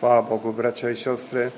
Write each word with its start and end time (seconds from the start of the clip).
Chwała 0.00 0.22
Bogu, 0.22 0.52
bracia 0.52 0.90
i 0.90 0.96
siostry. 0.96 1.50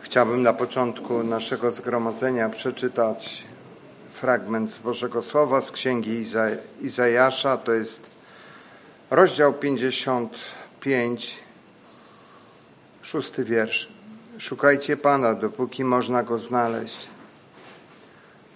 Chciałbym 0.00 0.42
na 0.42 0.52
początku 0.52 1.22
naszego 1.22 1.70
zgromadzenia 1.70 2.48
przeczytać 2.48 3.44
fragment 4.12 4.70
z 4.70 4.78
Bożego 4.78 5.22
Słowa 5.22 5.60
z 5.60 5.72
Księgi 5.72 6.10
Iza 6.10 6.46
Izajasza. 6.80 7.56
To 7.56 7.72
jest 7.72 8.10
rozdział 9.10 9.52
55, 9.52 11.42
szósty 13.02 13.44
wiersz. 13.44 13.88
Szukajcie 14.38 14.96
Pana, 14.96 15.34
dopóki 15.34 15.84
można 15.84 16.22
Go 16.22 16.38
znaleźć. 16.38 17.08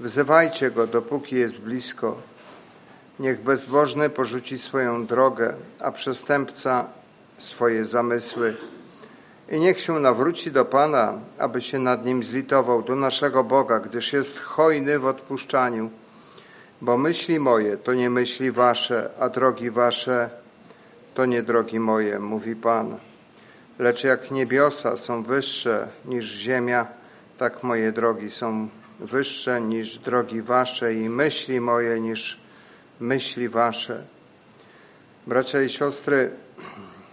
Wzywajcie 0.01 0.70
Go, 0.70 0.87
dopóki 0.87 1.37
jest 1.37 1.61
blisko. 1.61 2.16
Niech 3.19 3.43
bezbożny 3.43 4.11
porzuci 4.11 4.59
swoją 4.59 5.06
drogę, 5.06 5.55
a 5.80 5.93
przestępca 5.93 6.98
swoje 7.38 7.84
zamysły. 7.84 8.56
I 9.51 9.60
niech 9.60 9.80
się 9.80 9.98
nawróci 9.98 10.51
do 10.51 10.65
Pana, 10.65 11.19
aby 11.38 11.60
się 11.60 11.79
nad 11.79 12.05
nim 12.05 12.23
zlitował, 12.23 12.83
do 12.83 12.96
naszego 12.96 13.45
Boga, 13.45 13.80
gdyż 13.80 14.12
jest 14.12 14.38
hojny 14.38 14.98
w 14.98 15.06
odpuszczaniu. 15.06 15.91
Bo 16.80 16.98
myśli 16.98 17.41
moje 17.41 17.77
to 17.77 17.95
nie 17.95 18.10
myśli 18.10 18.51
wasze, 18.51 19.10
a 19.20 19.29
drogi 19.29 19.70
wasze 19.70 20.30
to 21.15 21.27
nie 21.27 21.43
drogi 21.43 21.80
moje, 21.80 22.19
mówi 22.19 22.56
Pan. 22.56 22.96
Lecz 23.79 24.05
jak 24.05 24.30
niebiosa 24.30 24.96
są 24.96 25.23
wyższe 25.23 25.88
niż 26.05 26.24
ziemia, 26.24 26.87
tak 27.38 27.63
moje 27.63 27.93
drogi 27.93 28.30
są 28.30 28.68
wyższe 29.01 29.60
niż 29.60 29.98
drogi 29.98 30.43
wasze 30.43 30.95
i 30.95 31.09
myśli 31.09 31.60
moje 31.60 32.01
niż 32.01 32.41
myśli 33.01 33.48
wasze. 33.48 34.02
Bracia 35.26 35.63
i 35.63 35.68
siostry, 35.68 36.30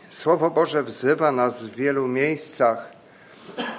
Słowo 0.09 0.49
Boże 0.49 0.83
wzywa 0.83 1.31
nas 1.31 1.63
w 1.63 1.75
wielu 1.75 2.07
miejscach, 2.07 2.91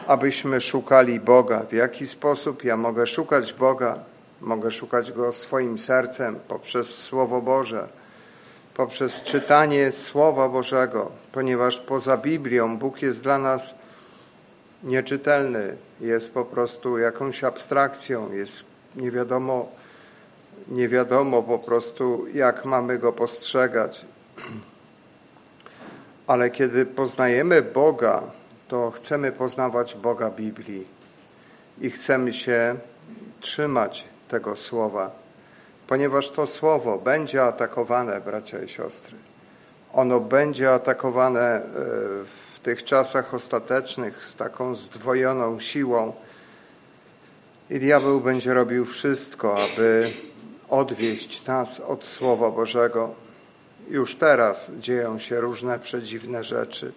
abyśmy 0.07 0.61
szukali 0.61 1.21
Boga. 1.21 1.61
W 1.61 1.73
jaki 1.73 2.07
sposób 2.07 2.65
ja 2.65 2.77
mogę 2.77 3.07
szukać 3.07 3.53
Boga? 3.53 3.99
Mogę 4.41 4.71
szukać 4.71 5.13
Go 5.13 5.33
swoim 5.33 5.79
sercem 5.79 6.39
poprzez 6.49 6.89
Słowo 6.89 7.41
Boże, 7.41 7.89
poprzez 8.75 9.23
czytanie 9.23 9.91
Słowa 9.93 10.49
Bożego, 10.49 11.11
ponieważ 11.33 11.81
poza 11.81 12.17
Biblią 12.17 12.79
Bóg 12.79 13.03
jest 13.03 13.23
dla 13.23 13.39
nas 13.39 13.75
nieczytelny, 14.83 15.77
jest 16.01 16.35
po 16.35 16.45
prostu 16.45 16.99
jakąś 16.99 17.45
abstrakcją, 17.45 18.33
jest 18.33 18.65
nie 18.97 19.11
wiadomo, 19.11 19.69
nie 20.69 20.89
wiadomo 20.89 21.43
po 21.43 21.59
prostu, 21.59 22.27
jak 22.35 22.65
mamy 22.65 22.99
Go 22.99 23.13
postrzegać. 23.13 24.07
Ale 26.27 26.51
kiedy 26.51 26.87
poznajemy 26.87 27.63
Boga, 27.63 28.23
to 28.69 28.91
chcemy 28.91 29.33
poznawać 29.33 29.95
Boga 29.95 30.31
Biblii 30.31 30.87
i 31.81 31.91
chcemy 31.91 32.33
się 32.33 32.77
trzymać 33.41 34.05
tego 34.29 34.57
słowa, 34.57 35.11
ponieważ 35.87 36.31
to 36.31 36.47
słowo 36.47 36.99
będzie 36.99 37.45
atakowane, 37.45 38.21
bracia 38.21 38.63
i 38.63 38.69
siostry. 38.69 39.17
Ono 39.93 40.21
będzie 40.21 40.73
atakowane 40.73 41.41
e, 41.41 41.63
w 42.25 42.61
tych 42.63 42.85
czasach 42.85 43.35
ostatecznych 43.35 44.25
z 44.25 44.37
taką 44.37 44.75
zdwojoną 44.75 45.61
siłą 45.61 46.13
i 47.71 47.79
diabeł 47.79 48.21
będzie 48.21 48.55
robił 48.55 48.85
wszystko, 48.85 49.57
aby 49.63 50.11
odwieść 50.69 51.45
nas 51.45 51.81
od 51.81 52.05
Słowa 52.05 52.51
Bożego. 52.51 53.26
Już 53.89 54.17
teraz 54.17 54.73
dzieją 54.81 55.19
się 55.19 55.41
różne 55.41 55.79
przedziwne 55.79 56.45
rzeczy. 56.45 56.93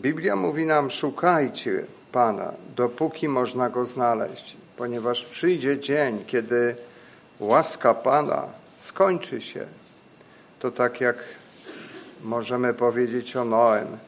Biblia 0.00 0.36
mówi 0.36 0.66
nam: 0.66 0.90
szukajcie 0.90 1.84
Pana, 2.12 2.52
dopóki 2.76 3.28
można 3.28 3.70
go 3.70 3.84
znaleźć, 3.84 4.56
ponieważ 4.76 5.24
przyjdzie 5.24 5.78
dzień, 5.78 6.24
kiedy 6.26 6.76
łaska 7.40 7.94
Pana 7.94 8.48
skończy 8.76 9.40
się. 9.40 9.66
To 10.58 10.70
tak 10.70 11.00
jak 11.00 11.16
możemy 12.22 12.74
powiedzieć 12.74 13.36
o 13.36 13.44
Noem, 13.44 13.98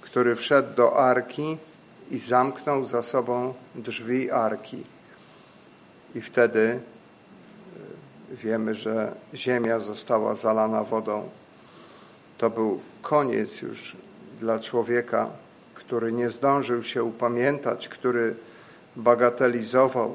który 0.00 0.36
wszedł 0.36 0.74
do 0.74 0.98
arki 0.98 1.58
i 2.10 2.18
zamknął 2.18 2.84
za 2.84 3.02
sobą 3.02 3.54
drzwi 3.74 4.30
arki. 4.30 4.84
I 6.14 6.20
wtedy 6.20 6.80
wiemy, 8.36 8.74
że 8.74 9.14
ziemia 9.34 9.78
została 9.78 10.34
zalana 10.34 10.84
wodą. 10.84 11.28
To 12.38 12.50
był 12.50 12.80
koniec 13.02 13.62
już 13.62 13.96
dla 14.40 14.58
człowieka, 14.58 15.30
który 15.74 16.12
nie 16.12 16.30
zdążył 16.30 16.82
się 16.82 17.04
upamiętać, 17.04 17.88
który 17.88 18.34
bagatelizował 18.96 20.14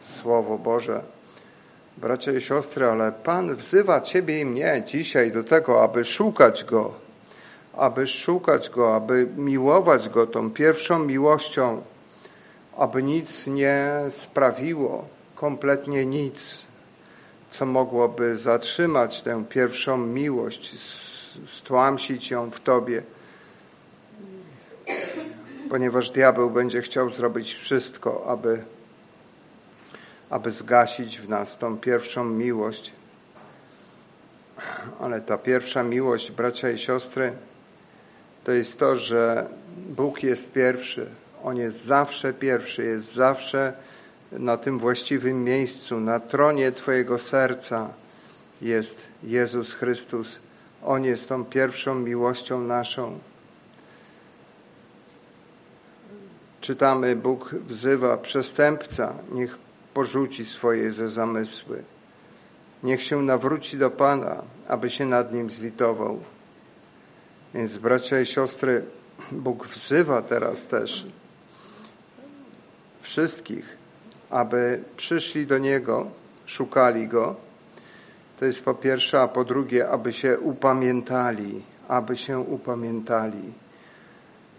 Słowo 0.00 0.58
Boże. 0.58 1.02
Bracia 1.96 2.32
i 2.32 2.40
siostry, 2.40 2.86
ale 2.86 3.12
Pan 3.12 3.56
wzywa 3.56 4.00
Ciebie 4.00 4.40
i 4.40 4.46
mnie 4.46 4.82
dzisiaj 4.86 5.30
do 5.30 5.44
tego, 5.44 5.82
aby 5.82 6.04
szukać 6.04 6.64
Go, 6.64 6.94
aby 7.76 8.06
szukać 8.06 8.70
Go, 8.70 8.94
aby 8.96 9.28
miłować 9.36 10.08
Go 10.08 10.26
tą 10.26 10.50
pierwszą 10.50 10.98
miłością, 10.98 11.82
aby 12.76 13.02
nic 13.02 13.46
nie 13.46 14.00
sprawiło, 14.08 15.04
kompletnie 15.34 16.06
nic, 16.06 16.69
co 17.50 17.66
mogłoby 17.66 18.36
zatrzymać 18.36 19.22
tę 19.22 19.44
pierwszą 19.48 19.96
miłość, 19.96 20.74
stłamsić 21.46 22.30
ją 22.30 22.50
w 22.50 22.60
Tobie, 22.60 23.02
ponieważ 25.70 26.10
diabeł 26.10 26.50
będzie 26.50 26.82
chciał 26.82 27.10
zrobić 27.10 27.54
wszystko, 27.54 28.24
aby, 28.26 28.62
aby 30.30 30.50
zgasić 30.50 31.18
w 31.20 31.28
nas 31.28 31.58
tą 31.58 31.78
pierwszą 31.78 32.24
miłość. 32.24 32.92
Ale 35.00 35.20
ta 35.20 35.38
pierwsza 35.38 35.82
miłość, 35.82 36.32
bracia 36.32 36.70
i 36.70 36.78
siostry, 36.78 37.32
to 38.44 38.52
jest 38.52 38.78
to, 38.78 38.96
że 38.96 39.48
Bóg 39.76 40.22
jest 40.22 40.52
pierwszy. 40.52 41.06
On 41.44 41.56
jest 41.56 41.84
zawsze 41.84 42.32
pierwszy, 42.32 42.84
jest 42.84 43.12
zawsze 43.12 43.72
na 44.32 44.56
tym 44.56 44.78
właściwym 44.78 45.44
miejscu, 45.44 46.00
na 46.00 46.20
tronie 46.20 46.72
Twojego 46.72 47.18
serca 47.18 47.88
jest 48.62 49.08
Jezus 49.22 49.74
Chrystus. 49.74 50.40
On 50.84 51.04
jest 51.04 51.28
tą 51.28 51.44
pierwszą 51.44 51.94
miłością 51.94 52.60
naszą. 52.60 53.18
Czytamy, 56.60 57.16
Bóg 57.16 57.54
wzywa 57.54 58.16
przestępca, 58.16 59.14
niech 59.32 59.58
porzuci 59.94 60.44
swoje 60.44 60.92
ze 60.92 61.08
zamysły. 61.08 61.82
Niech 62.82 63.02
się 63.02 63.22
nawróci 63.22 63.78
do 63.78 63.90
Pana, 63.90 64.42
aby 64.68 64.90
się 64.90 65.06
nad 65.06 65.32
nim 65.32 65.50
zlitował. 65.50 66.20
Więc 67.54 67.78
bracia 67.78 68.20
i 68.20 68.26
siostry, 68.26 68.84
Bóg 69.32 69.66
wzywa 69.66 70.22
teraz 70.22 70.66
też 70.66 71.06
wszystkich, 73.00 73.79
aby 74.30 74.84
przyszli 74.96 75.46
do 75.46 75.58
Niego, 75.58 76.06
szukali 76.46 77.08
Go. 77.08 77.36
To 78.38 78.44
jest 78.44 78.64
po 78.64 78.74
pierwsze, 78.74 79.20
a 79.20 79.28
po 79.28 79.44
drugie, 79.44 79.88
aby 79.88 80.12
się 80.12 80.38
upamiętali, 80.38 81.62
aby 81.88 82.16
się 82.16 82.38
upamiętali. 82.38 83.52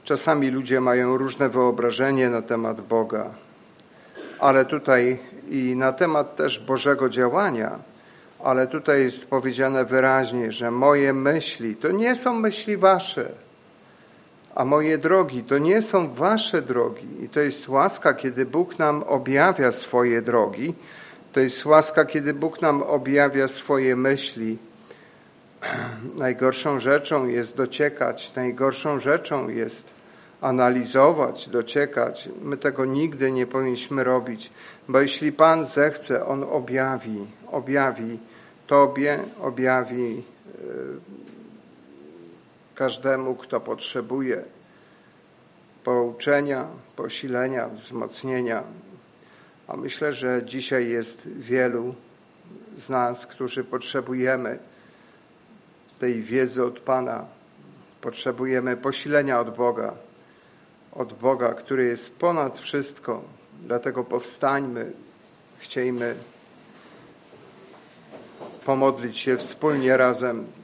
Czasami 0.04 0.50
ludzie 0.50 0.82
mają 0.82 1.18
różne 1.18 1.50
wyobrażenie 1.50 2.30
na 2.30 2.42
temat 2.42 2.82
Boga, 2.82 3.30
ale 4.40 4.66
tutaj 4.66 5.20
i 5.50 5.76
na 5.76 5.94
temat 5.94 6.36
też 6.36 6.60
Bożego 6.60 7.10
działania, 7.10 7.80
ale 8.44 8.68
tutaj 8.68 9.02
jest 9.02 9.30
powiedziane 9.30 9.86
wyraźnie, 9.86 10.52
że 10.52 10.72
moje 10.72 11.14
myśli 11.14 11.76
to 11.76 11.92
nie 11.92 12.16
są 12.16 12.34
myśli 12.34 12.78
wasze, 12.78 13.32
a 14.56 14.66
moje 14.66 14.98
drogi 14.98 15.44
to 15.44 15.58
nie 15.58 15.82
są 15.82 16.14
wasze 16.14 16.62
drogi. 16.62 17.24
I 17.24 17.30
to 17.30 17.40
jest 17.40 17.70
łaska, 17.70 18.14
kiedy 18.14 18.46
Bóg 18.46 18.80
nam 18.80 19.04
objawia 19.04 19.72
swoje 19.72 20.22
drogi. 20.22 20.74
To 21.34 21.40
jest 21.40 21.66
łaska, 21.66 22.06
kiedy 22.06 22.34
Bóg 22.34 22.62
nam 22.62 22.84
objawia 22.84 23.48
swoje 23.48 23.96
myśli. 23.96 24.58
Najgorszą 26.16 26.80
rzeczą 26.80 27.28
jest 27.28 27.58
dociekać, 27.58 28.32
najgorszą 28.36 29.00
rzeczą 29.00 29.50
jest 29.50 29.94
analizować, 30.42 31.50
dociekać. 31.50 32.30
My 32.42 32.58
tego 32.58 32.86
nigdy 32.86 33.32
nie 33.32 33.48
powinniśmy 33.48 34.04
robić, 34.04 34.52
bo 34.88 35.02
jeśli 35.02 35.32
Pan 35.32 35.66
zechce, 35.66 36.26
On 36.26 36.44
objawi, 36.44 37.26
objawi 37.52 38.20
Tobie, 38.68 39.20
objawi 39.42 40.24
e, 40.48 41.22
każdemu, 42.82 43.36
kto 43.36 43.60
potrzebuje 43.60 44.44
pouczenia, 45.84 46.68
posilenia, 46.96 47.70
wzmocnienia. 47.70 48.64
A 49.68 49.78
myślę, 49.78 50.14
że 50.14 50.42
dzisiaj 50.46 50.90
jest 50.90 51.28
wielu 51.28 51.96
z 52.76 52.90
nas, 52.90 53.28
którzy 53.28 53.64
potrzebujemy 53.64 54.60
tej 56.00 56.22
wiedzy 56.22 56.66
od 56.66 56.80
Pana. 56.80 57.26
Potrzebujemy 58.02 58.78
posilenia 58.78 59.40
od 59.40 59.56
Boga, 59.56 59.94
od 60.92 61.14
Boga, 61.14 61.54
który 61.54 61.86
jest 61.86 62.18
ponad 62.18 62.60
wszystko. 62.60 63.24
Dlatego 63.62 64.04
powstańmy, 64.04 64.92
chciejmy 65.58 66.16
pomodlić 68.66 69.18
się 69.18 69.38
wspólnie 69.38 69.98
razem. 69.98 70.61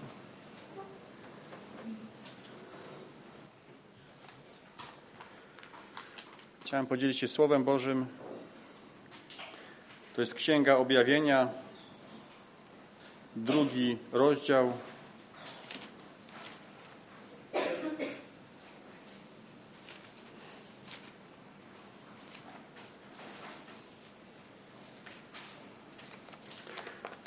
Chciałem 6.67 6.87
podzielić 6.87 7.19
się 7.19 7.27
Słowem 7.27 7.63
Bożym. 7.63 8.05
To 10.15 10.21
jest 10.21 10.33
Księga 10.33 10.75
Objawienia, 10.75 11.49
drugi 13.35 13.97
rozdział. 14.11 14.73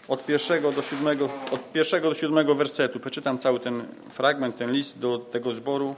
Od 0.08 0.26
pierwszego 0.26 0.72
do 0.72 0.82
siódmego, 0.82 1.28
od 1.52 1.72
pierwszego 1.72 2.08
do 2.08 2.14
siódmego 2.14 2.54
wersetu. 2.54 3.00
Przeczytam 3.00 3.38
cały 3.38 3.60
ten 3.60 3.86
fragment, 4.10 4.56
ten 4.56 4.72
list 4.72 4.98
do 4.98 5.18
tego 5.18 5.52
zboru. 5.52 5.94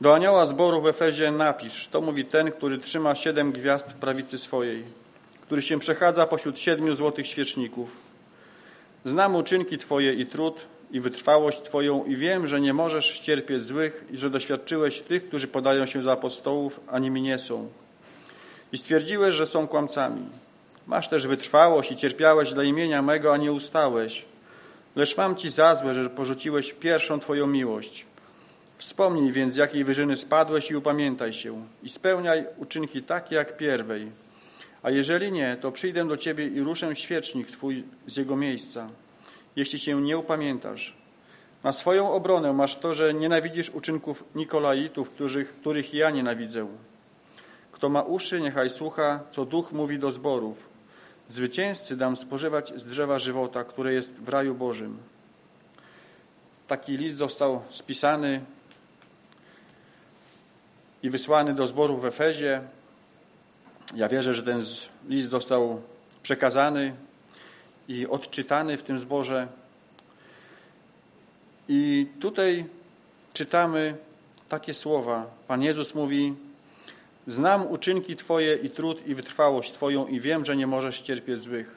Do 0.00 0.14
anioła 0.14 0.46
zboru 0.46 0.82
w 0.82 0.86
Efezie 0.86 1.30
napisz, 1.30 1.88
to 1.88 2.00
mówi 2.00 2.24
ten, 2.24 2.52
który 2.52 2.78
trzyma 2.78 3.14
siedem 3.14 3.52
gwiazd 3.52 3.88
w 3.88 3.94
prawicy 3.94 4.38
swojej, 4.38 4.82
który 5.42 5.62
się 5.62 5.78
przechadza 5.78 6.26
pośród 6.26 6.60
siedmiu 6.60 6.94
złotych 6.94 7.26
świeczników. 7.26 7.88
Znam 9.04 9.34
uczynki 9.34 9.78
Twoje 9.78 10.12
i 10.12 10.26
trud, 10.26 10.66
i 10.90 11.00
wytrwałość 11.00 11.62
Twoją 11.62 12.04
i 12.04 12.16
wiem, 12.16 12.48
że 12.48 12.60
nie 12.60 12.74
możesz 12.74 13.14
ścierpieć 13.14 13.64
złych 13.64 14.04
i 14.10 14.16
że 14.16 14.30
doświadczyłeś 14.30 15.00
tych, 15.00 15.28
którzy 15.28 15.48
podają 15.48 15.86
się 15.86 16.02
za 16.02 16.12
apostołów, 16.12 16.80
a 16.90 16.98
nimi 16.98 17.22
nie 17.22 17.38
są. 17.38 17.68
I 18.72 18.78
stwierdziłeś, 18.78 19.34
że 19.34 19.46
są 19.46 19.68
kłamcami. 19.68 20.22
Masz 20.86 21.08
też 21.08 21.26
wytrwałość 21.26 21.92
i 21.92 21.96
cierpiałeś 21.96 22.52
dla 22.52 22.64
imienia 22.64 23.02
mego, 23.02 23.34
a 23.34 23.36
nie 23.36 23.52
ustałeś. 23.52 24.24
Lecz 24.96 25.16
mam 25.16 25.36
Ci 25.36 25.50
za 25.50 25.74
złe, 25.74 25.94
że 25.94 26.10
porzuciłeś 26.10 26.72
pierwszą 26.72 27.20
Twoją 27.20 27.46
miłość. 27.46 28.06
Wspomnij 28.78 29.32
więc, 29.32 29.54
z 29.54 29.56
jakiej 29.56 29.84
wyżyny 29.84 30.16
spadłeś 30.16 30.70
i 30.70 30.76
upamiętaj 30.76 31.32
się 31.32 31.66
i 31.82 31.88
spełniaj 31.88 32.46
uczynki 32.56 33.02
takie 33.02 33.34
jak 33.34 33.56
pierwej. 33.56 34.12
A 34.82 34.90
jeżeli 34.90 35.32
nie, 35.32 35.56
to 35.60 35.72
przyjdę 35.72 36.08
do 36.08 36.16
Ciebie 36.16 36.46
i 36.46 36.60
ruszę 36.60 36.96
świecznik 36.96 37.50
Twój 37.50 37.84
z 38.06 38.16
jego 38.16 38.36
miejsca, 38.36 38.90
jeśli 39.56 39.78
się 39.78 40.02
nie 40.02 40.18
upamiętasz. 40.18 40.96
Na 41.64 41.72
swoją 41.72 42.12
obronę 42.12 42.52
masz 42.52 42.76
to, 42.76 42.94
że 42.94 43.14
nienawidzisz 43.14 43.70
uczynków 43.70 44.24
Nikolaitów, 44.34 45.10
których, 45.10 45.56
których 45.60 45.94
ja 45.94 46.10
nienawidzę. 46.10 46.66
Kto 47.72 47.88
ma 47.88 48.02
uszy, 48.02 48.40
niechaj 48.40 48.70
słucha, 48.70 49.20
co 49.30 49.44
duch 49.44 49.72
mówi 49.72 49.98
do 49.98 50.12
zborów. 50.12 50.68
Zwycięzcy 51.28 51.96
dam 51.96 52.16
spożywać 52.16 52.72
z 52.76 52.86
drzewa 52.86 53.18
żywota, 53.18 53.64
które 53.64 53.94
jest 53.94 54.14
w 54.14 54.28
raju 54.28 54.54
Bożym. 54.54 54.98
Taki 56.68 56.96
list 56.96 57.16
został 57.16 57.62
spisany 57.70 58.40
i 61.06 61.10
wysłany 61.10 61.54
do 61.54 61.66
zboru 61.66 61.96
w 61.96 62.04
Efezie. 62.04 62.60
Ja 63.94 64.08
wierzę, 64.08 64.34
że 64.34 64.42
ten 64.42 64.62
list 65.08 65.30
został 65.30 65.82
przekazany 66.22 66.94
i 67.88 68.06
odczytany 68.06 68.76
w 68.76 68.82
tym 68.82 68.98
zborze. 68.98 69.48
I 71.68 72.06
tutaj 72.20 72.64
czytamy 73.32 73.96
takie 74.48 74.74
słowa. 74.74 75.26
Pan 75.48 75.62
Jezus 75.62 75.94
mówi: 75.94 76.34
Znam 77.26 77.66
uczynki 77.66 78.16
Twoje 78.16 78.54
i 78.54 78.70
trud 78.70 79.06
i 79.06 79.14
wytrwałość 79.14 79.72
Twoją 79.72 80.06
i 80.06 80.20
wiem, 80.20 80.44
że 80.44 80.56
nie 80.56 80.66
możesz 80.66 81.00
cierpieć 81.00 81.40
złych. 81.40 81.76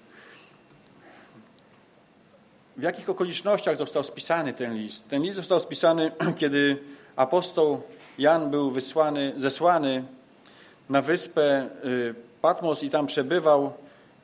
W 2.77 2.81
jakich 2.81 3.09
okolicznościach 3.09 3.77
został 3.77 4.03
spisany 4.03 4.53
ten 4.53 4.75
list? 4.75 5.09
Ten 5.09 5.21
list 5.21 5.35
został 5.35 5.59
spisany, 5.59 6.11
kiedy 6.39 6.77
apostoł 7.15 7.81
Jan 8.19 8.49
był 8.49 8.71
wysłany, 8.71 9.33
zesłany 9.37 10.03
na 10.89 11.01
wyspę 11.01 11.69
y, 11.85 12.15
Patmos 12.41 12.83
i 12.83 12.89
tam 12.89 13.07
przebywał 13.07 13.73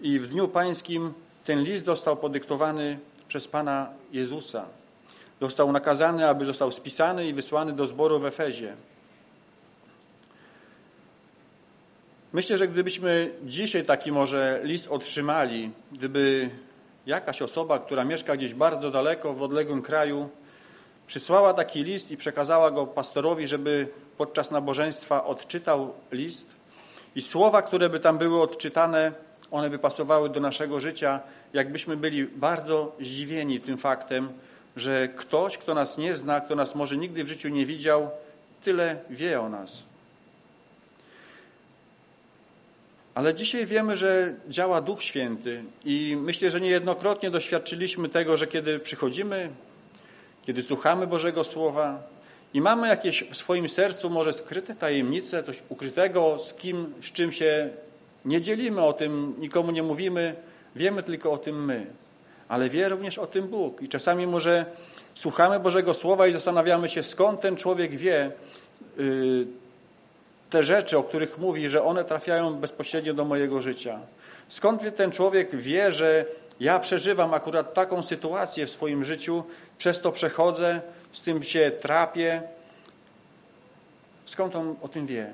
i 0.02 0.20
w 0.20 0.28
dniu 0.28 0.48
pańskim 0.48 1.14
ten 1.46 1.64
list 1.64 1.86
został 1.86 2.18
podyktowany 2.18 3.00
przez 3.28 3.48
Pana 3.48 3.90
Jezusa. 4.12 4.66
Został 5.42 5.72
nakazany, 5.72 6.28
aby 6.28 6.46
został 6.46 6.72
spisany 6.72 7.28
i 7.28 7.34
wysłany 7.34 7.74
do 7.74 7.88
zboru 7.88 8.20
w 8.20 8.26
Efezie. 8.26 8.76
Myślę, 12.34 12.58
że 12.58 12.68
gdybyśmy 12.68 13.32
dzisiaj 13.44 13.86
taki 13.86 14.12
może 14.12 14.60
list 14.64 14.88
otrzymali, 14.88 15.72
gdyby 15.92 16.50
jakaś 17.06 17.42
osoba, 17.42 17.80
która 17.80 18.06
mieszka 18.06 18.36
gdzieś 18.36 18.54
bardzo 18.54 18.92
daleko, 18.92 19.34
w 19.34 19.42
odległym 19.42 19.82
kraju, 19.82 20.30
przysłała 21.08 21.54
taki 21.54 21.84
list 21.84 22.12
i 22.12 22.18
przekazała 22.18 22.72
go 22.72 22.88
pastorowi, 22.88 23.48
żeby 23.48 23.88
podczas 24.18 24.52
nabożeństwa 24.52 25.26
odczytał 25.26 25.94
list 26.12 26.48
i 27.16 27.22
słowa, 27.22 27.62
które 27.62 27.90
by 27.90 28.00
tam 28.00 28.18
były 28.18 28.42
odczytane, 28.42 29.12
one 29.52 29.70
by 29.70 29.80
pasowały 29.80 30.30
do 30.30 30.40
naszego 30.40 30.80
życia, 30.80 31.20
jakbyśmy 31.54 31.98
byli 31.98 32.26
bardzo 32.26 32.96
zdziwieni 33.02 33.60
tym 33.60 33.78
faktem, 33.78 34.30
że 34.76 35.08
ktoś, 35.08 35.58
kto 35.58 35.74
nas 35.74 35.98
nie 35.98 36.16
zna, 36.16 36.42
kto 36.42 36.56
nas 36.56 36.76
może 36.76 36.98
nigdy 36.98 37.24
w 37.24 37.28
życiu 37.28 37.50
nie 37.50 37.66
widział, 37.66 38.10
tyle 38.64 39.00
wie 39.10 39.42
o 39.42 39.50
nas. 39.50 39.84
Ale 43.16 43.34
dzisiaj 43.34 43.66
wiemy, 43.66 43.98
że 43.98 44.36
działa 44.50 44.82
Duch 44.82 45.04
Święty 45.04 45.64
i 45.86 46.18
myślę, 46.20 46.52
że 46.52 46.62
niejednokrotnie 46.62 47.32
doświadczyliśmy 47.32 48.10
tego, 48.10 48.38
że 48.38 48.48
kiedy 48.48 48.80
przychodzimy 48.80 49.50
kiedy 50.46 50.62
słuchamy 50.62 51.08
Bożego 51.08 51.44
Słowa 51.44 52.04
i 52.54 52.62
mamy 52.62 52.88
jakieś 52.88 53.24
w 53.24 53.36
swoim 53.36 53.70
sercu 53.70 54.10
może 54.10 54.34
skryte 54.34 54.76
tajemnice, 54.76 55.44
coś 55.44 55.64
ukrytego, 55.70 56.40
z 56.40 56.54
kim, 56.54 56.94
z 57.02 57.06
czym 57.06 57.32
się 57.32 57.70
nie 58.26 58.42
dzielimy 58.42 58.82
o 58.82 58.94
tym, 58.94 59.36
nikomu 59.40 59.72
nie 59.72 59.84
mówimy, 59.84 60.36
wiemy 60.76 61.04
tylko 61.04 61.32
o 61.32 61.38
tym 61.38 61.66
my. 61.66 61.86
Ale 62.48 62.70
wie 62.70 62.90
również 62.90 63.18
o 63.18 63.28
tym 63.28 63.48
Bóg. 63.48 63.82
I 63.82 63.90
czasami 63.90 64.28
może 64.28 64.66
słuchamy 65.16 65.60
Bożego 65.60 65.94
Słowa 65.94 66.28
i 66.28 66.34
zastanawiamy 66.34 66.90
się, 66.90 67.04
skąd 67.04 67.42
ten 67.42 67.56
człowiek 67.56 67.96
wie 67.96 68.32
yy, 68.98 69.48
te 70.50 70.64
rzeczy, 70.64 70.98
o 70.98 71.04
których 71.04 71.38
mówi, 71.38 71.70
że 71.70 71.84
one 71.84 72.04
trafiają 72.04 72.54
bezpośrednio 72.54 73.14
do 73.14 73.26
mojego 73.26 73.62
życia. 73.62 74.00
Skąd 74.48 74.96
ten 74.96 75.12
człowiek 75.12 75.56
wie, 75.56 75.92
że 75.92 76.26
ja 76.60 76.80
przeżywam 76.80 77.34
akurat 77.34 77.74
taką 77.74 78.04
sytuację 78.04 78.66
w 78.66 78.70
swoim 78.70 79.04
życiu, 79.04 79.44
przez 79.78 80.02
to 80.02 80.12
przechodzę, 80.12 80.82
z 81.14 81.22
tym 81.22 81.44
się 81.44 81.72
trapię. 81.82 82.42
Skąd 84.26 84.56
on 84.56 84.76
o 84.82 84.88
tym 84.88 85.06
wie? 85.06 85.34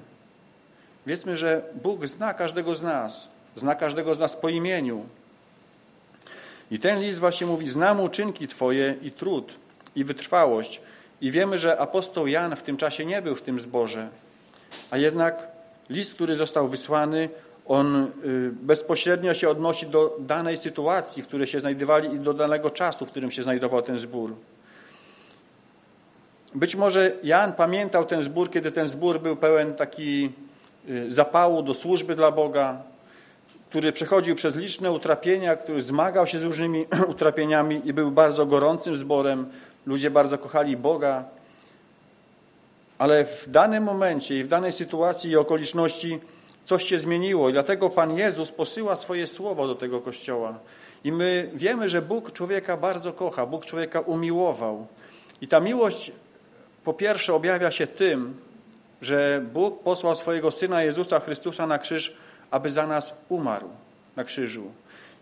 Wiedzmy, 1.05 1.37
że 1.37 1.61
Bóg 1.83 2.07
zna 2.07 2.33
każdego 2.33 2.75
z 2.75 2.81
nas. 2.81 3.27
Zna 3.55 3.75
każdego 3.75 4.15
z 4.15 4.19
nas 4.19 4.35
po 4.35 4.49
imieniu. 4.49 5.05
I 6.71 6.79
ten 6.79 7.01
list 7.01 7.19
właśnie 7.19 7.47
mówi, 7.47 7.69
znam 7.69 7.99
uczynki 7.99 8.47
Twoje 8.47 8.95
i 9.01 9.11
trud, 9.11 9.53
i 9.95 10.03
wytrwałość. 10.03 10.81
I 11.21 11.31
wiemy, 11.31 11.57
że 11.57 11.79
apostoł 11.79 12.27
Jan 12.27 12.55
w 12.55 12.63
tym 12.63 12.77
czasie 12.77 13.05
nie 13.05 13.21
był 13.21 13.35
w 13.35 13.41
tym 13.41 13.59
zborze. 13.59 14.09
A 14.91 14.97
jednak 14.97 15.47
list, 15.89 16.13
który 16.13 16.35
został 16.35 16.67
wysłany, 16.67 17.29
on 17.65 18.11
y, 18.25 18.51
bezpośrednio 18.51 19.33
się 19.33 19.49
odnosi 19.49 19.87
do 19.87 20.17
danej 20.19 20.57
sytuacji, 20.57 21.23
w 21.23 21.27
której 21.27 21.47
się 21.47 21.59
znajdowali 21.59 22.15
i 22.15 22.19
do 22.19 22.33
danego 22.33 22.69
czasu, 22.69 23.05
w 23.05 23.11
którym 23.11 23.31
się 23.31 23.43
znajdował 23.43 23.81
ten 23.81 23.99
zbór. 23.99 24.35
Być 26.55 26.75
może 26.75 27.11
Jan 27.23 27.53
pamiętał 27.53 28.05
ten 28.05 28.23
zbór, 28.23 28.49
kiedy 28.49 28.71
ten 28.71 28.87
zbór 28.87 29.19
był 29.19 29.35
pełen 29.35 29.73
taki 29.73 30.31
y, 30.89 31.11
zapału 31.11 31.63
do 31.63 31.73
służby 31.73 32.15
dla 32.15 32.31
Boga, 32.31 32.81
który 33.69 33.91
przechodził 33.91 34.35
przez 34.35 34.55
liczne 34.55 34.91
utrapienia, 34.91 35.55
który 35.55 35.81
zmagał 35.81 36.27
się 36.27 36.39
z 36.39 36.43
różnymi 36.43 36.85
utrapieniami 37.13 37.81
i 37.85 37.93
był 37.93 38.11
bardzo 38.11 38.45
gorącym 38.45 38.97
zborem. 38.97 39.49
Ludzie 39.85 40.11
bardzo 40.11 40.37
kochali 40.37 40.77
Boga. 40.77 41.23
Ale 42.97 43.25
w 43.25 43.49
danym 43.49 43.83
momencie 43.83 44.39
i 44.39 44.43
w 44.43 44.47
danej 44.47 44.71
sytuacji 44.71 45.31
i 45.31 45.37
okoliczności 45.37 46.19
coś 46.65 46.83
się 46.83 46.99
zmieniło 46.99 47.49
i 47.49 47.53
dlatego 47.53 47.89
Pan 47.89 48.17
Jezus 48.17 48.51
posyła 48.51 48.95
swoje 48.95 49.27
słowo 49.27 49.67
do 49.67 49.75
tego 49.75 50.01
kościoła. 50.01 50.59
I 51.03 51.11
my 51.11 51.51
wiemy, 51.53 51.89
że 51.89 52.01
Bóg 52.01 52.31
człowieka 52.31 52.77
bardzo 52.77 53.13
kocha, 53.13 53.45
Bóg 53.45 53.65
człowieka 53.65 53.99
umiłował. 53.99 54.87
I 55.41 55.47
ta 55.47 55.59
miłość 55.59 56.11
po 56.83 56.93
pierwsze 56.93 57.33
objawia 57.33 57.71
się 57.71 57.87
tym, 57.87 58.37
że 59.01 59.45
Bóg 59.53 59.83
posłał 59.83 60.15
swojego 60.15 60.51
Syna 60.51 60.83
Jezusa 60.83 61.19
Chrystusa 61.19 61.67
na 61.67 61.77
krzyż, 61.77 62.17
aby 62.51 62.69
za 62.69 62.87
nas 62.87 63.17
umarł. 63.29 63.69
na 64.15 64.23
krzyżu. 64.23 64.71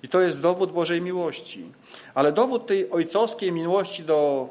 I 0.03 0.09
to 0.09 0.21
jest 0.21 0.41
dowód 0.41 0.71
Bożej 0.71 1.01
miłości. 1.01 1.71
Ale 2.13 2.31
dowód 2.31 2.67
tej 2.67 2.91
ojcowskiej 2.91 3.51
miłości 3.51 4.03
do 4.03 4.49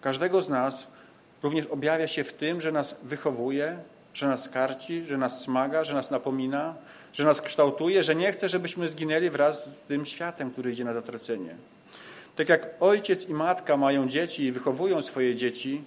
każdego 0.00 0.42
z 0.42 0.48
nas 0.48 0.86
również 1.42 1.66
objawia 1.66 2.08
się 2.08 2.24
w 2.24 2.32
tym, 2.32 2.60
że 2.60 2.72
nas 2.72 2.96
wychowuje, 3.02 3.78
że 4.16 4.28
nas 4.28 4.48
karci, 4.48 5.06
że 5.06 5.18
nas 5.18 5.40
smaga, 5.40 5.84
że 5.84 5.94
nas 5.94 6.10
napomina, 6.10 6.74
że 7.12 7.24
nas 7.24 7.40
kształtuje, 7.40 8.02
że 8.02 8.14
nie 8.14 8.32
chce, 8.32 8.48
żebyśmy 8.48 8.88
zginęli 8.88 9.30
wraz 9.30 9.66
z 9.66 9.80
tym 9.80 10.04
światem, 10.04 10.50
który 10.50 10.72
idzie 10.72 10.84
na 10.84 10.94
zatracenie. 10.94 11.56
Tak 12.36 12.48
jak 12.48 12.68
ojciec 12.80 13.28
i 13.28 13.34
matka 13.34 13.76
mają 13.76 14.08
dzieci 14.08 14.42
i 14.42 14.52
wychowują 14.52 15.02
swoje 15.02 15.34
dzieci, 15.34 15.84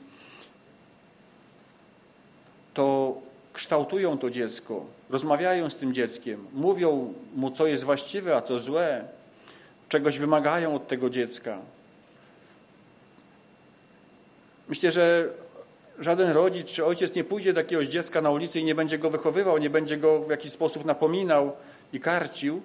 to 2.74 3.18
kształtują 3.54 4.18
to 4.18 4.30
dziecko, 4.30 4.86
rozmawiają 5.10 5.70
z 5.70 5.76
tym 5.76 5.94
dzieckiem, 5.94 6.48
mówią 6.54 7.14
mu, 7.36 7.52
co 7.52 7.68
jest 7.68 7.84
właściwe, 7.84 8.36
a 8.36 8.42
co 8.42 8.60
złe, 8.60 9.06
czegoś 9.90 10.20
wymagają 10.20 10.76
od 10.76 10.88
tego 10.88 11.10
dziecka. 11.10 11.58
Myślę, 14.68 14.92
że 14.92 15.30
żaden 16.00 16.32
rodzic 16.32 16.68
czy 16.68 16.86
ojciec 16.86 17.16
nie 17.16 17.24
pójdzie 17.24 17.54
do 17.54 17.60
jakiegoś 17.60 17.88
dziecka 17.88 18.22
na 18.22 18.32
ulicy 18.32 18.60
i 18.60 18.64
nie 18.64 18.76
będzie 18.76 18.98
go 18.98 19.10
wychowywał, 19.10 19.58
nie 19.58 19.70
będzie 19.70 19.98
go 19.98 20.20
w 20.22 20.30
jakiś 20.30 20.52
sposób 20.52 20.86
napominał 20.86 21.52
i 21.94 22.00
karcił 22.00 22.62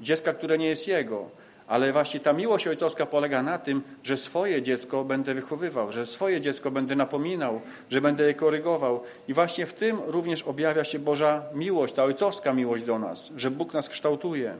dziecka, 0.00 0.32
które 0.32 0.58
nie 0.58 0.66
jest 0.66 0.88
jego. 0.88 1.30
Ale 1.66 1.92
właśnie 1.92 2.20
ta 2.20 2.32
miłość 2.32 2.66
ojcowska 2.66 3.06
polega 3.06 3.42
na 3.42 3.58
tym, 3.58 3.82
że 4.02 4.16
swoje 4.16 4.62
dziecko 4.62 5.04
będę 5.04 5.34
wychowywał, 5.34 5.92
że 5.92 6.06
swoje 6.06 6.40
dziecko 6.40 6.70
będę 6.70 6.96
napominał, 6.96 7.60
że 7.90 8.00
będę 8.00 8.26
je 8.26 8.34
korygował. 8.34 9.00
I 9.28 9.34
właśnie 9.34 9.66
w 9.66 9.72
tym 9.72 9.98
również 10.06 10.42
objawia 10.42 10.84
się 10.84 10.98
Boża 10.98 11.42
miłość, 11.54 11.94
ta 11.94 12.04
ojcowska 12.04 12.52
miłość 12.52 12.84
do 12.84 12.98
nas, 12.98 13.30
że 13.36 13.50
Bóg 13.50 13.74
nas 13.74 13.88
kształtuje. 13.88 14.54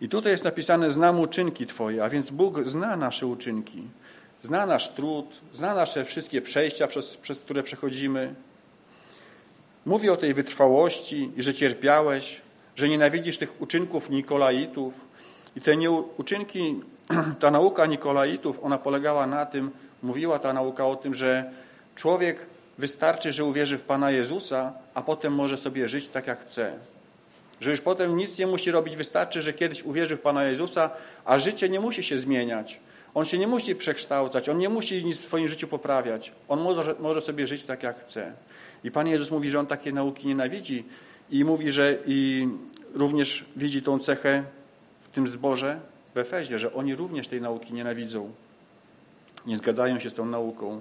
I 0.00 0.08
tutaj 0.08 0.32
jest 0.32 0.44
napisane, 0.44 0.92
znam 0.92 1.20
uczynki 1.20 1.66
Twoje, 1.66 2.04
a 2.04 2.08
więc 2.08 2.30
Bóg 2.30 2.68
zna 2.68 2.96
nasze 2.96 3.26
uczynki. 3.26 3.82
Zna 4.42 4.66
nasz 4.66 4.88
trud, 4.88 5.40
zna 5.54 5.74
nasze 5.74 6.04
wszystkie 6.04 6.42
przejścia, 6.42 6.86
przez, 6.86 7.16
przez 7.16 7.38
które 7.38 7.62
przechodzimy. 7.62 8.34
Mówi 9.86 10.10
o 10.10 10.16
tej 10.16 10.34
wytrwałości 10.34 11.30
i 11.36 11.42
że 11.42 11.54
cierpiałeś, 11.54 12.40
że 12.76 12.88
nienawidzisz 12.88 13.38
tych 13.38 13.62
uczynków 13.62 14.10
Nikolaitów. 14.10 14.94
I 15.56 15.60
te 15.60 15.90
uczynki, 16.16 16.80
ta 17.40 17.50
nauka 17.50 17.86
Nikolaitów, 17.86 18.58
ona 18.62 18.78
polegała 18.78 19.26
na 19.26 19.46
tym, 19.46 19.70
mówiła 20.02 20.38
ta 20.38 20.52
nauka 20.52 20.86
o 20.86 20.96
tym, 20.96 21.14
że 21.14 21.50
człowiek 21.94 22.46
wystarczy, 22.78 23.32
że 23.32 23.44
uwierzy 23.44 23.78
w 23.78 23.82
Pana 23.82 24.10
Jezusa, 24.10 24.72
a 24.94 25.02
potem 25.02 25.34
może 25.34 25.56
sobie 25.56 25.88
żyć 25.88 26.08
tak, 26.08 26.26
jak 26.26 26.40
chce. 26.40 26.78
Że 27.60 27.70
już 27.70 27.80
potem 27.80 28.16
nic 28.16 28.38
nie 28.38 28.46
musi 28.46 28.70
robić, 28.70 28.96
wystarczy, 28.96 29.42
że 29.42 29.52
kiedyś 29.52 29.82
uwierzy 29.82 30.16
w 30.16 30.20
Pana 30.20 30.44
Jezusa, 30.44 30.90
a 31.24 31.38
życie 31.38 31.68
nie 31.68 31.80
musi 31.80 32.02
się 32.02 32.18
zmieniać. 32.18 32.80
On 33.14 33.24
się 33.24 33.38
nie 33.38 33.46
musi 33.46 33.74
przekształcać, 33.76 34.48
on 34.48 34.58
nie 34.58 34.68
musi 34.68 35.04
nic 35.04 35.16
w 35.16 35.20
swoim 35.20 35.48
życiu 35.48 35.68
poprawiać. 35.68 36.32
On 36.48 36.60
może, 36.60 36.94
może 37.00 37.20
sobie 37.20 37.46
żyć 37.46 37.64
tak, 37.64 37.82
jak 37.82 38.00
chce. 38.00 38.32
I 38.84 38.90
Pan 38.90 39.08
Jezus 39.08 39.30
mówi, 39.30 39.50
że 39.50 39.60
On 39.60 39.66
takie 39.66 39.92
nauki 39.92 40.28
nienawidzi 40.28 40.84
i 41.30 41.44
mówi, 41.44 41.72
że 41.72 41.96
i 42.06 42.48
również 42.94 43.44
widzi 43.56 43.82
tą 43.82 43.98
cechę 43.98 44.44
w 45.02 45.10
tym 45.10 45.28
zborze 45.28 45.80
w 46.14 46.18
Efezie, 46.18 46.58
że 46.58 46.72
oni 46.74 46.94
również 46.94 47.28
tej 47.28 47.40
nauki 47.40 47.74
nienawidzą. 47.74 48.32
Nie 49.46 49.56
zgadzają 49.56 49.98
się 49.98 50.10
z 50.10 50.14
tą 50.14 50.26
nauką. 50.26 50.80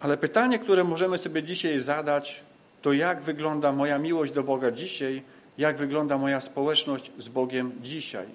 Ale 0.00 0.16
pytanie, 0.16 0.58
które 0.58 0.84
możemy 0.84 1.18
sobie 1.18 1.42
dzisiaj 1.42 1.80
zadać, 1.80 2.42
to 2.82 2.92
jak 2.92 3.22
wygląda 3.22 3.72
moja 3.72 3.98
miłość 3.98 4.32
do 4.32 4.42
Boga 4.42 4.70
dzisiaj, 4.70 5.22
jak 5.58 5.76
wygląda 5.76 6.18
moja 6.18 6.40
społeczność 6.40 7.10
z 7.18 7.28
Bogiem 7.28 7.72
dzisiaj. 7.82 8.26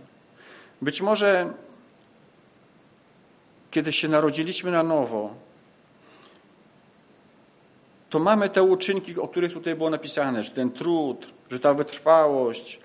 Być 0.82 1.01
może 1.01 1.54
kiedy 3.77 3.91
się 3.91 4.07
narodziliśmy 4.07 4.72
na 4.72 4.84
nowo, 4.84 5.34
to 8.10 8.19
mamy 8.19 8.50
te 8.50 8.63
uczynki, 8.63 9.19
o 9.19 9.27
których 9.27 9.53
tutaj 9.53 9.75
było 9.75 9.89
napisane, 9.89 10.43
że 10.43 10.51
ten 10.51 10.72
trud, 10.72 11.27
że 11.51 11.60
ta 11.60 11.74
wytrwałość, 11.74 12.79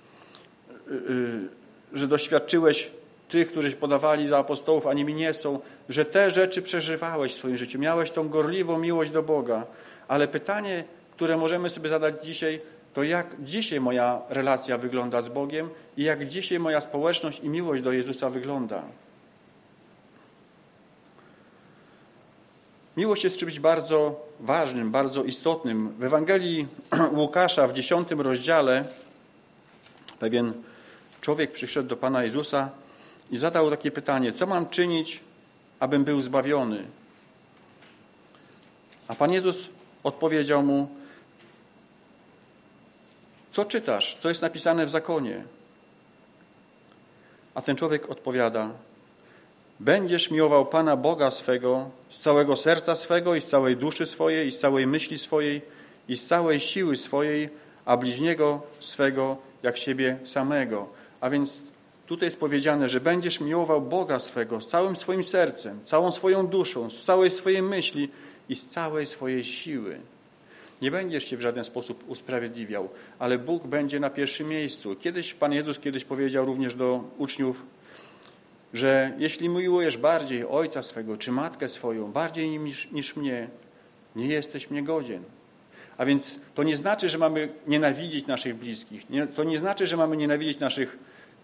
y, 0.91 0.93
y, 0.93 1.49
że 1.93 2.09
doświadczyłeś 2.09 2.91
tych, 3.29 3.49
którzy 3.49 3.73
podawali 3.73 4.29
za 4.29 4.39
apostołów, 4.39 4.87
a 4.87 4.93
nimi 4.93 5.15
nie 5.15 5.35
są, 5.35 5.61
że 5.89 6.05
te 6.05 6.31
rzeczy 6.31 6.63
przeżywałeś 6.63 7.33
w 7.33 7.37
swoim 7.37 7.57
życiu, 7.57 7.79
miałeś 7.79 8.11
tą 8.11 8.29
gorliwą 8.29 8.79
miłość 8.79 9.11
do 9.11 9.23
Boga. 9.23 9.67
Ale 10.09 10.29
pytanie, 10.29 10.85
które 11.11 11.37
możemy 11.37 11.71
sobie 11.71 11.89
zadać 11.89 12.25
dzisiaj, 12.25 12.61
to 12.95 13.03
jak 13.03 13.37
dzisiaj 13.41 13.81
moja 13.81 14.21
relacja 14.29 14.79
wygląda 14.79 15.23
z 15.23 15.29
Bogiem 15.29 15.69
i 15.97 16.05
jak 16.05 16.27
dzisiaj 16.27 16.59
moja 16.59 16.81
społeczność 16.81 17.41
i 17.41 17.49
miłość 17.49 17.83
do 17.83 17.93
Jezusa 17.93 18.31
wygląda. 18.31 18.83
Miłość 22.97 23.25
jest 23.25 23.37
czymś 23.37 23.61
bardzo 23.61 24.27
ważnym, 24.41 24.91
bardzo 24.91 25.25
istotnym. 25.25 25.95
W 25.99 26.05
Ewangelii 26.05 26.67
Łukasza 27.17 27.69
w 27.69 27.73
dziesiątym 27.73 28.21
rozdziale 28.21 28.85
pewien 30.19 30.53
człowiek 31.21 31.53
przyszedł 31.53 31.89
do 31.89 31.97
Pana 31.97 32.25
Jezusa 32.25 32.71
i 33.31 33.37
zadał 33.37 33.71
takie 33.71 33.91
pytanie, 33.91 34.33
co 34.33 34.47
mam 34.47 34.69
czynić, 34.69 35.21
abym 35.81 36.05
był 36.05 36.21
zbawiony? 36.21 36.87
A 39.09 39.15
Pan 39.15 39.33
Jezus 39.33 39.69
odpowiedział 40.05 40.63
mu, 40.63 40.89
co 43.53 43.65
czytasz? 43.65 44.17
Co 44.23 44.29
jest 44.29 44.43
napisane 44.43 44.87
w 44.87 44.91
zakonie? 44.91 45.45
A 47.55 47.63
ten 47.63 47.77
człowiek 47.77 48.11
odpowiada, 48.11 48.71
Będziesz 49.83 50.31
miłował 50.31 50.67
Pana 50.67 50.97
Boga 50.97 51.31
swego 51.31 51.91
z 52.11 52.21
całego 52.21 52.57
serca 52.57 52.97
swego 52.97 53.35
i 53.35 53.41
z 53.41 53.47
całej 53.47 53.77
duszy 53.77 54.07
swojej 54.07 54.49
i 54.49 54.53
z 54.53 54.59
całej 54.59 54.87
myśli 54.87 55.19
swojej 55.19 55.63
i 56.09 56.17
z 56.17 56.27
całej 56.27 56.61
siły 56.61 56.97
swojej, 56.97 57.49
a 57.85 57.97
bliźniego 57.97 58.63
swego 58.81 59.37
jak 59.63 59.77
siebie 59.77 60.19
samego. 60.25 60.89
A 61.21 61.31
więc 61.31 61.63
tutaj 62.07 62.27
jest 62.27 62.41
powiedziane, 62.41 62.89
że 62.89 63.01
będziesz 63.01 63.41
miłował 63.41 63.81
Boga 63.81 64.19
swego 64.19 64.61
z 64.61 64.67
całym 64.67 64.97
swoim 64.97 65.23
sercem, 65.23 65.81
całą 65.85 66.13
swoją 66.13 66.47
duszą, 66.47 66.91
z 66.91 67.05
całej 67.05 67.31
swojej 67.31 67.63
myśli 67.63 68.09
i 68.49 68.55
z 68.55 68.67
całej 68.69 69.07
swojej 69.07 69.45
siły. 69.45 70.01
Nie 70.83 70.91
będziesz 70.91 71.25
się 71.25 71.37
w 71.37 71.41
żaden 71.41 71.65
sposób 71.65 72.05
usprawiedliwiał, 72.09 72.89
ale 73.19 73.39
Bóg 73.39 73.67
będzie 73.67 74.01
na 74.01 74.11
pierwszym 74.11 74.49
miejscu. 74.49 74.97
Kiedyś 74.97 75.35
Pan 75.35 75.53
Jezus 75.53 75.79
kiedyś 75.79 76.05
powiedział 76.05 76.47
również 76.47 76.75
do 76.75 77.05
uczniów 77.19 77.63
że 78.73 79.13
jeśli 79.19 79.49
miłujesz 79.49 79.99
bardziej 79.99 80.45
ojca 80.47 80.83
swego 80.83 81.17
czy 81.17 81.33
matkę 81.33 81.69
swoją, 81.69 82.13
bardziej 82.13 82.59
niż, 82.59 82.91
niż 82.91 83.17
mnie, 83.17 83.49
nie 84.17 84.27
jesteś 84.27 84.71
mnie 84.71 84.83
godzien. 84.83 85.23
A 85.99 86.05
więc 86.05 86.37
to 86.55 86.63
nie 86.63 86.77
znaczy, 86.77 87.09
że 87.09 87.19
mamy 87.19 87.49
nienawidzić 87.67 88.27
naszych 88.27 88.57
bliskich. 88.57 89.11
Nie, 89.11 89.27
to 89.27 89.45
nie 89.45 89.59
znaczy, 89.59 89.87
że 89.87 89.97
mamy 89.97 90.17
nienawidzić 90.17 90.59
naszych, 90.59 90.99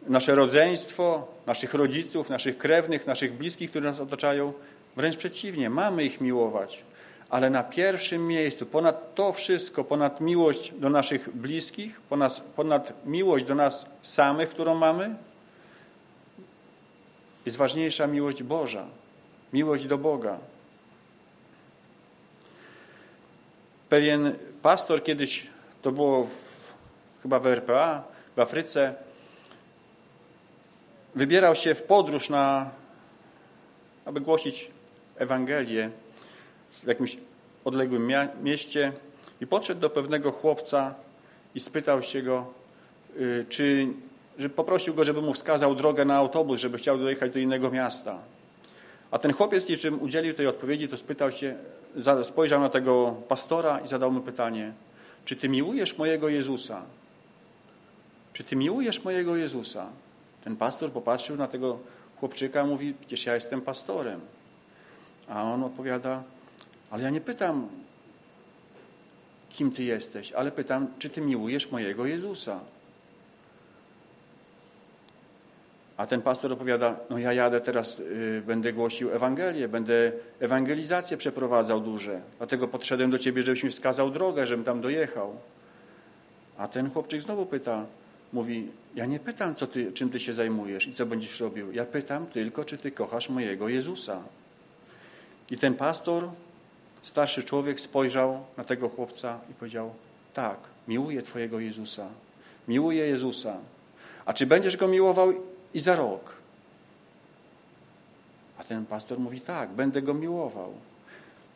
nasze 0.07 0.35
rodzeństwo, 0.35 1.29
naszych 1.47 1.75
rodziców, 1.75 2.31
naszych 2.31 2.59
krewnych, 2.59 3.07
naszych 3.07 3.33
bliskich, 3.33 3.71
którzy 3.71 3.85
nas 3.85 4.01
otaczają. 4.01 4.53
Wręcz 4.97 5.17
przeciwnie, 5.17 5.71
mamy 5.71 6.05
ich 6.05 6.21
miłować. 6.21 6.83
Ale 7.31 7.51
na 7.51 7.63
pierwszym 7.63 8.27
miejscu, 8.27 8.67
ponad 8.67 9.15
to 9.15 9.33
wszystko, 9.33 9.85
ponad 9.85 10.21
miłość 10.21 10.73
do 10.79 10.91
naszych 10.91 11.37
bliskich, 11.37 12.01
ponad, 12.01 12.41
ponad 12.41 13.07
miłość 13.07 13.45
do 13.45 13.55
nas 13.55 13.87
samych, 14.03 14.49
którą 14.49 14.75
mamy, 14.75 15.17
jest 17.49 17.57
ważniejsza 17.57 18.07
miłość 18.07 18.43
Boża, 18.43 18.87
miłość 19.53 19.87
do 19.87 19.99
Boga. 19.99 20.39
Pewien 23.89 24.37
pastor 24.63 25.03
kiedyś, 25.03 25.47
to 25.83 25.93
było 25.93 26.25
w, 26.25 26.31
chyba 27.23 27.41
w 27.41 27.47
RPA, 27.47 28.05
w 28.37 28.41
Afryce, 28.41 28.95
wybierał 31.15 31.57
się 31.57 31.75
w 31.75 31.83
podróż 31.83 32.29
na, 32.29 32.71
aby 34.05 34.21
głosić 34.21 34.71
Ewangelię 35.17 35.91
w 36.83 36.87
jakimś 36.87 37.17
odległym 37.65 38.13
mieście 38.43 38.93
i 39.41 39.47
podszedł 39.47 39.81
do 39.81 39.91
pewnego 39.91 40.33
chłopca 40.33 40.95
i 41.55 41.61
spytał 41.61 42.03
się 42.03 42.23
go, 42.23 42.47
y, 43.17 43.47
czy 43.49 43.89
że 44.39 44.49
poprosił 44.49 44.95
go, 44.95 45.05
żeby 45.05 45.23
mu 45.23 45.35
wskazał 45.35 45.75
drogę 45.75 46.05
na 46.05 46.17
autobus, 46.17 46.61
żeby 46.61 46.79
chciał 46.79 46.99
dojechać 46.99 47.33
do 47.33 47.39
innego 47.39 47.71
miasta. 47.71 48.19
A 49.11 49.19
ten 49.19 49.33
chłopiec, 49.33 49.69
niczym 49.69 50.03
udzielił 50.03 50.35
tej 50.35 50.47
odpowiedzi, 50.47 50.89
to 50.89 50.97
spytał 50.97 51.33
się, 51.33 51.57
spojrzał 52.25 52.61
na 52.61 52.69
tego 52.69 53.17
pastora 53.29 53.81
i 53.81 53.89
zadał 53.89 54.13
mu 54.13 54.21
pytanie, 54.21 54.73
czy 55.25 55.37
ty 55.37 55.49
miłujesz 55.49 55.99
mojego 55.99 56.29
Jezusa? 56.29 56.83
Czy 58.33 58.45
ty 58.45 58.57
miłujesz 58.57 59.05
mojego 59.05 59.37
Jezusa? 59.37 59.87
Ten 60.45 60.57
pastor 60.57 60.93
popatrzył 60.93 61.37
na 61.37 61.47
tego 61.47 61.79
chłopczyka 62.17 62.65
mówi, 62.65 62.95
przecież 63.01 63.27
ja 63.27 63.35
jestem 63.35 63.61
pastorem. 63.61 64.21
A 65.29 65.43
on 65.43 65.65
odpowiada, 65.65 66.23
ale 66.91 67.03
ja 67.03 67.11
nie 67.11 67.21
pytam, 67.21 67.69
kim 69.51 69.71
ty 69.71 69.83
jesteś, 69.83 70.33
ale 70.33 70.51
pytam, 70.51 70.87
czy 70.99 71.11
ty 71.11 71.21
miłujesz 71.21 71.71
mojego 71.71 72.07
Jezusa? 72.07 72.61
A 75.99 76.07
ten 76.07 76.23
pastor 76.23 76.53
opowiada, 76.53 76.97
no 77.11 77.19
ja 77.19 77.33
jadę 77.33 77.61
teraz, 77.61 78.01
y, 78.01 78.43
będę 78.47 78.73
głosił 78.73 79.11
Ewangelię, 79.11 79.69
będę 79.69 80.13
ewangelizację 80.41 81.17
przeprowadzał 81.17 81.81
duże. 81.81 82.21
Dlatego 82.39 82.69
podszedłem 82.69 83.11
do 83.11 83.19
ciebie, 83.19 83.43
żebyś 83.43 83.63
mi 83.63 83.71
wskazał 83.71 84.11
drogę, 84.11 84.47
żebym 84.47 84.65
tam 84.65 84.81
dojechał. 84.81 85.37
A 86.59 86.69
ten 86.69 86.91
chłopczyk 86.91 87.23
znowu 87.23 87.47
pyta, 87.47 87.87
mówi, 88.33 88.69
ja 88.95 89.07
nie 89.07 89.19
pytam, 89.19 89.55
co 89.55 89.67
ty, 89.67 89.93
czym 89.93 90.11
ty 90.11 90.21
się 90.21 90.35
zajmujesz 90.35 90.87
i 90.87 90.93
co 90.93 91.07
będziesz 91.07 91.41
robił. 91.41 91.73
Ja 91.73 91.85
pytam 91.85 92.27
tylko, 92.27 92.65
czy 92.65 92.79
ty 92.79 92.91
kochasz 92.91 93.29
mojego 93.29 93.69
Jezusa. 93.69 94.23
I 95.51 95.59
ten 95.59 95.75
pastor, 95.75 96.29
starszy 97.03 97.43
człowiek 97.43 97.81
spojrzał 97.81 98.45
na 98.57 98.65
tego 98.65 98.89
chłopca 98.89 99.41
i 99.51 99.55
powiedział, 99.55 99.91
tak, 100.35 100.59
miłuję 100.89 101.23
twojego 101.23 101.61
Jezusa. 101.61 102.07
Miłuję 102.69 103.07
Jezusa. 103.07 103.57
A 104.25 104.33
czy 104.33 104.47
będziesz 104.47 104.77
go 104.77 104.89
miłował 104.89 105.33
i 105.79 105.81
za 105.81 105.97
rok? 105.97 106.35
A 108.59 108.65
ten 108.65 108.87
pastor 108.87 109.19
mówi, 109.19 109.41
tak, 109.41 109.71
będę 109.71 110.03
go 110.03 110.15
miłował. 110.15 110.73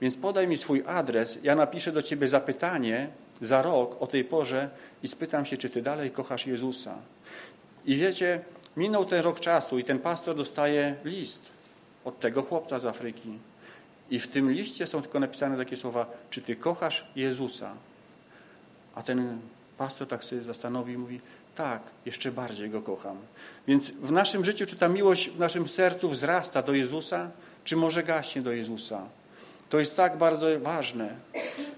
Więc 0.01 0.17
podaj 0.17 0.49
mi 0.49 0.57
swój 0.57 0.83
adres, 0.87 1.39
ja 1.43 1.55
napiszę 1.55 1.93
do 1.93 2.03
ciebie 2.03 2.29
zapytanie 2.29 3.09
za 3.41 3.63
rok 3.63 4.03
o 4.03 4.07
tej 4.07 4.25
porze 4.25 4.71
i 5.03 5.09
spytam 5.09 5.45
się, 5.45 5.57
czy 5.57 5.71
ty 5.71 5.83
dalej 5.83 6.11
kochasz 6.11 6.47
Jezusa. 6.47 6.95
I 7.85 7.97
wiecie, 7.97 8.41
minął 8.77 9.05
ten 9.05 9.23
rok 9.23 9.41
czasu 9.41 9.79
i 9.79 9.85
ten 9.85 9.99
pastor 9.99 10.37
dostaje 10.37 10.95
list 11.05 11.43
od 12.05 12.21
tego 12.21 12.43
chłopca 12.43 12.79
z 12.79 12.87
Afryki. 12.87 13.39
I 14.11 14.19
w 14.19 14.29
tym 14.29 14.51
liście 14.51 14.87
są 14.87 15.03
tylko 15.03 15.21
napisane 15.21 15.57
takie 15.57 15.77
słowa, 15.77 16.07
czy 16.31 16.43
ty 16.43 16.57
kochasz 16.57 17.07
Jezusa? 17.17 17.75
A 18.95 19.03
ten 19.03 19.41
pastor 19.79 20.09
tak 20.09 20.25
sobie 20.25 20.43
zastanowi 20.43 20.93
i 20.93 20.99
mówi, 20.99 21.21
tak, 21.55 21.83
jeszcze 22.07 22.33
bardziej 22.33 22.71
Go 22.71 22.83
kocham. 22.83 23.17
Więc 23.67 23.91
w 23.91 24.13
naszym 24.13 24.45
życiu, 24.45 24.67
czy 24.67 24.77
ta 24.77 24.89
miłość 24.89 25.31
w 25.31 25.39
naszym 25.39 25.69
sercu 25.69 26.09
wzrasta 26.09 26.63
do 26.63 26.73
Jezusa, 26.73 27.31
czy 27.65 27.77
może 27.77 28.03
gaśnie 28.03 28.43
do 28.43 28.53
Jezusa? 28.53 29.09
To 29.69 29.81
jest 29.81 29.97
tak 29.97 30.19
bardzo 30.19 30.61
ważne. 30.61 31.17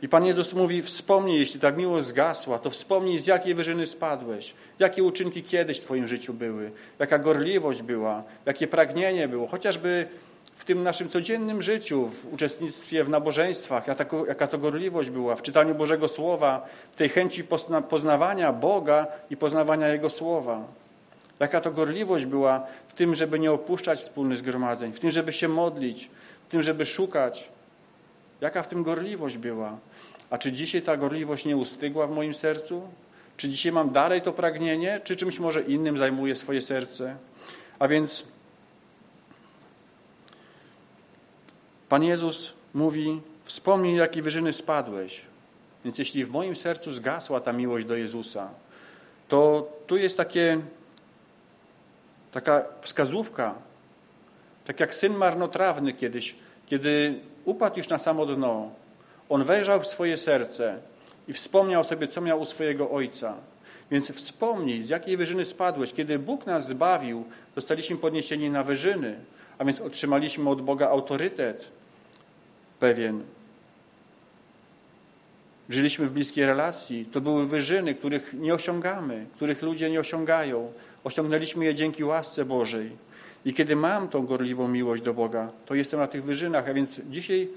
I 0.02 0.09
Pan 0.09 0.26
Jezus 0.26 0.52
mówi, 0.52 0.83
wspomnij, 0.83 1.38
jeśli 1.38 1.61
ta 1.61 1.71
miłość 1.71 2.07
zgasła, 2.07 2.59
to 2.59 2.71
wspomnij, 2.71 3.19
z 3.19 3.26
jakiej 3.26 3.54
wyżyny 3.54 3.87
spadłeś, 3.87 4.54
jakie 4.78 5.02
uczynki 5.02 5.43
kiedyś 5.43 5.78
w 5.78 5.85
Twoim 5.85 6.09
życiu 6.09 6.35
były, 6.35 6.71
jaka 6.99 7.19
gorliwość 7.19 7.83
była, 7.83 8.23
jakie 8.47 8.66
pragnienie 8.66 9.28
było, 9.28 9.47
chociażby 9.47 10.09
w 10.56 10.64
tym 10.64 10.82
naszym 10.82 11.08
codziennym 11.08 11.62
życiu, 11.62 12.08
w 12.08 12.32
uczestnictwie 12.32 13.04
w 13.04 13.08
nabożeństwach, 13.08 13.87
jaka 14.28 14.46
to, 14.46 14.58
gorliwość 14.58 15.11
była, 15.11 15.37
w 15.37 15.42
czytaniu 15.42 15.75
Bożego 15.75 16.08
Słowa, 16.08 16.66
w 16.92 16.96
tej 16.96 17.08
chęci 17.08 17.44
poznawania 17.88 18.52
Boga 18.52 19.06
i 19.30 19.37
poznawania 19.37 19.88
Jego 19.88 20.11
Słowa. 20.11 20.64
Jaka 21.40 21.61
to 21.61 21.70
gorliwość 21.70 22.25
była 22.25 22.66
w 22.88 22.92
tym, 22.92 23.14
żeby 23.14 23.38
nie 23.38 23.52
opuszczać 23.52 24.00
wspólnych 24.00 24.38
zgromadzeń, 24.38 24.92
w 24.92 25.00
tym, 25.00 25.11
żeby 25.11 25.32
się 25.32 25.49
modlić, 25.49 26.11
w 26.49 26.50
tym, 26.50 26.62
żeby 26.62 26.87
szukać. 26.87 27.49
Jaka 28.40 28.62
w 28.62 28.68
tym 28.68 28.82
gorliwość 28.82 29.38
była? 29.38 29.78
A 30.30 30.38
czy 30.38 30.52
dzisiaj 30.52 30.82
ta 30.82 30.96
gorliwość 30.96 31.44
nie 31.44 31.56
ustygła 31.56 32.06
w 32.06 32.11
moim 32.11 32.34
sercu? 32.34 32.88
Czy 33.37 33.49
dzisiaj 33.49 33.73
mam 33.73 33.90
dalej 33.90 34.23
to 34.23 34.32
pragnienie, 34.32 35.00
czy 35.04 35.16
czymś 35.16 35.38
może 35.38 35.62
innym 35.62 35.99
zajmuje 35.99 36.37
swoje 36.37 36.62
serce? 36.62 37.16
A 37.78 37.88
więc 37.88 38.25
Pan 41.88 42.05
Jezus 42.05 42.53
mówi, 42.75 43.21
wspomnij, 43.45 43.97
jakie 43.97 44.23
wyżyny 44.23 44.53
spadłeś. 44.53 45.23
Więc 45.85 45.99
jeśli 45.99 46.25
w 46.25 46.30
moim 46.30 46.56
sercu 46.56 46.93
zgasła 46.93 47.41
ta 47.41 47.52
miłość 47.52 47.87
do 47.87 47.97
Jezusa, 47.97 48.50
to 49.28 49.69
tu 49.87 49.97
jest 49.97 50.17
takie, 50.17 50.61
taka 52.32 52.65
wskazówka, 52.82 53.54
tak 54.65 54.80
jak 54.80 54.95
syn 54.95 55.15
marnotrawny 55.15 55.93
kiedyś, 55.93 56.35
kiedy 56.67 57.21
upadł 57.45 57.78
już 57.78 57.89
na 57.89 57.99
samo 57.99 58.26
dno, 58.26 58.71
on 59.28 59.45
wejrzał 59.45 59.80
w 59.80 59.87
swoje 59.87 60.17
serce 60.17 60.78
i 61.28 61.32
wspomniał 61.32 61.85
sobie, 61.85 62.08
co 62.08 62.21
miał 62.21 62.41
u 62.41 62.45
swojego 62.45 62.91
ojca. 62.91 63.35
Więc 63.91 64.13
wspomnij, 64.13 64.85
z 64.85 64.89
jakiej 64.89 65.17
wyżyny 65.17 65.45
spadłeś. 65.45 65.93
Kiedy 65.93 66.19
Bóg 66.19 66.47
nas 66.47 66.69
zbawił, 66.69 67.25
zostaliśmy 67.54 67.97
podniesieni 67.97 68.50
na 68.50 68.63
wyżyny, 68.63 69.17
a 69.58 69.65
więc 69.65 69.80
otrzymaliśmy 69.80 70.50
od 70.50 70.63
Boga 70.63 70.89
autorytet 70.89 71.71
pewien. 72.84 73.23
Żyliśmy 75.68 76.06
w 76.06 76.12
bliskiej 76.12 76.47
relacji. 76.47 77.06
To 77.12 77.20
były 77.20 77.47
wyżyny, 77.47 77.94
których 77.94 78.34
nie 78.34 78.54
osiągamy, 78.54 79.26
których 79.36 79.62
ludzie 79.62 79.90
nie 79.90 80.00
osiągają. 80.00 80.73
Osiągnęliśmy 81.04 81.64
je 81.64 81.75
dzięki 81.75 82.04
łasce 82.04 82.44
Bożej. 82.44 82.90
I 83.44 83.54
kiedy 83.54 83.76
mam 83.76 84.08
tą 84.08 84.26
gorliwą 84.26 84.68
miłość 84.68 85.02
do 85.02 85.14
Boga, 85.14 85.49
to 85.66 85.75
jestem 85.75 86.00
na 86.00 86.06
tych 86.06 86.25
wyżynach, 86.25 86.68
a 86.68 86.75
więc 86.75 87.00
dzisiaj 87.10 87.49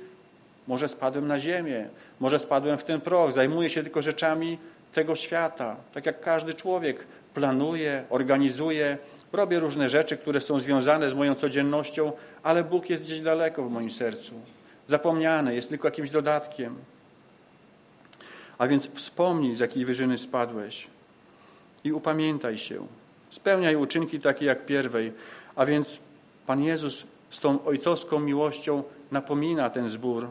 może 0.67 0.87
spadłem 0.87 1.27
na 1.27 1.39
ziemię, 1.39 1.89
może 2.19 2.39
spadłem 2.39 2.77
w 2.77 2.83
ten 2.83 3.01
proch, 3.01 3.31
zajmuję 3.31 3.69
się 3.69 3.83
tylko 3.83 4.01
rzeczami 4.01 4.57
tego 4.93 5.15
świata. 5.15 5.75
Tak 5.93 6.05
jak 6.05 6.21
każdy 6.21 6.53
człowiek 6.53 7.07
planuje, 7.33 8.03
organizuje, 8.09 8.97
robię 9.33 9.59
różne 9.59 9.89
rzeczy, 9.89 10.17
które 10.17 10.41
są 10.41 10.59
związane 10.59 11.09
z 11.09 11.13
moją 11.13 11.35
codziennością, 11.35 12.11
ale 12.43 12.63
Bóg 12.63 12.89
jest 12.89 13.03
gdzieś 13.03 13.21
daleko 13.21 13.63
w 13.63 13.71
moim 13.71 13.91
sercu. 13.91 14.56
Zapomniany, 14.87 15.55
jest 15.55 15.69
tylko 15.69 15.87
jakimś 15.87 16.09
dodatkiem. 16.09 16.75
A 18.57 18.67
więc 18.67 18.87
wspomnij, 18.87 19.55
z 19.55 19.59
jakiej 19.59 19.85
wyżyny 19.85 20.17
spadłeś 20.17 20.87
i 21.83 21.91
upamiętaj 21.91 22.57
się. 22.57 22.87
Spełniaj 23.31 23.75
uczynki 23.75 24.19
takie 24.19 24.45
jak 24.45 24.65
pierwej. 24.65 25.13
A 25.55 25.65
więc 25.65 25.99
Pan 26.45 26.63
Jezus 26.63 27.03
z 27.29 27.39
tą 27.39 27.65
ojcowską 27.65 28.19
miłością 28.19 28.83
napomina 29.11 29.69
ten 29.69 29.89
zbór, 29.89 30.29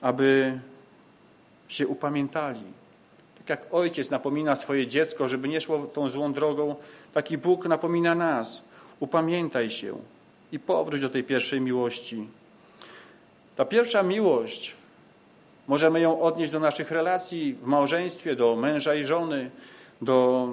aby 0.00 0.60
się 1.68 1.88
upamiętali. 1.88 2.62
Tak 3.38 3.48
jak 3.48 3.74
ojciec 3.74 4.10
napomina 4.10 4.56
swoje 4.56 4.86
dziecko, 4.86 5.28
żeby 5.28 5.48
nie 5.48 5.60
szło 5.60 5.78
tą 5.78 6.10
złą 6.10 6.32
drogą, 6.32 6.76
taki 7.14 7.38
Bóg 7.38 7.66
napomina 7.66 8.14
nas. 8.14 8.62
Upamiętaj 9.00 9.70
się 9.70 9.98
i 10.52 10.58
powróć 10.58 11.00
do 11.00 11.10
tej 11.10 11.24
pierwszej 11.24 11.60
miłości. 11.60 12.28
Ta 13.58 13.64
pierwsza 13.64 14.02
miłość, 14.02 14.74
możemy 15.68 16.00
ją 16.00 16.20
odnieść 16.20 16.52
do 16.52 16.60
naszych 16.60 16.90
relacji 16.90 17.54
w 17.54 17.66
małżeństwie, 17.66 18.36
do 18.36 18.56
męża 18.56 18.94
i 18.94 19.04
żony, 19.04 19.50
do 20.02 20.48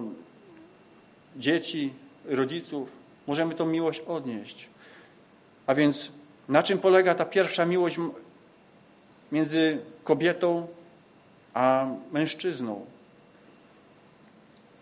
dzieci, 1.38 1.94
rodziców. 2.26 2.90
Możemy 3.28 3.56
tą 3.56 3.66
miłość 3.66 4.00
odnieść. 4.00 4.68
A 5.68 5.76
więc 5.76 6.12
na 6.50 6.64
czym 6.64 6.78
polega 6.78 7.16
ta 7.16 7.26
pierwsza 7.26 7.66
miłość 7.66 7.98
między 9.32 9.78
kobietą 10.04 10.68
a 11.54 11.88
mężczyzną? 12.12 12.86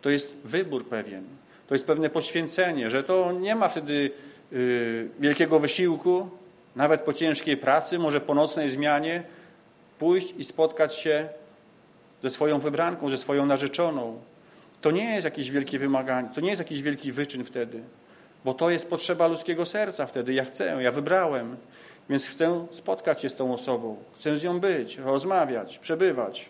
To 0.01 0.09
jest 0.09 0.35
wybór 0.43 0.85
pewien. 0.85 1.23
To 1.67 1.75
jest 1.75 1.85
pewne 1.85 2.09
poświęcenie, 2.09 2.89
że 2.89 3.03
to 3.03 3.31
nie 3.31 3.55
ma 3.55 3.67
wtedy 3.69 4.11
yy, 4.51 5.09
wielkiego 5.19 5.59
wysiłku, 5.59 6.29
nawet 6.75 7.01
po 7.01 7.13
ciężkiej 7.13 7.57
pracy, 7.57 7.99
może 7.99 8.21
po 8.21 8.35
nocnej 8.35 8.69
zmianie, 8.69 9.23
pójść 9.99 10.33
i 10.37 10.43
spotkać 10.43 10.95
się 10.95 11.29
ze 12.23 12.29
swoją 12.29 12.59
wybranką, 12.59 13.11
ze 13.11 13.17
swoją 13.17 13.45
narzeczoną. 13.45 14.21
To 14.81 14.91
nie 14.91 15.13
jest 15.13 15.25
jakieś 15.25 15.51
wielkie 15.51 15.79
wymaganie, 15.79 16.29
to 16.35 16.41
nie 16.41 16.49
jest 16.49 16.59
jakiś 16.59 16.81
wielki 16.81 17.11
wyczyn 17.11 17.43
wtedy, 17.43 17.83
bo 18.45 18.53
to 18.53 18.69
jest 18.69 18.89
potrzeba 18.89 19.27
ludzkiego 19.27 19.65
serca 19.65 20.05
wtedy. 20.05 20.33
Ja 20.33 20.45
chcę, 20.45 20.83
ja 20.83 20.91
wybrałem, 20.91 21.57
więc 22.09 22.25
chcę 22.25 22.67
spotkać 22.71 23.21
się 23.21 23.29
z 23.29 23.35
tą 23.35 23.53
osobą, 23.53 23.97
chcę 24.19 24.37
z 24.37 24.43
nią 24.43 24.59
być, 24.59 24.97
rozmawiać, 24.97 25.79
przebywać. 25.79 26.49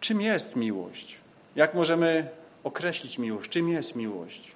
Czym 0.00 0.20
jest 0.20 0.56
miłość? 0.56 1.16
Jak 1.56 1.74
możemy 1.74 2.28
określić 2.64 3.18
miłość? 3.18 3.50
Czym 3.50 3.68
jest 3.68 3.96
miłość? 3.96 4.52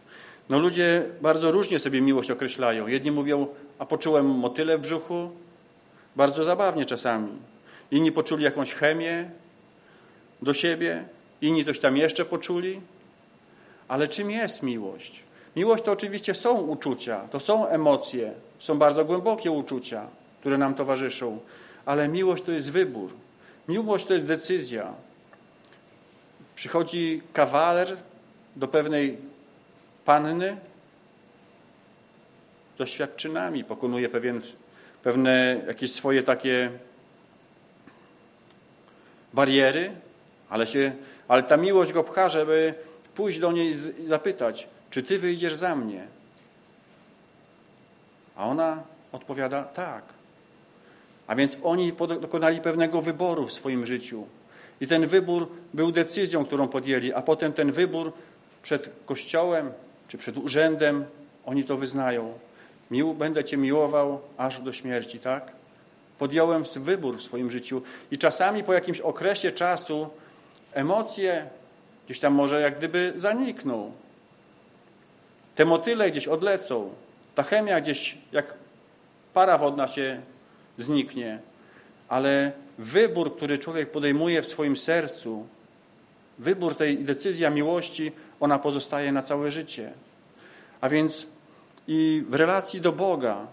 No 0.48 0.58
ludzie 0.58 1.02
bardzo 1.20 1.52
różnie 1.52 1.78
sobie 1.78 2.00
miłość 2.00 2.30
określają. 2.30 2.86
Jedni 2.86 3.10
mówią, 3.10 3.46
a 3.78 3.86
poczułem 3.86 4.26
motyle 4.26 4.78
w 4.78 4.80
brzuchu. 4.80 5.30
Bardzo 6.16 6.44
zabawnie 6.44 6.84
czasami. 6.84 7.32
Inni 7.90 8.12
poczuli 8.12 8.44
jakąś 8.44 8.74
chemię 8.74 9.30
do 10.42 10.54
siebie. 10.54 11.04
Inni 11.40 11.64
coś 11.64 11.78
tam 11.78 11.96
jeszcze 11.96 12.24
poczuli. 12.24 12.80
Ale 13.88 14.08
czym 14.08 14.30
jest 14.30 14.62
miłość? 14.62 15.22
Miłość 15.56 15.84
to 15.84 15.92
oczywiście 15.92 16.34
są 16.34 16.60
uczucia, 16.60 17.28
to 17.30 17.40
są 17.40 17.66
emocje, 17.66 18.32
są 18.58 18.78
bardzo 18.78 19.04
głębokie 19.04 19.50
uczucia, 19.50 20.06
które 20.40 20.58
nam 20.58 20.74
towarzyszą, 20.74 21.38
ale 21.86 22.08
miłość 22.08 22.44
to 22.44 22.52
jest 22.52 22.70
wybór. 22.70 23.10
Miłość 23.68 24.06
to 24.06 24.14
jest 24.14 24.26
decyzja. 24.26 24.94
Przychodzi 26.54 27.22
kawaler 27.32 27.96
do 28.56 28.68
pewnej 28.68 29.18
panny 30.04 30.56
doświadczynami, 32.78 33.64
pokonuje 33.64 34.08
pewien, 34.08 34.40
pewne 35.02 35.62
jakieś 35.66 35.92
swoje 35.92 36.22
takie 36.22 36.70
bariery, 39.32 39.90
ale, 40.48 40.66
się, 40.66 40.92
ale 41.28 41.42
ta 41.42 41.56
miłość 41.56 41.92
go 41.92 42.04
pcha, 42.04 42.28
żeby 42.28 42.74
pójść 43.14 43.38
do 43.38 43.52
niej 43.52 43.70
i 43.70 44.06
zapytać, 44.06 44.68
czy 44.90 45.02
ty 45.02 45.18
wyjdziesz 45.18 45.54
za 45.54 45.76
mnie? 45.76 46.06
A 48.36 48.46
ona 48.46 48.82
odpowiada, 49.12 49.62
tak. 49.62 50.04
A 51.26 51.34
więc 51.34 51.56
oni 51.62 51.92
dokonali 52.20 52.60
pewnego 52.60 53.02
wyboru 53.02 53.46
w 53.46 53.52
swoim 53.52 53.86
życiu. 53.86 54.26
I 54.80 54.86
ten 54.86 55.06
wybór 55.06 55.48
był 55.74 55.92
decyzją, 55.92 56.44
którą 56.44 56.68
podjęli, 56.68 57.12
a 57.12 57.22
potem 57.22 57.52
ten 57.52 57.72
wybór 57.72 58.12
przed 58.62 58.90
Kościołem 59.06 59.72
czy 60.08 60.18
przed 60.18 60.36
urzędem, 60.36 61.04
oni 61.46 61.64
to 61.64 61.76
wyznają. 61.76 62.38
Mił, 62.90 63.14
będę 63.14 63.44
Cię 63.44 63.56
miłował 63.56 64.20
aż 64.36 64.60
do 64.60 64.72
śmierci, 64.72 65.18
tak? 65.18 65.52
Podjąłem 66.18 66.64
wybór 66.76 67.16
w 67.18 67.22
swoim 67.22 67.50
życiu 67.50 67.82
i 68.10 68.18
czasami 68.18 68.64
po 68.64 68.72
jakimś 68.72 69.00
okresie 69.00 69.52
czasu 69.52 70.08
emocje 70.72 71.46
gdzieś 72.06 72.20
tam 72.20 72.34
może 72.34 72.60
jak 72.60 72.78
gdyby 72.78 73.12
zanikną. 73.16 73.92
Te 75.54 75.64
motyle 75.64 76.10
gdzieś 76.10 76.28
odlecą. 76.28 76.94
Ta 77.34 77.42
chemia 77.42 77.80
gdzieś 77.80 78.18
jak 78.32 78.54
para 79.34 79.58
wodna 79.58 79.88
się 79.88 80.20
zniknie. 80.78 81.38
Ale 82.08 82.52
wybór, 82.78 83.36
który 83.36 83.58
człowiek 83.58 83.90
podejmuje 83.90 84.42
w 84.42 84.46
swoim 84.46 84.76
sercu, 84.76 85.46
wybór 86.38 86.74
tej 86.74 86.98
decyzja 86.98 87.50
miłości, 87.50 88.12
ona 88.40 88.58
pozostaje 88.58 89.12
na 89.12 89.22
całe 89.22 89.50
życie. 89.50 89.92
A 90.80 90.88
więc 90.88 91.26
i 91.88 92.24
w 92.28 92.34
relacji 92.34 92.80
do 92.80 92.92
Boga 92.92 93.46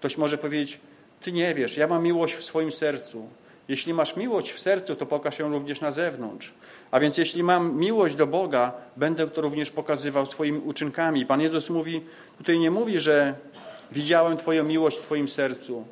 ktoś 0.00 0.18
może 0.18 0.38
powiedzieć, 0.38 0.80
ty 1.22 1.32
nie 1.32 1.54
wiesz, 1.54 1.76
ja 1.76 1.86
mam 1.86 2.02
miłość 2.02 2.34
w 2.34 2.44
swoim 2.44 2.72
sercu. 2.72 3.28
Jeśli 3.68 3.94
masz 3.94 4.16
miłość 4.16 4.52
w 4.52 4.60
sercu, 4.60 4.96
to 4.96 5.06
pokaż 5.06 5.38
ją 5.38 5.50
również 5.50 5.80
na 5.80 5.90
zewnątrz. 5.90 6.52
A 6.90 7.00
więc 7.00 7.18
jeśli 7.18 7.42
mam 7.42 7.76
miłość 7.76 8.16
do 8.16 8.26
Boga, 8.26 8.72
będę 8.96 9.26
to 9.26 9.40
również 9.40 9.70
pokazywał 9.70 10.26
swoimi 10.26 10.58
uczynkami. 10.58 11.26
Pan 11.26 11.40
Jezus 11.40 11.70
mówi, 11.70 12.00
tutaj 12.38 12.58
nie 12.58 12.70
mówi, 12.70 13.00
że 13.00 13.34
widziałem 13.92 14.36
Twoją 14.36 14.64
miłość 14.64 14.98
w 14.98 15.02
Twoim 15.02 15.28
sercu. 15.28 15.84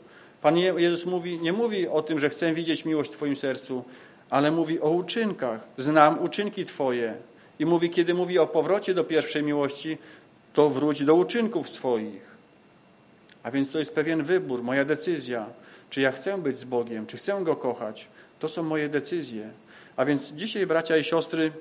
Pan 0.43 0.57
Jezus 0.57 1.07
mówi, 1.07 1.39
nie 1.39 1.53
mówi 1.53 1.89
o 1.89 2.03
tym, 2.03 2.19
że 2.19 2.29
chcę 2.29 2.53
widzieć 2.53 2.85
miłość 2.85 3.11
w 3.11 3.17
Twoim 3.17 3.37
sercu, 3.37 3.85
ale 4.31 4.51
mówi 4.51 4.81
o 4.81 4.91
uczynkach. 4.91 5.61
Znam 5.77 6.23
uczynki 6.23 6.67
Twoje. 6.67 7.15
I 7.59 7.67
mówi, 7.67 7.91
kiedy 7.91 8.15
mówi 8.15 8.39
o 8.39 8.47
powrocie 8.47 8.95
do 8.95 9.05
pierwszej 9.05 9.43
miłości, 9.43 9.99
to 10.53 10.71
wróć 10.71 11.05
do 11.05 11.15
uczynków 11.15 11.71
swoich. 11.71 12.31
A 13.43 13.51
więc 13.51 13.71
to 13.71 13.79
jest 13.79 13.95
pewien 13.95 14.23
wybór, 14.23 14.63
moja 14.63 14.85
decyzja. 14.85 15.47
Czy 15.91 16.01
ja 16.01 16.13
chcę 16.13 16.39
być 16.39 16.59
z 16.59 16.65
Bogiem, 16.65 17.07
czy 17.07 17.17
chcę 17.17 17.45
Go 17.45 17.57
kochać. 17.57 18.09
To 18.39 18.49
są 18.49 18.63
moje 18.63 18.89
decyzje. 18.89 19.51
A 19.97 20.05
więc 20.05 20.33
dzisiaj, 20.33 20.67
bracia 20.67 20.97
i 20.97 21.05
siostry, 21.05 21.53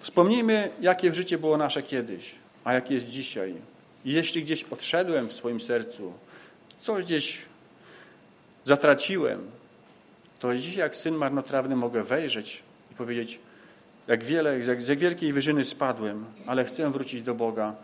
wspomnijmy, 0.00 0.70
jakie 0.80 1.14
życie 1.14 1.38
było 1.38 1.56
nasze 1.56 1.82
kiedyś, 1.82 2.34
a 2.64 2.72
jakie 2.72 2.94
jest 2.94 3.08
dzisiaj. 3.08 3.54
Jeśli 4.04 4.42
gdzieś 4.42 4.64
odszedłem 4.64 5.28
w 5.28 5.32
swoim 5.32 5.60
sercu, 5.60 6.12
coś 6.80 7.04
gdzieś 7.04 7.38
zatraciłem, 8.64 9.50
to 10.42 10.54
dzisiaj 10.56 10.78
jak 10.78 10.96
syn 10.96 11.14
marnotrawny 11.14 11.76
mogę 11.76 12.02
wejrzeć 12.02 12.62
i 12.92 12.94
powiedzieć, 12.94 13.40
jak 14.06 14.24
wiele, 14.24 14.58
jak 14.58 14.82
z 14.82 14.98
wielkiej 14.98 15.32
wyżyny 15.32 15.64
spadłem, 15.64 16.24
ale 16.46 16.64
chcę 16.64 16.90
wrócić 16.90 17.22
do 17.22 17.34
Boga. 17.34 17.74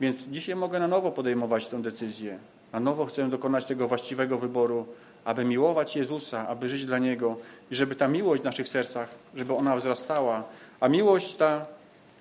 Więc 0.00 0.26
dzisiaj 0.26 0.56
mogę 0.56 0.78
na 0.78 0.88
nowo 0.88 1.10
podejmować 1.10 1.66
tę 1.66 1.82
decyzję. 1.82 2.38
Na 2.72 2.80
nowo 2.80 3.06
chcę 3.06 3.28
dokonać 3.28 3.66
tego 3.66 3.88
właściwego 3.88 4.38
wyboru, 4.38 4.86
aby 5.24 5.44
miłować 5.44 5.96
Jezusa, 5.96 6.48
aby 6.48 6.68
żyć 6.68 6.86
dla 6.86 6.98
Niego 6.98 7.36
i 7.70 7.74
żeby 7.74 7.96
ta 7.96 8.08
miłość 8.08 8.42
w 8.42 8.44
naszych 8.44 8.68
sercach, 8.68 9.08
żeby 9.34 9.54
ona 9.54 9.76
wzrastała. 9.76 10.44
A 10.80 10.88
miłość 10.88 11.36
ta 11.36 11.66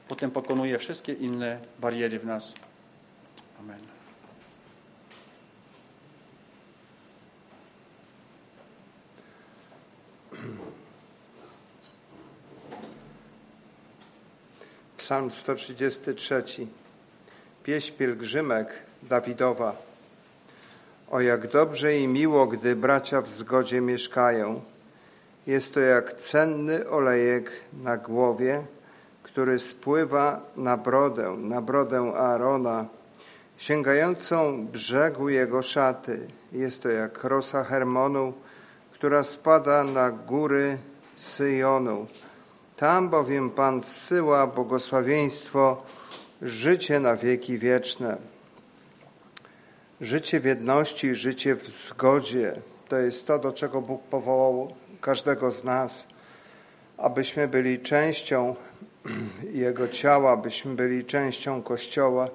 potem 0.07 0.31
pokonuje 0.31 0.77
wszystkie 0.77 1.13
inne 1.13 1.59
bariery 1.79 2.19
w 2.19 2.25
nas. 2.25 2.53
Amen. 3.59 3.98
Psalm 15.09 15.31
133. 15.31 16.67
Pieśń 17.63 17.93
pielgrzymek 17.97 18.67
Dawidowa. 19.03 19.75
O 21.11 21.21
jak 21.21 21.47
dobrze 21.47 21.97
i 21.97 22.07
miło, 22.07 22.47
gdy 22.47 22.75
bracia 22.75 23.21
w 23.21 23.31
zgodzie 23.31 23.81
mieszkają. 23.81 24.61
Jest 25.47 25.73
to 25.73 25.79
jak 25.79 26.13
cenny 26.13 26.89
olejek 26.89 27.51
na 27.83 27.97
głowie, 27.97 28.65
który 29.23 29.59
spływa 29.59 30.41
na 30.57 30.77
brodę, 30.77 31.37
na 31.37 31.61
brodę 31.61 32.13
Aarona, 32.15 32.85
sięgającą 33.57 34.67
brzegu 34.67 35.29
jego 35.29 35.61
szaty. 35.61 36.27
Jest 36.51 36.83
to 36.83 36.89
jak 36.89 37.23
rosa 37.23 37.63
Hermonu, 37.63 38.33
która 38.91 39.23
spada 39.23 39.83
na 39.83 40.11
góry 40.11 40.77
Syjonu. 41.15 42.07
Tam 42.79 43.09
bowiem 43.09 43.49
Pan 43.49 43.81
zsyła 43.81 44.47
błogosławieństwo, 44.47 45.83
życie 46.41 46.99
na 46.99 47.15
wieki 47.15 47.57
wieczne. 47.57 48.17
Życie 50.01 50.39
w 50.39 50.45
jedności, 50.45 51.15
życie 51.15 51.55
w 51.55 51.69
zgodzie. 51.69 52.61
To 52.87 52.97
jest 52.97 53.27
to, 53.27 53.39
do 53.39 53.51
czego 53.51 53.81
Bóg 53.81 54.03
powołał 54.03 54.73
każdego 55.01 55.51
z 55.51 55.63
nas, 55.63 56.07
abyśmy 56.97 57.47
byli 57.47 57.79
częścią 57.79 58.55
Jego 59.65 59.87
ciała, 59.87 60.31
abyśmy 60.31 60.75
byli 60.75 61.05
częścią 61.05 61.61
Kościoła. 61.61 62.29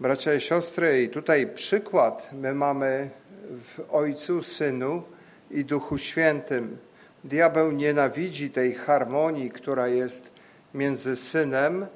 Bracia 0.00 0.34
i 0.34 0.40
siostry, 0.40 1.02
i 1.02 1.08
tutaj 1.08 1.46
przykład 1.54 2.30
my 2.32 2.54
mamy 2.54 3.10
w 3.50 3.80
Ojcu, 3.90 4.42
Synu 4.42 5.02
i 5.50 5.64
Duchu 5.64 5.98
Świętym. 5.98 6.78
Diabeł 7.24 7.72
nienawidzi 7.72 8.50
tej 8.50 8.74
harmonii, 8.74 9.50
która 9.50 9.88
jest 9.88 10.34
między 10.74 11.16
Synem 11.16 11.86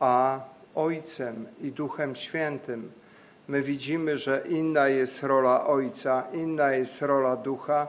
a 0.00 0.40
Ojcem 0.74 1.46
i 1.60 1.72
Duchem 1.72 2.16
Świętym. 2.16 2.92
My 3.48 3.62
widzimy, 3.62 4.18
że 4.18 4.42
inna 4.48 4.88
jest 4.88 5.22
rola 5.22 5.66
Ojca, 5.66 6.24
inna 6.32 6.70
jest 6.72 7.02
rola 7.02 7.36
Ducha 7.36 7.86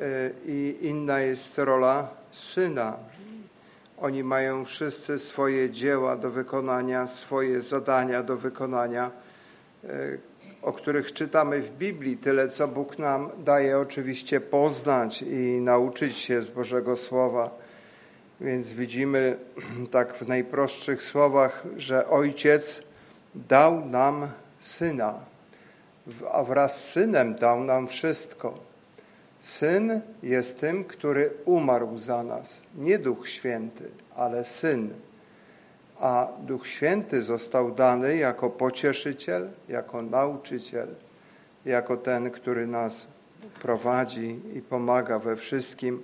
y, 0.00 0.32
i 0.46 0.76
inna 0.80 1.20
jest 1.20 1.58
rola 1.58 2.08
Syna. 2.30 2.96
Oni 3.98 4.24
mają 4.24 4.64
wszyscy 4.64 5.18
swoje 5.18 5.70
dzieła 5.70 6.16
do 6.16 6.30
wykonania, 6.30 7.06
swoje 7.06 7.60
zadania 7.60 8.22
do 8.22 8.36
wykonania, 8.36 9.10
y, 9.84 10.20
o 10.62 10.72
których 10.72 11.12
czytamy 11.12 11.60
w 11.60 11.72
Biblii. 11.72 12.16
Tyle, 12.16 12.48
co 12.48 12.68
Bóg 12.68 12.98
nam 12.98 13.30
daje 13.44 13.78
oczywiście 13.78 14.40
poznać 14.40 15.22
i 15.22 15.60
nauczyć 15.60 16.16
się 16.16 16.42
z 16.42 16.50
Bożego 16.50 16.96
Słowa. 16.96 17.50
Więc 18.40 18.72
widzimy 18.72 19.36
tak 19.90 20.14
w 20.14 20.28
najprostszych 20.28 21.02
słowach, 21.02 21.64
że 21.76 22.08
Ojciec 22.08 22.82
dał 23.34 23.86
nam 23.86 24.28
Syna, 24.60 25.14
a 26.32 26.42
wraz 26.42 26.84
z 26.84 26.90
Synem 26.90 27.34
dał 27.34 27.64
nam 27.64 27.88
wszystko. 27.88 28.58
Syn 29.40 30.00
jest 30.22 30.60
tym, 30.60 30.84
który 30.84 31.30
umarł 31.44 31.98
za 31.98 32.22
nas. 32.22 32.62
Nie 32.78 32.98
Duch 32.98 33.28
Święty, 33.28 33.90
ale 34.16 34.44
Syn. 34.44 34.90
A 36.02 36.28
Duch 36.40 36.66
Święty 36.66 37.22
został 37.22 37.70
dany 37.70 38.16
jako 38.16 38.50
pocieszyciel, 38.50 39.50
jako 39.68 40.02
nauczyciel, 40.02 40.88
jako 41.64 41.96
ten, 41.96 42.30
który 42.30 42.66
nas 42.66 43.06
prowadzi 43.62 44.40
i 44.54 44.60
pomaga 44.60 45.18
we 45.18 45.36
wszystkim. 45.36 46.02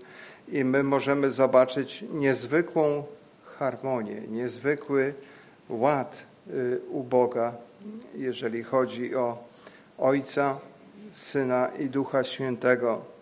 I 0.48 0.64
my 0.64 0.82
możemy 0.82 1.30
zobaczyć 1.30 2.04
niezwykłą 2.12 3.04
harmonię, 3.58 4.20
niezwykły 4.28 5.14
ład 5.68 6.22
y, 6.50 6.80
u 6.90 7.02
Boga, 7.02 7.52
jeżeli 8.14 8.62
chodzi 8.62 9.14
o 9.16 9.38
Ojca, 9.98 10.58
Syna 11.12 11.68
i 11.78 11.90
Ducha 11.90 12.24
Świętego. 12.24 13.17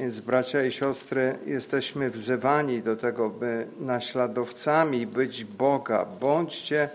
Więc 0.00 0.20
bracia 0.20 0.64
i 0.64 0.72
siostry, 0.72 1.38
jesteśmy 1.46 2.10
wzywani 2.10 2.82
do 2.82 2.96
tego, 2.96 3.30
by 3.30 3.66
naśladowcami 3.80 5.06
być 5.06 5.44
Boga. 5.44 6.06
Bądźcie 6.20 6.88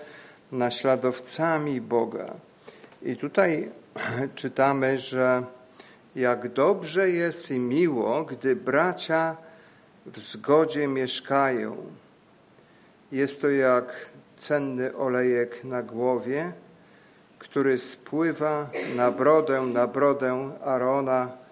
naśladowcami 0.52 1.82
Boga. 1.82 2.34
I 3.02 3.18
tutaj 3.18 3.70
czytamy, 4.36 5.00
że 5.00 5.44
jak 6.16 6.54
dobrze 6.54 7.10
jest 7.10 7.52
i 7.52 7.60
miło, 7.60 8.24
gdy 8.24 8.56
bracia 8.56 9.38
w 10.06 10.20
zgodzie 10.20 10.88
mieszkają. 10.88 11.78
Jest 13.12 13.42
to 13.42 13.50
jak 13.50 14.10
cenny 14.38 14.96
olejek 14.96 15.64
na 15.64 15.84
głowie, 15.84 16.52
który 17.40 17.78
spływa 17.78 18.70
na 18.96 19.12
brodę, 19.12 19.62
na 19.62 19.88
brodę 19.88 20.52
Arona, 20.64 21.45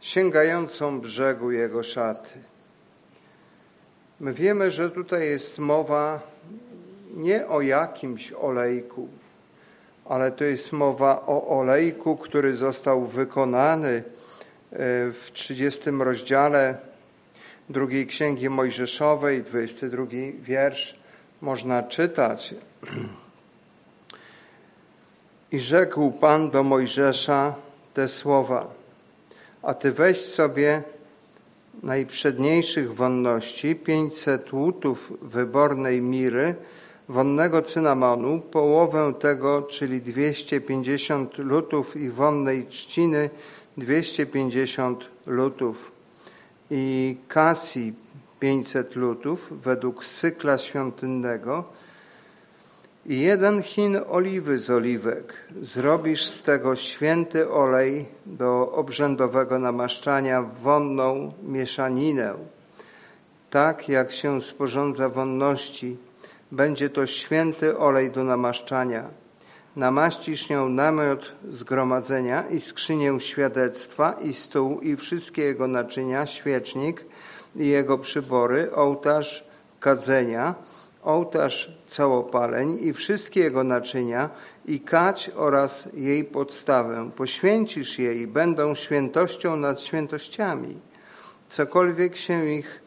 sięgającą 0.00 1.00
brzegu 1.00 1.50
jego 1.50 1.82
szaty. 1.82 2.38
My 4.20 4.32
wiemy, 4.32 4.70
że 4.70 4.90
tutaj 4.90 5.28
jest 5.28 5.58
mowa 5.58 6.20
nie 7.14 7.46
o 7.46 7.60
jakimś 7.60 8.32
olejku, 8.32 9.08
ale 10.04 10.32
to 10.32 10.44
jest 10.44 10.72
mowa 10.72 11.26
o 11.26 11.58
olejku, 11.58 12.16
który 12.16 12.56
został 12.56 13.06
wykonany 13.06 13.88
e, 13.88 14.02
w 15.12 15.30
30 15.32 15.90
rozdziale 15.90 16.78
drugiej 17.68 18.06
Księgi 18.06 18.48
Mojżeszowej, 18.48 19.42
22 19.42 20.06
wiersz, 20.40 20.98
można 21.40 21.82
czytać. 21.82 22.54
I 25.52 25.60
rzekł 25.60 26.10
Pan 26.10 26.50
do 26.50 26.62
Mojżesza 26.62 27.54
te 27.94 28.08
słowa, 28.08 28.75
a 29.66 29.74
Ty 29.74 29.92
weź 29.92 30.20
sobie 30.20 30.82
najprzedniejszych 31.82 32.94
wonności, 32.94 33.74
500 33.74 34.52
łutów 34.52 35.12
wybornej 35.22 36.02
miry, 36.02 36.54
wonnego 37.08 37.62
cynamonu, 37.62 38.40
połowę 38.40 39.14
tego, 39.20 39.62
czyli 39.62 40.00
250 40.00 41.38
lutów 41.38 41.96
i 41.96 42.10
wonnej 42.10 42.66
trzciny, 42.66 43.30
250 43.76 45.08
lutów. 45.26 45.92
I 46.70 47.16
kasji 47.28 47.94
500 48.40 48.96
lutów 48.96 49.52
według 49.62 50.04
cykla 50.04 50.58
świątynnego 50.58 51.64
i 53.08 53.20
jeden 53.20 53.62
chin 53.62 54.00
oliwy 54.08 54.58
z 54.58 54.70
oliwek. 54.70 55.34
Zrobisz 55.60 56.26
z 56.26 56.42
tego 56.42 56.76
święty 56.76 57.50
olej 57.50 58.06
do 58.26 58.72
obrzędowego 58.72 59.58
namaszczania 59.58 60.42
wonną 60.42 61.32
mieszaninę. 61.42 62.34
Tak 63.50 63.88
jak 63.88 64.12
się 64.12 64.42
sporządza 64.42 65.08
wonności, 65.08 65.96
będzie 66.52 66.90
to 66.90 67.06
święty 67.06 67.78
olej 67.78 68.10
do 68.10 68.24
namaszczania. 68.24 69.10
Namaścisz 69.76 70.48
nią 70.48 70.68
namiot 70.68 71.32
zgromadzenia 71.50 72.48
i 72.48 72.60
skrzynię 72.60 73.20
świadectwa 73.20 74.12
i 74.12 74.32
stół 74.32 74.80
i 74.80 74.96
wszystkie 74.96 75.42
jego 75.42 75.66
naczynia, 75.66 76.26
świecznik 76.26 77.04
i 77.56 77.68
jego 77.68 77.98
przybory, 77.98 78.72
ołtarz 78.74 79.44
kadzenia, 79.80 80.54
ołtarz 81.06 81.72
całopaleń 81.86 82.78
i 82.80 82.92
wszystkie 82.92 83.40
jego 83.40 83.64
naczynia 83.64 84.30
i 84.66 84.80
kać 84.80 85.30
oraz 85.36 85.88
jej 85.94 86.24
podstawę. 86.24 87.10
Poświęcisz 87.16 87.98
je 87.98 88.14
i 88.14 88.26
będą 88.26 88.74
świętością 88.74 89.56
nad 89.56 89.80
świętościami. 89.80 90.76
Cokolwiek 91.48 92.16
się 92.16 92.46
ich, 92.46 92.80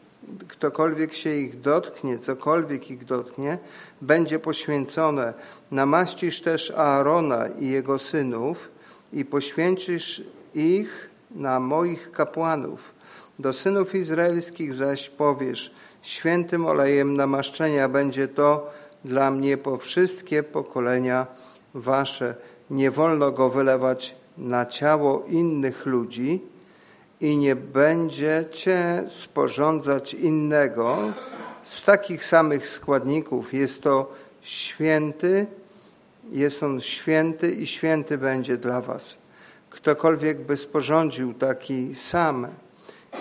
ktokolwiek 0.48 1.14
się 1.14 1.36
ich 1.36 1.60
dotknie, 1.60 2.18
cokolwiek 2.18 2.90
ich 2.90 3.04
dotknie, 3.04 3.58
będzie 4.00 4.38
poświęcone. 4.38 5.34
Namaścisz 5.70 6.40
też 6.40 6.70
Aarona 6.70 7.48
i 7.48 7.68
jego 7.68 7.98
synów 7.98 8.68
i 9.12 9.24
poświęcisz 9.24 10.22
ich 10.54 11.10
na 11.30 11.60
moich 11.60 12.10
kapłanów. 12.12 12.94
Do 13.38 13.52
synów 13.52 13.94
izraelskich 13.94 14.74
zaś 14.74 15.08
powiesz, 15.08 15.74
świętym 16.02 16.66
olejem 16.66 17.16
namaszczenia 17.16 17.88
będzie 17.88 18.28
to 18.28 18.70
dla 19.04 19.30
mnie 19.30 19.56
po 19.56 19.76
wszystkie 19.76 20.42
pokolenia 20.42 21.26
wasze. 21.74 22.34
Nie 22.70 22.90
wolno 22.90 23.32
go 23.32 23.50
wylewać 23.50 24.14
na 24.38 24.66
ciało 24.66 25.24
innych 25.28 25.86
ludzi 25.86 26.42
i 27.20 27.36
nie 27.36 27.56
będziecie 27.56 29.04
sporządzać 29.08 30.14
innego 30.14 30.96
z 31.62 31.84
takich 31.84 32.24
samych 32.24 32.68
składników. 32.68 33.54
Jest 33.54 33.82
to 33.82 34.12
święty, 34.40 35.46
jest 36.32 36.62
on 36.62 36.80
święty 36.80 37.52
i 37.52 37.66
święty 37.66 38.18
będzie 38.18 38.56
dla 38.56 38.80
was. 38.80 39.16
Ktokolwiek 39.70 40.40
by 40.40 40.56
sporządził 40.56 41.34
taki 41.34 41.94
sam 41.94 42.46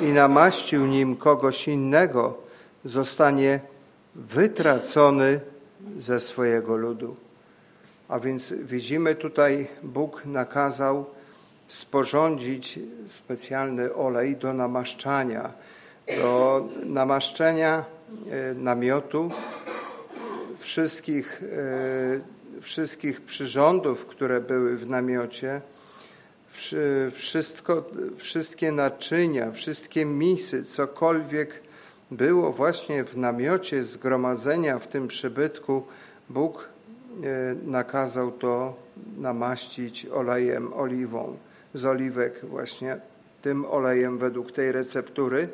i 0.02 0.06
namaścił 0.06 0.86
nim 0.86 1.16
kogoś 1.16 1.68
innego, 1.68 2.49
zostanie 2.86 3.60
wytracony 4.16 5.40
ze 6.00 6.20
swojego 6.20 6.78
ludu. 6.78 7.16
A 8.08 8.20
więc 8.20 8.54
widzimy 8.54 9.16
tutaj, 9.16 9.68
Bóg 9.84 10.26
nakazał 10.26 11.06
sporządzić 11.68 12.80
specjalny 13.08 13.94
olej 13.94 14.36
do 14.36 14.54
namaszczania, 14.54 15.54
do 16.22 16.68
namaszczenia 16.86 17.86
e, 18.32 18.54
namiotu, 18.54 19.32
wszystkich, 20.60 21.44
e, 21.44 22.62
wszystkich 22.62 23.22
przyrządów, 23.22 24.06
które 24.06 24.42
były 24.42 24.78
w 24.78 24.90
namiocie, 24.90 25.62
wszystko, 27.12 27.86
wszystkie 28.18 28.72
naczynia, 28.72 29.52
wszystkie 29.52 30.06
misy, 30.06 30.64
cokolwiek 30.64 31.69
było 32.12 32.52
właśnie 32.52 33.04
w 33.04 33.18
namiocie 33.18 33.84
zgromadzenia 33.84 34.80
w 34.80 34.88
tym 34.88 35.08
przybytku, 35.08 35.84
Bóg 36.30 36.70
e, 37.24 37.56
nakazał 37.66 38.32
to 38.32 38.76
namaścić 39.18 40.06
olejem 40.06 40.74
oliwą, 40.74 41.38
z 41.74 41.86
oliwek 41.86 42.46
właśnie 42.46 43.00
tym 43.42 43.66
olejem 43.66 44.18
według 44.18 44.52
tej 44.52 44.72
receptury, 44.72 45.50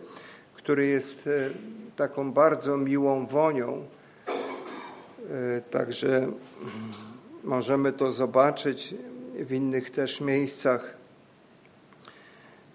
który 0.53 0.87
jest 0.87 1.27
e, 1.27 1.49
taką 1.95 2.31
bardzo 2.31 2.77
miłą 2.77 3.25
wonią. 3.25 3.85
E, 4.27 5.61
także 5.61 6.27
możemy 7.43 7.93
to 7.93 8.11
zobaczyć 8.11 8.95
w 9.39 9.51
innych 9.51 9.91
też 9.91 10.21
miejscach. 10.21 10.97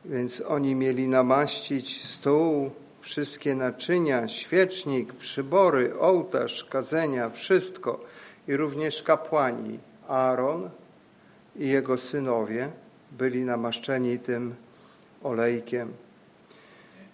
Więc 0.05 0.41
oni 0.41 0.75
mieli 0.75 1.09
namaścić 1.09 2.05
stół, 2.05 2.71
wszystkie 3.01 3.55
naczynia, 3.55 4.29
świecznik, 4.29 5.13
przybory, 5.13 5.99
ołtarz, 5.99 6.65
kazenia, 6.65 7.31
wszystko 7.31 8.01
i 8.49 8.57
również 8.57 9.03
kapłani 9.03 9.79
Aaron 10.09 10.71
i 11.57 11.69
jego 11.69 11.99
synowie 11.99 12.69
byli 13.13 13.45
namaszczeni 13.45 14.19
tym 14.19 14.55
olejkiem. 15.23 15.93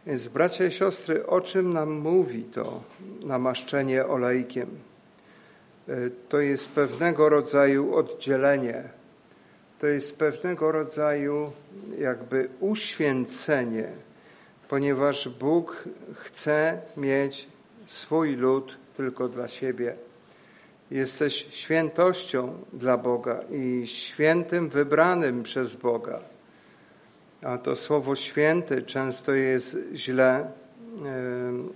Więc 0.07 0.29
bracia 0.29 0.65
i 0.65 0.71
siostry, 0.71 1.27
o 1.27 1.41
czym 1.41 1.73
nam 1.73 1.93
mówi 1.93 2.43
to 2.43 2.83
namaszczenie 3.21 4.07
olejkiem? 4.07 4.69
To 6.29 6.41
jest 6.41 6.69
pewnego 6.69 7.29
rodzaju 7.29 7.95
oddzielenie, 7.95 8.83
to 9.79 9.87
jest 9.87 10.19
pewnego 10.19 10.73
rodzaju 10.73 11.53
jakby 11.99 12.49
uświęcenie 12.61 13.89
ponieważ 14.69 15.29
Bóg 15.29 15.85
chce 16.15 16.81
mieć 16.97 17.49
swój 17.87 18.37
lud 18.37 18.77
tylko 18.97 19.29
dla 19.29 19.49
siebie. 19.49 19.97
Jesteś 20.91 21.47
świętością 21.51 22.65
dla 22.73 22.97
Boga 22.97 23.41
i 23.51 23.87
świętym 23.87 24.69
wybranym 24.69 25.43
przez 25.43 25.77
Boga. 25.77 26.21
A 27.43 27.59
to 27.59 27.77
słowo 27.77 28.17
święty 28.17 28.83
często 28.83 29.35
jest 29.35 29.77
źle 29.95 30.51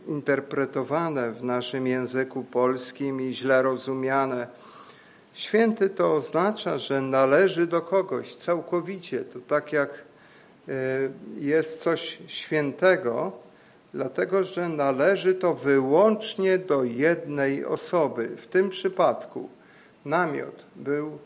interpretowane 0.08 1.32
w 1.32 1.44
naszym 1.44 1.86
języku 1.86 2.44
polskim 2.44 3.20
i 3.20 3.34
źle 3.34 3.62
rozumiane. 3.62 4.46
Święty 5.32 5.90
to 5.90 6.14
oznacza, 6.14 6.78
że 6.78 7.00
należy 7.00 7.66
do 7.66 7.80
kogoś 7.80 8.34
całkowicie. 8.34 9.20
To 9.20 9.38
tak 9.40 9.72
jak 9.72 10.04
jest 11.38 11.80
coś 11.80 12.18
świętego, 12.26 13.32
dlatego 13.94 14.44
że 14.44 14.68
należy 14.68 15.34
to 15.34 15.54
wyłącznie 15.54 16.58
do 16.58 16.84
jednej 16.84 17.64
osoby. 17.64 18.28
W 18.36 18.46
tym 18.46 18.68
przypadku 18.68 19.48
namiot 20.04 20.64
był 20.76 21.18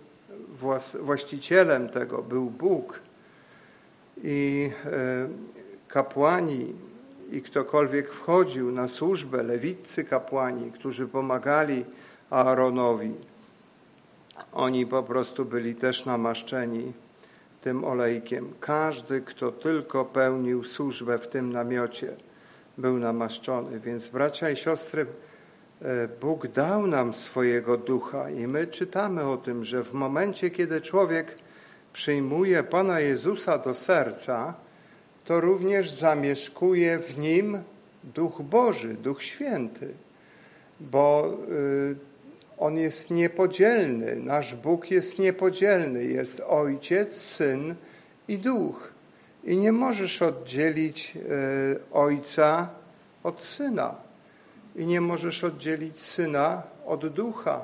właścicielem 1.01 1.89
tego, 1.89 2.23
był 2.23 2.51
Bóg 2.51 3.01
i 4.23 4.71
y, 4.87 5.89
kapłani 5.89 6.73
i 7.31 7.43
ktokolwiek 7.43 8.11
wchodził 8.11 8.73
na 8.73 8.89
służbę, 8.89 9.43
lewiccy 9.43 10.05
kapłani, 10.05 10.73
którzy 10.73 11.09
pomagali 11.09 11.85
Aaronowi, 12.31 13.15
oni 14.53 14.87
po 14.87 15.03
prostu 15.03 15.45
byli 15.45 15.75
też 15.75 16.05
namaszczeni 16.05 16.93
tym 17.65 17.85
olejkiem. 17.85 18.53
Każdy, 18.61 19.21
kto 19.21 19.53
tylko 19.53 20.05
pełnił 20.05 20.65
służbę 20.65 21.19
w 21.19 21.29
tym 21.29 21.53
namiocie, 21.53 22.17
był 22.79 22.99
namaszczony. 22.99 23.81
Więc 23.81 24.09
bracia 24.09 24.51
i 24.51 24.57
siostry, 24.57 25.07
e, 25.83 26.09
Bóg 26.21 26.49
dał 26.49 26.87
nam 26.87 27.15
swojego 27.15 27.77
ducha 27.77 28.31
i 28.31 28.47
my 28.47 28.67
czytamy 28.67 29.23
o 29.23 29.37
tym, 29.37 29.65
że 29.65 29.83
w 29.83 29.93
momencie, 29.93 30.51
kiedy 30.51 30.81
człowiek 30.81 31.39
przyjmuje 31.93 32.63
Pana 32.63 33.01
Jezusa 33.01 33.59
do 33.59 33.75
serca, 33.75 34.55
to 35.25 35.41
również 35.41 35.91
zamieszkuje 35.91 36.99
w 36.99 37.19
nim 37.19 37.59
Duch 38.05 38.43
Boży, 38.43 38.95
Duch 38.95 39.23
Święty, 39.23 39.95
bo 40.81 41.37
y, 41.51 42.14
On 42.59 42.77
jest 42.77 43.11
niepodzielny, 43.11 44.17
nasz 44.17 44.55
Bóg 44.55 44.91
jest 44.91 45.19
niepodzielny, 45.19 46.05
jest 46.05 46.41
Ojciec, 46.41 47.17
Syn 47.17 47.75
i 48.29 48.39
Duch. 48.39 48.93
I 49.45 49.57
nie 49.57 49.73
możesz 49.73 50.23
oddzielić 50.23 51.17
y, 51.17 51.21
Ojca 51.93 52.69
od 53.23 53.43
Syna. 53.43 53.95
I 54.77 54.87
nie 54.87 55.01
możesz 55.01 55.45
oddzielić 55.45 56.01
Syna 56.01 56.63
od 56.87 57.09
Ducha. 57.09 57.61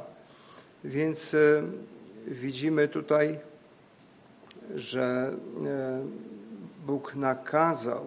Więc 0.85 1.35
y, 1.35 1.62
widzimy 2.26 2.88
tutaj, 2.88 3.38
że 4.74 5.33
Bóg 6.87 7.14
nakazał, 7.14 8.07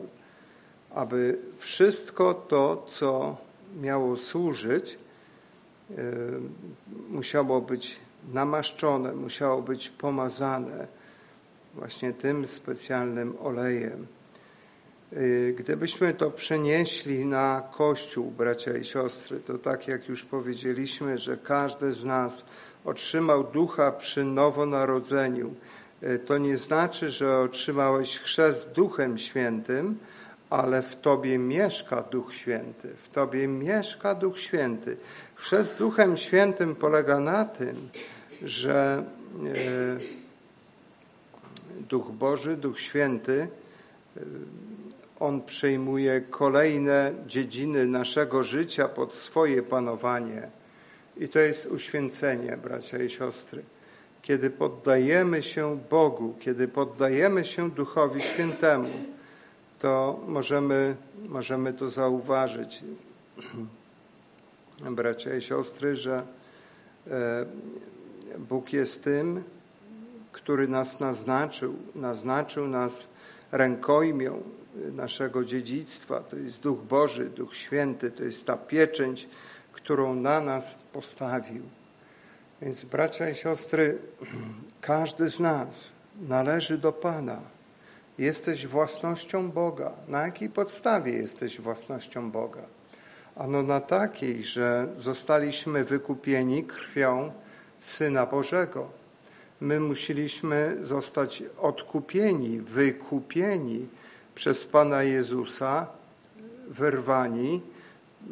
aby 0.91 1.37
wszystko 1.57 2.33
to, 2.33 2.85
co 2.89 3.37
miało 3.81 4.17
służyć, 4.17 4.93
e, 4.93 4.97
musiało 7.09 7.61
być 7.61 7.99
namaszczone, 8.33 9.13
musiało 9.13 9.61
być 9.61 9.89
pomazane 9.89 10.87
właśnie 11.73 12.13
tym 12.13 12.47
specjalnym 12.47 13.37
olejem. 13.39 14.07
E, 15.15 15.51
gdybyśmy 15.51 16.13
to 16.13 16.31
przenieśli 16.31 17.25
na 17.25 17.63
Kościół, 17.71 18.31
bracia 18.31 18.77
i 18.77 18.85
siostry, 18.85 19.39
to 19.39 19.57
tak 19.57 19.87
jak 19.87 20.09
już 20.09 20.25
powiedzieliśmy, 20.25 21.17
że 21.17 21.37
każdy 21.37 21.91
z 21.91 22.05
nas 22.05 22.45
otrzymał 22.85 23.43
ducha 23.43 23.91
przy 23.91 24.23
nowonarodzeniu, 24.23 25.53
e, 26.01 26.19
to 26.19 26.37
nie 26.37 26.57
znaczy, 26.57 27.09
że 27.09 27.39
otrzymałeś 27.39 28.19
chrzest 28.19 28.71
Duchem 28.71 29.17
Świętym, 29.17 29.97
ale 30.53 30.81
w 30.81 30.95
Tobie 30.95 31.37
mieszka 31.37 32.01
Duch 32.01 32.35
Święty. 32.35 32.89
W 33.03 33.09
Tobie 33.09 33.47
mieszka 33.47 34.15
Duch 34.15 34.39
Święty. 34.39 34.97
Chrzest 35.35 35.77
Duchem 35.77 36.17
Świętym 36.17 36.75
polega 36.75 37.19
na 37.19 37.45
tym, 37.45 37.89
że 38.41 39.03
e, 39.45 39.99
Duch 41.89 42.11
Boży, 42.11 42.57
Duch 42.57 42.79
Święty, 42.79 43.47
e, 44.17 44.21
On 45.19 45.41
przejmuje 45.41 46.21
kolejne 46.21 47.11
dziedziny 47.27 47.85
naszego 47.85 48.43
życia 48.43 48.87
pod 48.87 49.15
swoje 49.15 49.63
panowanie. 49.63 50.49
I 51.17 51.29
to 51.29 51.39
jest 51.39 51.65
uświęcenie, 51.65 52.57
bracia 52.57 53.03
i 53.03 53.09
siostry. 53.09 53.63
Kiedy 54.21 54.49
poddajemy 54.49 55.41
się 55.41 55.79
Bogu, 55.89 56.35
kiedy 56.39 56.67
poddajemy 56.67 57.45
się 57.45 57.71
Duchowi 57.71 58.21
Świętemu, 58.21 58.89
to 59.83 60.19
możemy, 60.27 60.95
możemy 61.29 61.73
to 61.73 61.89
zauważyć, 61.89 62.83
bracia 64.91 65.35
i 65.35 65.41
siostry, 65.41 65.95
że 65.95 66.23
e, 67.07 67.45
Bóg 68.39 68.73
jest 68.73 69.03
tym, 69.03 69.43
który 70.31 70.67
nas 70.67 70.99
naznaczył, 70.99 71.75
naznaczył 71.95 72.67
nas 72.67 73.07
rękojmią 73.51 74.43
naszego 74.75 75.45
dziedzictwa. 75.45 76.19
To 76.19 76.35
jest 76.35 76.61
Duch 76.61 76.81
Boży, 76.81 77.29
Duch 77.29 77.55
Święty, 77.55 78.11
to 78.11 78.23
jest 78.23 78.45
ta 78.45 78.57
pieczęć, 78.57 79.29
którą 79.71 80.15
na 80.15 80.41
nas 80.41 80.77
postawił. 80.93 81.63
Więc 82.61 82.85
bracia 82.85 83.29
i 83.29 83.35
siostry, 83.35 83.97
każdy 84.81 85.29
z 85.29 85.39
nas 85.39 85.93
należy 86.21 86.77
do 86.77 86.91
Pana. 86.91 87.52
Jesteś 88.17 88.67
własnością 88.67 89.51
Boga. 89.51 89.91
Na 90.07 90.25
jakiej 90.25 90.49
podstawie 90.49 91.11
jesteś 91.11 91.61
własnością 91.61 92.31
Boga? 92.31 92.61
Ano 93.35 93.63
na 93.63 93.79
takiej, 93.81 94.43
że 94.43 94.87
zostaliśmy 94.97 95.83
wykupieni 95.83 96.63
krwią 96.63 97.31
Syna 97.79 98.25
Bożego. 98.25 98.89
My 99.61 99.79
musieliśmy 99.79 100.77
zostać 100.81 101.43
odkupieni, 101.59 102.59
wykupieni 102.59 103.87
przez 104.35 104.65
Pana 104.65 105.03
Jezusa, 105.03 105.87
wyrwani 106.67 107.61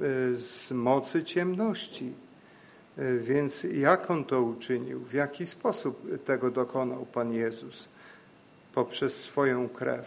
y, 0.02 0.38
z 0.38 0.72
mocy 0.72 1.24
ciemności. 1.24 2.14
Y, 3.00 3.20
więc 3.20 3.64
jak 3.64 4.12
On 4.12 4.26
to 4.26 4.42
uczynił? 4.42 5.00
W 5.00 5.14
jaki 5.14 5.46
sposób 5.46 6.24
tego 6.26 6.52
dokonał 6.52 7.06
Pan 7.06 7.34
Jezus? 7.34 7.88
Poprzez 8.76 9.24
swoją 9.24 9.70
krew. 9.70 10.06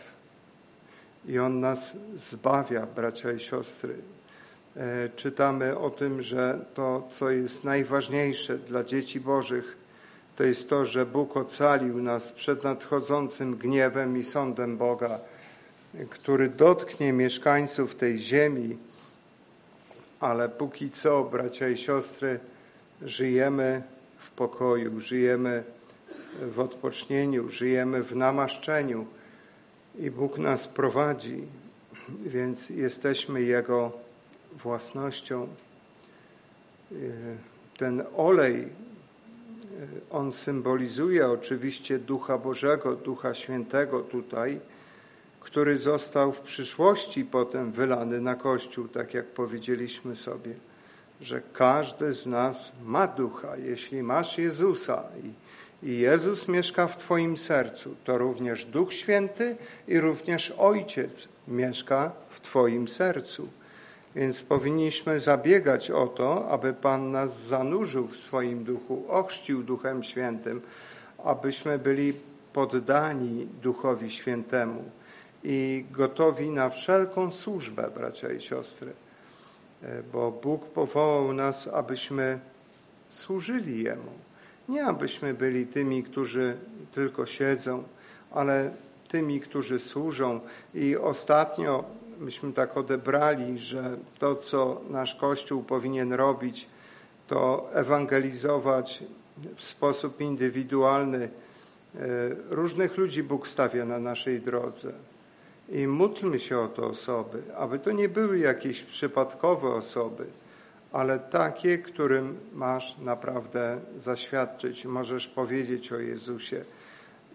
I 1.28 1.38
On 1.38 1.60
nas 1.60 1.96
zbawia, 2.16 2.86
bracia 2.86 3.32
i 3.32 3.40
siostry. 3.40 3.94
E, 4.76 5.08
czytamy 5.16 5.78
o 5.78 5.90
tym, 5.90 6.22
że 6.22 6.64
to, 6.74 7.08
co 7.10 7.30
jest 7.30 7.64
najważniejsze 7.64 8.58
dla 8.58 8.84
dzieci 8.84 9.20
Bożych, 9.20 9.76
to 10.36 10.44
jest 10.44 10.70
to, 10.70 10.84
że 10.84 11.06
Bóg 11.06 11.36
ocalił 11.36 12.02
nas 12.02 12.32
przed 12.32 12.64
nadchodzącym 12.64 13.56
gniewem 13.56 14.16
i 14.16 14.22
sądem 14.22 14.76
Boga, 14.76 15.18
który 16.10 16.48
dotknie 16.48 17.12
mieszkańców 17.12 17.94
tej 17.94 18.18
ziemi, 18.18 18.76
ale 20.20 20.48
póki 20.48 20.90
co, 20.90 21.24
bracia 21.24 21.68
i 21.68 21.76
siostry, 21.76 22.40
żyjemy 23.02 23.82
w 24.18 24.30
pokoju, 24.30 25.00
żyjemy 25.00 25.64
w 26.42 26.60
odpocznieniu, 26.60 27.48
żyjemy 27.48 28.02
w 28.02 28.16
namaszczeniu 28.16 29.06
i 29.98 30.10
Bóg 30.10 30.38
nas 30.38 30.68
prowadzi, 30.68 31.42
więc 32.26 32.70
jesteśmy 32.70 33.42
Jego 33.42 33.92
własnością. 34.52 35.48
Ten 37.76 38.02
olej, 38.16 38.68
on 40.10 40.32
symbolizuje 40.32 41.28
oczywiście 41.28 41.98
Ducha 41.98 42.38
Bożego, 42.38 42.96
Ducha 42.96 43.34
Świętego 43.34 44.00
tutaj, 44.00 44.60
który 45.40 45.78
został 45.78 46.32
w 46.32 46.40
przyszłości 46.40 47.24
potem 47.24 47.72
wylany 47.72 48.20
na 48.20 48.34
Kościół, 48.34 48.88
tak 48.88 49.14
jak 49.14 49.26
powiedzieliśmy 49.26 50.16
sobie, 50.16 50.54
że 51.20 51.42
każdy 51.52 52.12
z 52.12 52.26
nas 52.26 52.72
ma 52.84 53.06
Ducha. 53.06 53.56
Jeśli 53.56 54.02
masz 54.02 54.38
Jezusa 54.38 55.04
i 55.24 55.30
i 55.84 55.98
Jezus 55.98 56.48
mieszka 56.48 56.86
w 56.86 56.96
Twoim 56.96 57.36
sercu, 57.36 57.96
to 58.04 58.18
również 58.18 58.64
Duch 58.64 58.92
Święty 58.92 59.56
i 59.88 60.00
również 60.00 60.50
Ojciec 60.50 61.28
mieszka 61.48 62.12
w 62.30 62.40
Twoim 62.40 62.88
sercu. 62.88 63.48
Więc 64.14 64.42
powinniśmy 64.42 65.18
zabiegać 65.18 65.90
o 65.90 66.06
to, 66.06 66.48
aby 66.48 66.72
Pan 66.72 67.12
nas 67.12 67.46
zanurzył 67.46 68.08
w 68.08 68.16
swoim 68.16 68.64
duchu, 68.64 69.04
ochrzcił 69.08 69.62
Duchem 69.62 70.02
Świętym, 70.02 70.62
abyśmy 71.24 71.78
byli 71.78 72.12
poddani 72.52 73.48
Duchowi 73.62 74.10
Świętemu 74.10 74.84
i 75.44 75.84
gotowi 75.90 76.50
na 76.50 76.70
wszelką 76.70 77.30
służbę, 77.30 77.90
bracia 77.94 78.32
i 78.32 78.40
siostry. 78.40 78.92
Bo 80.12 80.30
Bóg 80.30 80.64
powołał 80.64 81.32
nas, 81.32 81.68
abyśmy 81.68 82.38
służyli 83.08 83.82
Jemu. 83.82 84.12
Nie 84.68 84.84
abyśmy 84.84 85.34
byli 85.34 85.66
tymi, 85.66 86.02
którzy 86.02 86.56
tylko 86.92 87.26
siedzą, 87.26 87.82
ale 88.30 88.70
tymi, 89.08 89.40
którzy 89.40 89.78
służą. 89.78 90.40
I 90.74 90.96
ostatnio 90.96 91.84
myśmy 92.20 92.52
tak 92.52 92.76
odebrali, 92.76 93.58
że 93.58 93.96
to, 94.18 94.36
co 94.36 94.80
nasz 94.90 95.14
Kościół 95.14 95.62
powinien 95.62 96.12
robić, 96.12 96.68
to 97.26 97.70
ewangelizować 97.72 99.04
w 99.56 99.62
sposób 99.64 100.20
indywidualny. 100.20 101.28
E, 101.94 101.98
różnych 102.50 102.96
ludzi 102.96 103.22
Bóg 103.22 103.48
stawia 103.48 103.84
na 103.84 103.98
naszej 103.98 104.40
drodze. 104.40 104.92
I 105.68 105.86
módlmy 105.86 106.38
się 106.38 106.58
o 106.58 106.68
te 106.68 106.82
osoby, 106.82 107.42
aby 107.56 107.78
to 107.78 107.92
nie 107.92 108.08
były 108.08 108.38
jakieś 108.38 108.82
przypadkowe 108.82 109.68
osoby, 109.68 110.26
ale 110.94 111.18
takie, 111.18 111.78
którym 111.78 112.40
masz 112.52 112.98
naprawdę 112.98 113.80
zaświadczyć. 113.98 114.84
Możesz 114.84 115.28
powiedzieć 115.28 115.92
o 115.92 115.98
Jezusie 115.98 116.64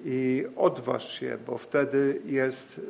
i 0.06 0.46
odważ 0.56 1.20
się, 1.20 1.38
bo 1.48 1.58
wtedy 1.58 2.22
jest 2.26 2.82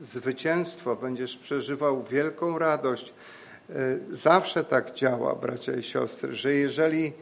zwycięstwo, 0.00 0.96
będziesz 0.96 1.36
przeżywał 1.36 2.02
wielką 2.02 2.58
radość. 2.58 3.14
E, 3.70 3.74
zawsze 4.10 4.64
tak 4.64 4.92
działa, 4.92 5.34
bracia 5.34 5.72
i 5.72 5.82
siostry, 5.82 6.34
że 6.34 6.54
jeżeli 6.54 7.12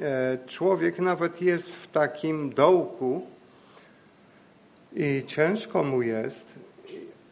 e, 0.00 0.38
człowiek 0.46 0.98
nawet 0.98 1.42
jest 1.42 1.76
w 1.76 1.86
takim 1.86 2.54
dołku 2.54 3.26
i 4.92 5.24
ciężko 5.26 5.82
mu 5.84 6.02
jest, 6.02 6.58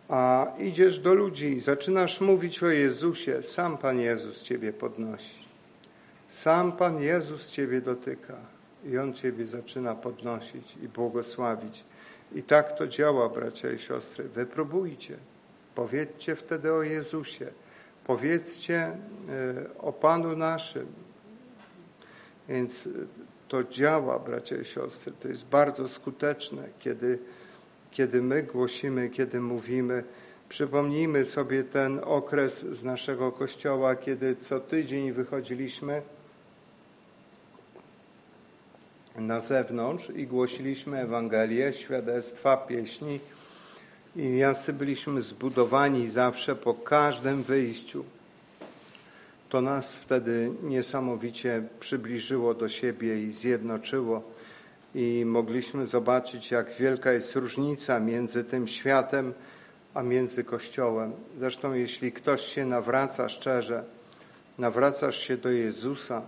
a 0.09 0.53
idziesz 0.59 1.01
do 1.01 1.15
ludzi 1.15 1.47
i 1.47 1.61
zaczynasz 1.61 2.21
mówić 2.21 2.63
o 2.63 2.69
Jezusie, 2.69 3.43
sam 3.43 3.79
Pan 3.79 4.01
Jezus 4.01 4.43
Ciebie 4.43 4.73
podnosi. 4.73 5.45
Sam 6.29 6.73
Pan 6.73 7.03
Jezus 7.03 7.51
Ciebie 7.51 7.81
dotyka 7.81 8.37
i 8.85 8.99
On 8.99 9.15
Ciebie 9.15 9.47
zaczyna 9.47 9.95
podnosić 9.95 10.77
i 10.83 10.89
błogosławić. 10.89 11.85
I 12.35 12.43
tak 12.43 12.79
to 12.79 12.87
działa, 12.87 13.29
bracia 13.29 13.73
i 13.73 13.79
siostry. 13.79 14.25
Wypróbujcie. 14.25 15.17
Powiedzcie 15.75 16.37
wtedy 16.37 16.73
o 16.73 16.83
Jezusie. 16.83 17.47
Powiedzcie 18.07 18.77
e, 18.79 18.97
o 19.79 19.93
Panu 19.93 20.37
naszym. 20.37 20.87
Więc 22.49 22.89
to 23.49 23.65
działa, 23.65 24.19
bracia 24.19 24.57
i 24.57 24.65
siostry. 24.65 25.13
To 25.21 25.29
jest 25.29 25.47
bardzo 25.47 25.89
skuteczne, 25.89 26.69
kiedy, 26.79 27.19
kiedy 27.95 28.23
my 28.23 28.43
głosimy, 28.43 29.09
kiedy 29.09 29.41
mówimy. 29.41 30.05
Przypomnijmy 30.49 31.25
sobie 31.25 31.65
ten 31.65 32.01
okres 32.05 32.61
z 32.61 32.85
naszego 32.85 33.33
kościoła, 33.33 33.97
kiedy 33.97 34.37
co 34.37 34.61
tydzień 34.61 35.13
wychodziliśmy 35.13 36.03
na 39.17 39.41
zewnątrz 39.41 40.11
i 40.11 40.27
głosiliśmy 40.27 40.99
Ewangelię, 41.01 41.73
świadectwa, 41.73 42.57
pieśni 42.57 43.21
i 44.17 44.37
jasy 44.37 44.73
byliśmy 44.73 45.23
zbudowani 45.23 46.11
zawsze 46.11 46.57
po 46.57 46.75
każdym 46.75 47.43
wyjściu. 47.43 48.05
To 49.49 49.61
nas 49.61 49.95
wtedy 49.97 50.51
niesamowicie 50.63 51.63
przybliżyło 51.81 52.55
do 52.55 52.69
siebie 52.69 53.23
i 53.23 53.31
zjednoczyło 53.31 54.34
i 54.95 55.25
mogliśmy 55.27 55.87
zobaczyć, 55.87 56.51
jak 56.51 56.77
wielka 56.77 57.13
jest 57.13 57.37
różnica 57.37 58.01
między 58.01 58.45
tym 58.45 58.69
światem, 58.69 59.35
a 59.95 60.03
między 60.03 60.45
Kościołem. 60.45 61.13
Zresztą 61.37 61.73
jeśli 61.73 62.13
ktoś 62.13 62.43
się 62.43 62.67
nawraca 62.67 63.29
szczerze, 63.29 63.85
nawracasz 64.59 65.19
się 65.19 65.37
do 65.37 65.51
Jezusa 65.51 66.23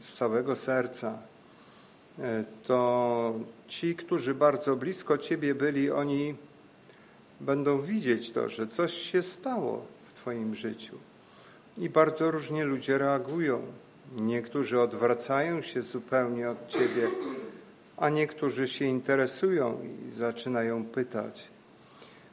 z 0.00 0.14
całego 0.14 0.56
serca, 0.56 1.18
e, 2.18 2.44
to 2.66 3.34
ci, 3.68 3.94
którzy 3.94 4.34
bardzo 4.34 4.76
blisko 4.76 5.18
Ciebie 5.18 5.54
byli, 5.54 5.90
oni 5.90 6.34
będą 7.40 7.80
widzieć 7.80 8.30
to, 8.30 8.48
że 8.48 8.66
coś 8.66 8.92
się 8.92 9.22
stało 9.22 9.86
w 10.06 10.12
Twoim 10.12 10.54
życiu. 10.54 10.98
I 11.78 11.90
bardzo 11.90 12.30
różnie 12.30 12.64
ludzie 12.64 12.98
reagują. 12.98 13.62
Niektórzy 14.16 14.80
odwracają 14.80 15.62
się 15.62 15.82
zupełnie 15.82 16.50
od 16.50 16.68
Ciebie, 16.68 17.08
a 17.96 18.08
niektórzy 18.08 18.68
się 18.68 18.84
interesują 18.84 19.78
i 20.08 20.10
zaczynają 20.10 20.84
pytać. 20.84 21.48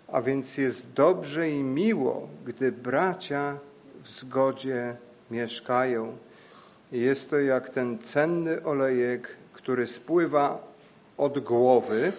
A 0.07 0.21
więc 0.21 0.57
jest 0.57 0.93
dobrze 0.93 1.49
i 1.49 1.63
miło, 1.63 2.27
gdy 2.45 2.71
bracia 2.71 3.57
w 4.03 4.09
zgodzie 4.09 4.95
mieszkają. 5.31 6.17
Jest 6.91 7.29
to 7.29 7.39
jak 7.39 7.69
ten 7.69 7.99
cenny 7.99 8.63
olejek, 8.63 9.35
który 9.53 9.87
spływa 9.87 10.67
od 11.17 11.39
głowy, 11.39 12.13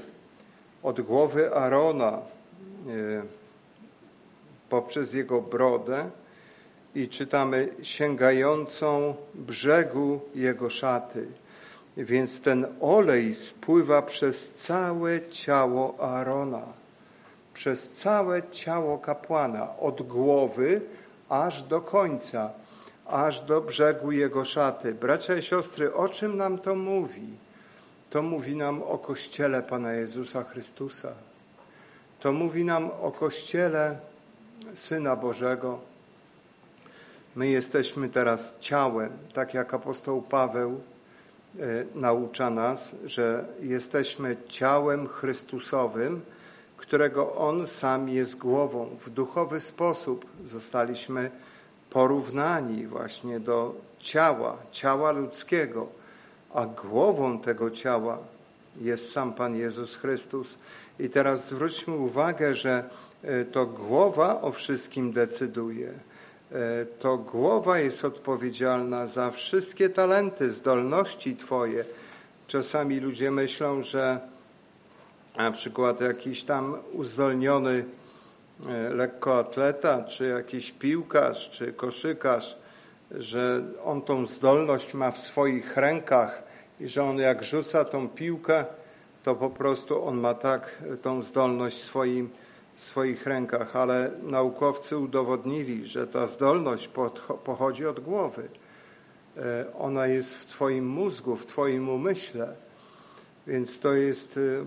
od 0.82 1.00
głowy 1.00 1.54
Arona 1.54 2.12
e, 2.12 2.22
poprzez 4.68 5.14
jego 5.14 5.42
brodę 5.42 6.10
i 6.94 7.08
czytamy 7.08 7.68
sięgającą 7.82 9.14
brzegu 9.34 10.20
jego 10.34 10.70
szaty. 10.70 11.26
Więc 11.96 12.40
ten 12.40 12.66
olej 12.80 13.34
spływa 13.34 14.02
przez 14.02 14.50
całe 14.50 15.28
ciało 15.28 16.00
Arona 16.00 16.82
przez 17.54 17.92
całe 17.92 18.42
ciało 18.50 18.98
kapłana, 18.98 19.76
od 19.76 20.02
głowy 20.02 20.80
aż 21.28 21.62
do 21.62 21.80
końca, 21.80 22.50
aż 23.06 23.40
do 23.40 23.60
brzegu 23.60 24.12
jego 24.12 24.44
szaty. 24.44 24.94
Bracia 24.94 25.36
i 25.36 25.42
siostry, 25.42 25.94
o 25.94 26.08
czym 26.08 26.36
nam 26.36 26.58
to 26.58 26.74
mówi? 26.74 27.26
To 28.10 28.22
mówi 28.22 28.56
nam 28.56 28.82
o 28.82 28.98
Kościele 28.98 29.62
Pana 29.62 29.92
Jezusa 29.92 30.44
Chrystusa. 30.44 31.12
To 32.20 32.32
mówi 32.32 32.64
nam 32.64 32.90
o 33.02 33.12
Kościele 33.12 33.98
Syna 34.74 35.16
Bożego. 35.16 35.78
My 37.36 37.48
jesteśmy 37.48 38.08
teraz 38.08 38.54
ciałem, 38.60 39.10
tak 39.34 39.54
jak 39.54 39.74
apostoł 39.74 40.22
Paweł 40.22 40.80
naucza 41.94 42.50
nas, 42.50 42.96
że 43.04 43.44
jesteśmy 43.60 44.36
ciałem 44.48 45.08
Chrystusowym, 45.08 46.20
którego 46.76 47.34
On 47.34 47.66
sam 47.66 48.08
jest 48.08 48.38
głową. 48.38 48.96
W 49.00 49.10
duchowy 49.10 49.60
sposób 49.60 50.26
zostaliśmy 50.44 51.30
porównani 51.90 52.86
właśnie 52.86 53.40
do 53.40 53.74
ciała, 53.98 54.56
ciała 54.72 55.12
ludzkiego, 55.12 55.86
a 56.54 56.66
głową 56.66 57.38
tego 57.38 57.70
ciała 57.70 58.18
jest 58.80 59.12
sam 59.12 59.32
Pan 59.32 59.56
Jezus 59.56 59.96
Chrystus. 59.96 60.58
I 60.98 61.08
teraz 61.08 61.48
zwróćmy 61.48 61.94
uwagę, 61.94 62.54
że 62.54 62.90
e, 63.22 63.44
to 63.44 63.66
głowa 63.66 64.40
o 64.40 64.52
wszystkim 64.52 65.12
decyduje. 65.12 65.92
E, 66.52 66.86
to 66.86 67.18
głowa 67.18 67.78
jest 67.78 68.04
odpowiedzialna 68.04 69.06
za 69.06 69.30
wszystkie 69.30 69.88
talenty, 69.88 70.50
zdolności 70.50 71.36
Twoje. 71.36 71.84
Czasami 72.46 73.00
ludzie 73.00 73.30
myślą, 73.30 73.82
że 73.82 74.20
na 75.36 75.50
przykład 75.52 76.00
jakiś 76.00 76.42
tam 76.44 76.76
uzdolniony 76.92 77.84
e, 78.68 78.88
lekkoatleta, 78.88 80.04
czy 80.04 80.28
jakiś 80.28 80.72
piłkarz, 80.72 81.50
czy 81.50 81.72
koszykarz, 81.72 82.58
że 83.10 83.62
on 83.84 84.02
tą 84.02 84.26
zdolność 84.26 84.94
ma 84.94 85.10
w 85.10 85.18
swoich 85.18 85.76
rękach 85.76 86.42
i 86.80 86.88
że 86.88 87.04
on 87.04 87.18
jak 87.18 87.44
rzuca 87.44 87.84
tą 87.84 88.08
piłkę, 88.08 88.64
to 89.24 89.34
po 89.34 89.50
prostu 89.50 90.04
on 90.04 90.16
ma 90.16 90.34
tak 90.34 90.82
tą 91.02 91.22
zdolność 91.22 91.76
w 91.76 91.84
swoim, 91.84 92.30
w 92.74 92.82
swoich 92.82 93.26
rękach, 93.26 93.76
ale 93.76 94.10
naukowcy 94.22 94.98
udowodnili, 94.98 95.86
że 95.86 96.06
ta 96.06 96.26
zdolność 96.26 96.90
pochodzi 97.44 97.86
od 97.86 98.00
głowy. 98.00 98.48
E, 99.36 99.64
ona 99.78 100.06
jest 100.06 100.34
w 100.34 100.46
Twoim 100.46 100.86
mózgu, 100.86 101.36
w 101.36 101.46
Twoim 101.46 101.88
umyśle. 101.88 102.54
Więc 103.46 103.78
to 103.78 103.92
jest 103.92 104.36
e, 104.36 104.64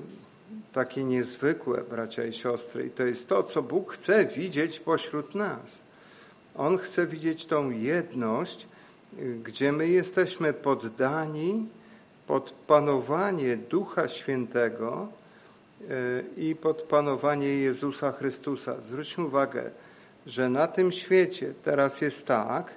takie 0.74 1.04
niezwykłe, 1.04 1.84
bracia 1.90 2.26
i 2.26 2.34
siostry. 2.34 2.86
I 2.86 2.90
to 2.90 3.04
jest 3.04 3.30
to, 3.30 3.44
co 3.44 3.62
Bóg 3.62 3.94
chce 3.94 4.26
widzieć 4.26 4.80
pośród 4.80 5.36
nas. 5.36 5.82
On 6.58 6.78
chce 6.78 7.08
widzieć 7.08 7.46
tą 7.46 7.70
jedność, 7.70 8.68
gdzie 9.44 9.72
my 9.72 9.88
jesteśmy 9.88 10.54
poddani 10.54 11.68
pod 12.28 12.52
panowanie 12.52 13.58
Ducha 13.58 14.08
Świętego 14.08 15.08
i 16.38 16.56
pod 16.56 16.84
panowanie 16.84 17.48
Jezusa 17.48 18.12
Chrystusa. 18.12 18.82
Zwróćmy 18.82 19.26
uwagę, 19.26 19.72
że 20.26 20.50
na 20.50 20.68
tym 20.68 20.92
świecie 20.92 21.54
teraz 21.64 22.02
jest 22.02 22.28
tak, 22.28 22.72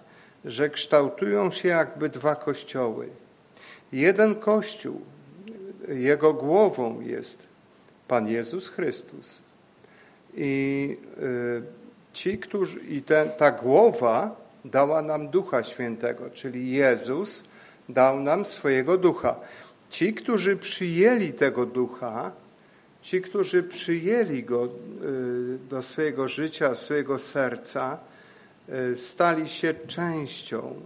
że 0.44 0.70
kształtują 0.70 1.50
się 1.50 1.68
jakby 1.68 2.08
dwa 2.08 2.34
kościoły. 2.34 3.08
Jeden 3.92 4.34
kościół, 4.34 5.00
jego 5.88 6.34
głową 6.34 7.00
jest 7.00 7.46
Pan 8.08 8.28
Jezus 8.28 8.68
Chrystus. 8.68 9.42
I 10.34 10.96
y, 11.22 11.62
ci, 12.12 12.38
którzy, 12.38 12.80
i 12.80 13.02
ten, 13.02 13.30
ta 13.38 13.50
głowa 13.50 14.36
dała 14.64 15.02
nam 15.02 15.28
Ducha 15.28 15.64
Świętego, 15.64 16.30
czyli 16.30 16.72
Jezus 16.72 17.44
dał 17.88 18.20
nam 18.20 18.46
swojego 18.46 18.98
Ducha. 18.98 19.34
Ci, 19.90 20.14
którzy 20.14 20.56
przyjęli 20.56 21.32
tego 21.32 21.66
Ducha, 21.66 22.32
ci, 23.02 23.20
którzy 23.22 23.62
przyjęli 23.62 24.42
Go 24.42 24.64
y, 24.64 24.68
do 25.70 25.82
swojego 25.82 26.28
życia, 26.28 26.74
swojego 26.74 27.18
serca, 27.18 27.98
y, 28.68 28.96
stali 28.96 29.48
się 29.48 29.74
częścią 29.74 30.80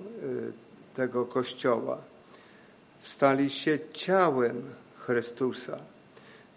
tego 0.94 1.24
Kościoła. 1.24 1.98
Stali 3.00 3.50
się 3.50 3.78
ciałem 3.92 4.62
Chrystusa. 4.98 5.78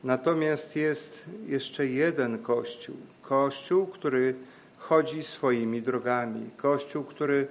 Natomiast 0.04 0.76
jest 0.76 1.26
jeszcze 1.48 1.88
jeden 1.88 2.40
Kościół. 2.40 2.96
Kościół, 3.22 3.88
który 3.88 4.36
chodzi 4.78 5.24
swoimi 5.24 5.82
drogami. 5.82 6.50
Kościół, 6.58 7.04
który 7.04 7.48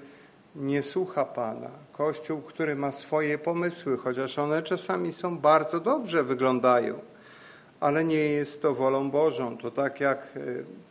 nie 0.56 0.82
słucha 0.82 1.24
Pana. 1.24 1.70
Kościół, 1.92 2.42
który 2.42 2.76
ma 2.76 2.92
swoje 2.92 3.38
pomysły, 3.38 3.96
chociaż 3.96 4.38
one 4.38 4.62
czasami 4.62 5.12
są 5.12 5.38
bardzo 5.38 5.80
dobrze 5.80 6.24
wyglądają. 6.24 6.98
Ale 7.84 8.04
nie 8.04 8.28
jest 8.28 8.62
to 8.62 8.74
wolą 8.74 9.10
Bożą. 9.10 9.58
To 9.58 9.70
tak 9.70 10.00
jak 10.00 10.18
e, 10.18 10.40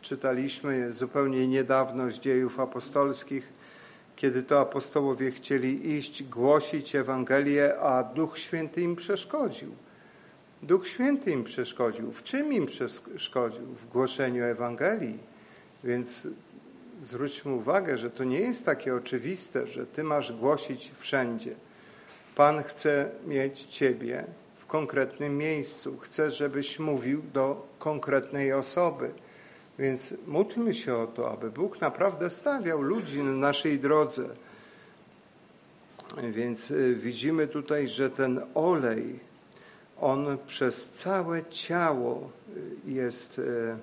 czytaliśmy 0.00 0.92
zupełnie 0.92 1.48
niedawno 1.48 2.10
z 2.10 2.18
dziejów 2.18 2.60
apostolskich, 2.60 3.52
kiedy 4.16 4.42
to 4.42 4.60
apostołowie 4.60 5.30
chcieli 5.30 5.90
iść, 5.96 6.22
głosić 6.22 6.94
Ewangelię, 6.94 7.78
a 7.78 8.04
Duch 8.04 8.38
Święty 8.38 8.80
im 8.80 8.96
przeszkodził. 8.96 9.68
Duch 10.62 10.88
Święty 10.88 11.30
im 11.30 11.44
przeszkodził. 11.44 12.12
W 12.12 12.22
czym 12.22 12.52
im 12.52 12.66
przeszkodził? 12.66 13.66
W 13.66 13.88
głoszeniu 13.88 14.44
Ewangelii. 14.44 15.18
Więc 15.84 16.28
zwróćmy 17.00 17.52
uwagę, 17.52 17.98
że 17.98 18.10
to 18.10 18.24
nie 18.24 18.40
jest 18.40 18.66
takie 18.66 18.94
oczywiste, 18.94 19.66
że 19.66 19.86
Ty 19.86 20.04
masz 20.04 20.32
głosić 20.32 20.92
wszędzie. 20.96 21.54
Pan 22.36 22.62
chce 22.62 23.10
mieć 23.26 23.62
Ciebie 23.62 24.24
w 24.64 24.66
konkretnym 24.66 25.38
miejscu. 25.38 25.98
Chce, 25.98 26.30
żebyś 26.30 26.78
mówił 26.78 27.22
do 27.32 27.66
konkretnej 27.78 28.52
osoby. 28.52 29.10
Więc 29.78 30.14
módlmy 30.26 30.74
się 30.74 30.96
o 30.96 31.06
to, 31.06 31.30
aby 31.32 31.50
Bóg 31.50 31.80
naprawdę 31.80 32.30
stawiał 32.30 32.82
ludzi 32.82 33.22
na 33.22 33.32
naszej 33.32 33.78
drodze. 33.78 34.28
Więc 36.30 36.70
y, 36.70 36.94
widzimy 36.94 37.48
tutaj, 37.48 37.88
że 37.88 38.10
ten 38.10 38.40
olej, 38.54 39.20
on 40.00 40.38
przez 40.46 40.88
całe 40.88 41.44
ciało 41.44 42.30
y, 42.86 42.90
jest 42.90 43.38
y, 43.38 43.76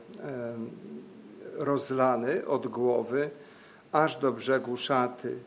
rozlany 1.56 2.48
od 2.48 2.68
głowy 2.68 3.30
aż 3.92 4.18
do 4.18 4.32
brzegu 4.32 4.78
szaty. 4.78 5.38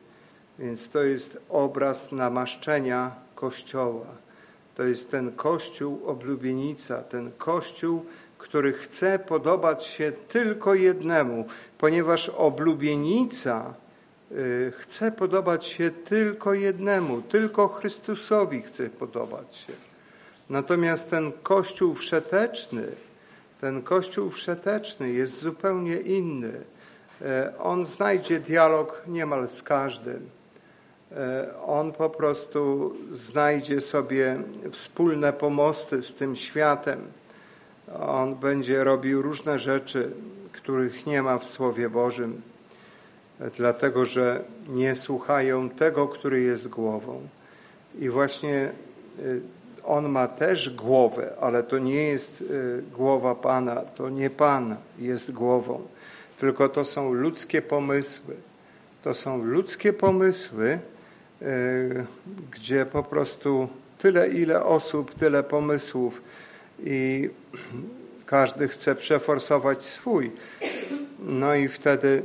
Więc 0.58 0.90
to 0.90 1.02
jest 1.02 1.38
obraz 1.48 2.12
namaszczenia 2.12 3.10
Kościoła. 3.34 4.23
To 4.74 4.82
jest 4.82 5.10
ten 5.10 5.32
Kościół 5.32 6.00
oblubienica, 6.06 7.02
ten 7.02 7.30
Kościół, 7.38 8.04
który 8.38 8.72
chce 8.72 9.18
podobać 9.18 9.86
się 9.86 10.12
tylko 10.28 10.74
jednemu, 10.74 11.46
ponieważ 11.78 12.28
oblubienica 12.28 13.74
y, 14.32 14.72
chce 14.78 15.12
podobać 15.12 15.66
się 15.66 15.90
tylko 15.90 16.54
jednemu, 16.54 17.22
tylko 17.22 17.68
Chrystusowi 17.68 18.62
chce 18.62 18.90
podobać 18.90 19.56
się. 19.56 19.72
Natomiast 20.50 21.10
ten 21.10 21.32
Kościół 21.42 21.94
wszeteczny, 21.94 22.86
ten 23.60 23.82
Kościół 23.82 24.30
wszeteczny 24.30 25.10
jest 25.10 25.40
zupełnie 25.40 25.96
inny. 25.96 26.52
E, 27.22 27.52
on 27.58 27.86
znajdzie 27.86 28.40
dialog 28.40 29.02
niemal 29.06 29.48
z 29.48 29.62
każdym. 29.62 30.30
E, 31.12 31.54
on 31.66 31.92
po 31.92 32.10
prostu 32.10 32.92
znajdzie 33.10 33.80
sobie 33.80 34.42
wspólne 34.72 35.32
pomosty 35.32 36.02
z 36.02 36.14
tym 36.14 36.36
światem. 36.36 37.00
On 38.00 38.34
będzie 38.34 38.84
robił 38.84 39.22
różne 39.22 39.58
rzeczy, 39.58 40.10
których 40.52 41.06
nie 41.06 41.22
ma 41.22 41.38
w 41.38 41.44
Słowie 41.44 41.90
Bożym, 41.90 42.42
e, 43.40 43.50
dlatego 43.50 44.06
że 44.06 44.44
nie 44.68 44.94
słuchają 44.94 45.70
tego, 45.70 46.08
który 46.08 46.40
jest 46.40 46.68
głową. 46.68 47.28
I 47.98 48.08
właśnie 48.08 48.70
on 49.84 50.08
ma 50.08 50.28
też 50.28 50.70
głowę, 50.70 51.34
ale 51.40 51.62
to 51.62 51.78
nie 51.78 52.02
jest 52.02 52.44
głowa 52.92 53.34
Pana, 53.34 53.76
to 53.76 54.10
nie 54.10 54.30
Pan 54.30 54.76
jest 54.98 55.32
głową 55.32 55.82
tylko 56.38 56.68
to 56.68 56.84
są 56.84 57.12
ludzkie 57.12 57.62
pomysły. 57.62 58.36
To 59.02 59.14
są 59.14 59.44
ludzkie 59.44 59.92
pomysły, 59.92 60.66
e, 60.66 60.78
gdzie 62.50 62.86
po 62.86 63.02
prostu 63.02 63.68
tyle, 63.98 64.28
ile 64.28 64.64
osób, 64.64 65.14
tyle 65.14 65.42
pomysłów 65.42 66.22
i 66.84 67.30
każdy 68.26 68.68
chce 68.68 68.94
przeforsować 68.94 69.82
swój. 69.82 70.32
No 71.18 71.54
i 71.54 71.68
wtedy, 71.68 72.22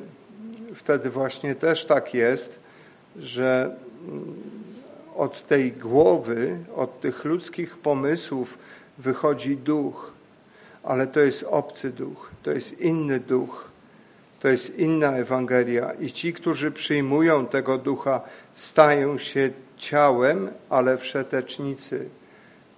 wtedy 0.75 1.09
właśnie 1.09 1.55
też 1.55 1.85
tak 1.85 2.13
jest, 2.13 2.59
że 3.17 3.75
od 5.15 5.47
tej 5.47 5.71
głowy, 5.71 6.57
od 6.75 7.01
tych 7.01 7.25
ludzkich 7.25 7.77
pomysłów 7.77 8.57
wychodzi 8.97 9.57
duch, 9.57 10.11
ale 10.83 11.07
to 11.07 11.19
jest 11.19 11.43
obcy 11.43 11.89
duch, 11.89 12.31
to 12.43 12.51
jest 12.51 12.81
inny 12.81 13.19
duch 13.19 13.68
to 14.39 14.47
jest 14.47 14.79
inna 14.79 15.17
Ewangelia 15.17 15.91
i 15.93 16.11
ci, 16.11 16.33
którzy 16.33 16.71
przyjmują 16.71 17.45
tego 17.45 17.77
ducha, 17.77 18.21
stają 18.55 19.17
się 19.17 19.49
ciałem, 19.77 20.49
ale 20.69 20.97
wszetecznicy. 20.97 22.09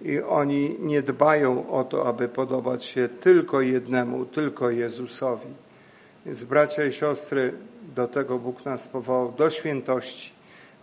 I 0.00 0.20
oni 0.20 0.76
nie 0.80 1.02
dbają 1.02 1.70
o 1.70 1.84
to, 1.84 2.06
aby 2.06 2.28
podobać 2.28 2.84
się 2.84 3.08
tylko 3.08 3.60
jednemu, 3.60 4.24
tylko 4.24 4.70
Jezusowi. 4.70 5.48
Więc 6.26 6.44
bracia 6.44 6.84
i 6.84 6.92
siostry, 6.92 7.52
do 7.94 8.08
tego 8.08 8.38
Bóg 8.38 8.64
nas 8.64 8.88
powołał, 8.88 9.32
do 9.32 9.50
świętości, 9.50 10.32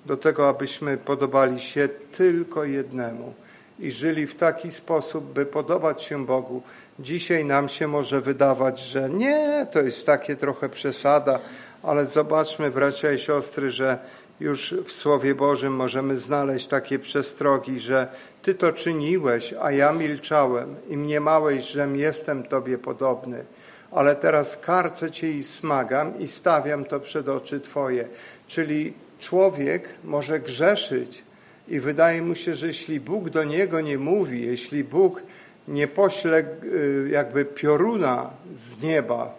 do 0.06 0.18
tego, 0.18 0.50
abyśmy 0.50 0.98
podobali 0.98 1.60
się 1.60 1.90
tylko 2.12 2.64
jednemu 2.64 3.34
i 3.80 3.92
żyli 3.92 4.28
w 4.28 4.36
taki 4.36 4.72
sposób, 4.72 5.34
by 5.34 5.46
podobać 5.46 6.04
się 6.04 6.26
Bogu. 6.26 6.62
Dzisiaj 7.00 7.46
nam 7.46 7.70
się 7.70 7.88
może 7.88 8.22
wydawać, 8.22 8.80
że 8.80 9.10
nie, 9.10 9.68
to 9.72 9.82
jest 9.82 10.06
takie 10.06 10.36
trochę 10.36 10.70
przesada, 10.70 11.40
ale 11.84 12.06
zobaczmy, 12.06 12.72
bracia 12.72 13.12
i 13.12 13.20
siostry, 13.20 13.70
że 13.70 13.98
już 14.40 14.74
w 14.86 14.92
Słowie 14.92 15.36
Bożym 15.36 15.74
możemy 15.74 16.18
znaleźć 16.18 16.68
takie 16.68 17.00
przestrogi, 17.00 17.80
że 17.80 18.08
Ty 18.42 18.56
to 18.56 18.74
czyniłeś, 18.74 19.54
a 19.62 19.72
ja 19.72 19.94
milczałem 19.94 20.76
i 20.90 20.98
mniemałeś, 20.98 21.64
żem 21.64 21.96
jestem 21.96 22.44
Tobie 22.44 22.78
podobny. 22.78 23.46
Ale 23.92 24.16
teraz 24.16 24.58
karcę 24.58 25.12
Cię 25.12 25.32
i 25.32 25.44
smagam 25.44 26.20
i 26.20 26.28
stawiam 26.28 26.86
to 26.86 27.00
przed 27.00 27.30
oczy 27.30 27.60
Twoje. 27.60 28.08
Czyli 28.48 28.94
człowiek 29.20 29.90
może 30.04 30.40
grzeszyć, 30.40 31.24
i 31.70 31.80
wydaje 31.80 32.22
mu 32.22 32.36
się, 32.36 32.56
że 32.56 32.68
jeśli 32.68 33.00
Bóg 33.00 33.30
do 33.30 33.44
niego 33.44 33.82
nie 33.82 33.98
mówi, 33.98 34.46
jeśli 34.46 34.84
Bóg 34.84 35.24
nie 35.68 35.88
pośle 35.88 36.44
y, 36.64 37.10
jakby 37.12 37.46
pioruna 37.46 38.30
z 38.56 38.82
nieba, 38.82 39.36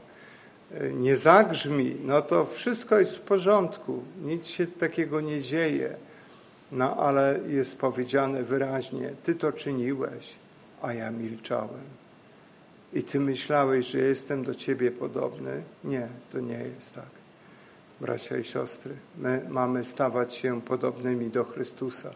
y, 0.80 0.92
nie 0.92 1.16
zagrzmi, 1.16 1.96
no 2.04 2.22
to 2.22 2.46
wszystko 2.46 2.98
jest 2.98 3.16
w 3.16 3.20
porządku. 3.20 4.02
Nic 4.22 4.46
się 4.46 4.66
takiego 4.66 5.20
nie 5.20 5.40
dzieje. 5.40 5.96
No 6.72 6.96
ale 6.96 7.40
jest 7.48 7.78
powiedziane 7.78 8.42
wyraźnie, 8.42 9.10
ty 9.22 9.34
to 9.34 9.52
czyniłeś, 9.52 10.34
a 10.82 10.92
ja 10.92 11.10
milczałem. 11.10 12.00
I 12.92 13.02
ty 13.02 13.20
myślałeś, 13.20 13.86
że 13.86 13.98
jestem 13.98 14.44
do 14.44 14.54
ciebie 14.54 14.90
podobny? 14.90 15.62
Nie, 15.84 16.08
to 16.32 16.40
nie 16.40 16.58
jest 16.76 16.94
tak 16.94 17.19
bracia 18.00 18.36
i 18.36 18.44
siostry. 18.44 18.94
My 19.18 19.42
mamy 19.48 19.84
stawać 19.84 20.34
się 20.34 20.62
podobnymi 20.62 21.30
do 21.30 21.44
Chrystusa, 21.44 22.10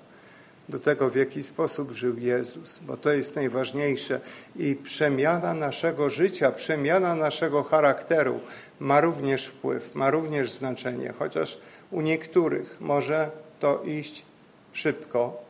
do 0.68 0.78
tego, 0.78 1.10
w 1.10 1.16
jaki 1.16 1.42
sposób 1.42 1.92
żył 1.92 2.18
Jezus, 2.18 2.78
bo 2.78 2.96
to 2.96 3.12
jest 3.12 3.36
najważniejsze. 3.36 4.20
I 4.56 4.74
przemiana 4.74 5.54
naszego 5.54 6.10
życia, 6.10 6.52
przemiana 6.52 7.14
naszego 7.14 7.62
charakteru 7.62 8.40
ma 8.80 9.00
również 9.00 9.46
wpływ, 9.46 9.94
ma 9.94 10.10
również 10.10 10.52
znaczenie, 10.52 11.12
chociaż 11.18 11.58
u 11.90 12.00
niektórych 12.00 12.76
może 12.80 13.30
to 13.60 13.82
iść 13.82 14.24
szybko, 14.72 15.42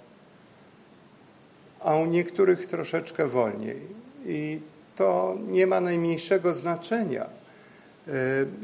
a 1.81 1.97
u 1.97 2.07
niektórych 2.07 2.67
troszeczkę 2.67 3.29
wolniej. 3.29 3.81
I 4.27 4.61
to 4.97 5.37
nie 5.49 5.67
ma 5.67 5.81
najmniejszego 5.81 6.55
znaczenia 6.55 7.44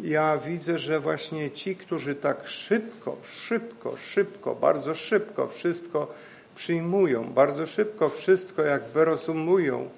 ja 0.03 0.39
widzę, 0.39 0.79
że 0.79 1.01
właśnie 1.01 1.51
ci, 1.51 1.77
którzy 1.77 2.15
tak 2.15 2.49
szybko, 2.49 3.17
szybko, 3.23 3.97
szybko, 3.97 4.55
bardzo 4.55 4.95
szybko 4.95 5.49
wszystko 5.49 6.15
przyjmują, 6.55 7.25
bardzo 7.25 7.67
szybko 7.67 8.09
wszystko 8.09 8.63
jakby 8.63 9.05
rozumują 9.05 9.89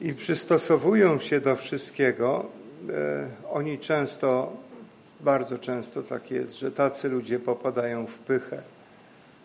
i 0.00 0.14
przystosowują 0.14 1.18
się 1.18 1.40
do 1.40 1.56
wszystkiego, 1.56 2.46
e, 2.90 3.28
oni 3.50 3.78
często, 3.78 4.52
bardzo 5.20 5.58
często 5.58 6.02
tak 6.02 6.30
jest, 6.30 6.58
że 6.58 6.72
tacy 6.72 7.08
ludzie 7.08 7.38
popadają 7.38 8.06
w 8.06 8.18
pychę. 8.18 8.62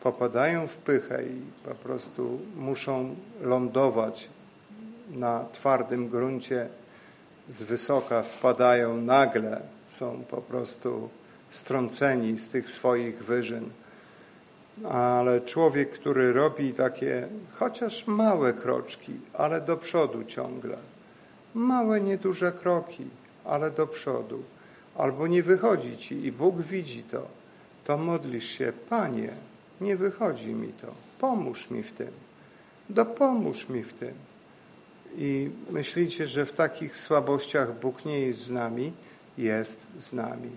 Popadają 0.04 0.68
w 0.68 0.76
pychę 0.76 1.24
i 1.24 1.68
po 1.70 1.76
prostu 1.76 2.40
muszą 2.56 3.16
lądować 3.42 4.30
na 5.12 5.46
twardym 5.54 6.10
gruncie 6.10 6.68
z 7.52 7.64
wysoka 7.64 8.24
spadają 8.24 8.98
nagle, 8.98 9.62
są 9.88 10.24
po 10.30 10.42
prostu 10.42 11.10
strąceni 11.50 12.38
z 12.38 12.48
tych 12.48 12.70
swoich 12.70 13.24
wyżyn. 13.24 13.70
Ale 14.90 15.42
człowiek, 15.42 15.92
który 15.92 16.34
robi 16.34 16.74
takie 16.74 17.28
chociaż 17.54 18.08
małe 18.08 18.54
kroczki, 18.54 19.14
ale 19.34 19.62
do 19.62 19.78
przodu 19.78 20.24
ciągle, 20.24 20.78
małe, 21.54 22.02
nieduże 22.02 22.52
kroki, 22.52 23.06
ale 23.46 23.72
do 23.72 23.88
przodu, 23.88 24.44
albo 24.98 25.28
nie 25.28 25.44
wychodzi 25.44 25.98
ci 25.98 26.26
i 26.26 26.32
Bóg 26.32 26.62
widzi 26.62 27.04
to, 27.04 27.28
to 27.86 27.98
modlisz 27.98 28.50
się, 28.50 28.74
Panie, 28.90 29.34
nie 29.82 29.98
wychodzi 29.98 30.54
mi 30.54 30.74
to, 30.74 30.88
pomóż 31.20 31.70
mi 31.70 31.84
w 31.84 31.92
tym, 31.92 32.12
dopomóż 32.90 33.70
mi 33.70 33.84
w 33.84 33.94
tym. 33.94 34.31
I 35.18 35.50
myślicie, 35.70 36.28
że 36.28 36.46
w 36.46 36.52
takich 36.52 36.98
słabościach 36.98 37.80
Bóg 37.80 38.06
nie 38.06 38.20
jest 38.20 38.40
z 38.40 38.50
nami? 38.50 38.94
Jest 39.38 39.88
z 40.00 40.14
nami. 40.14 40.50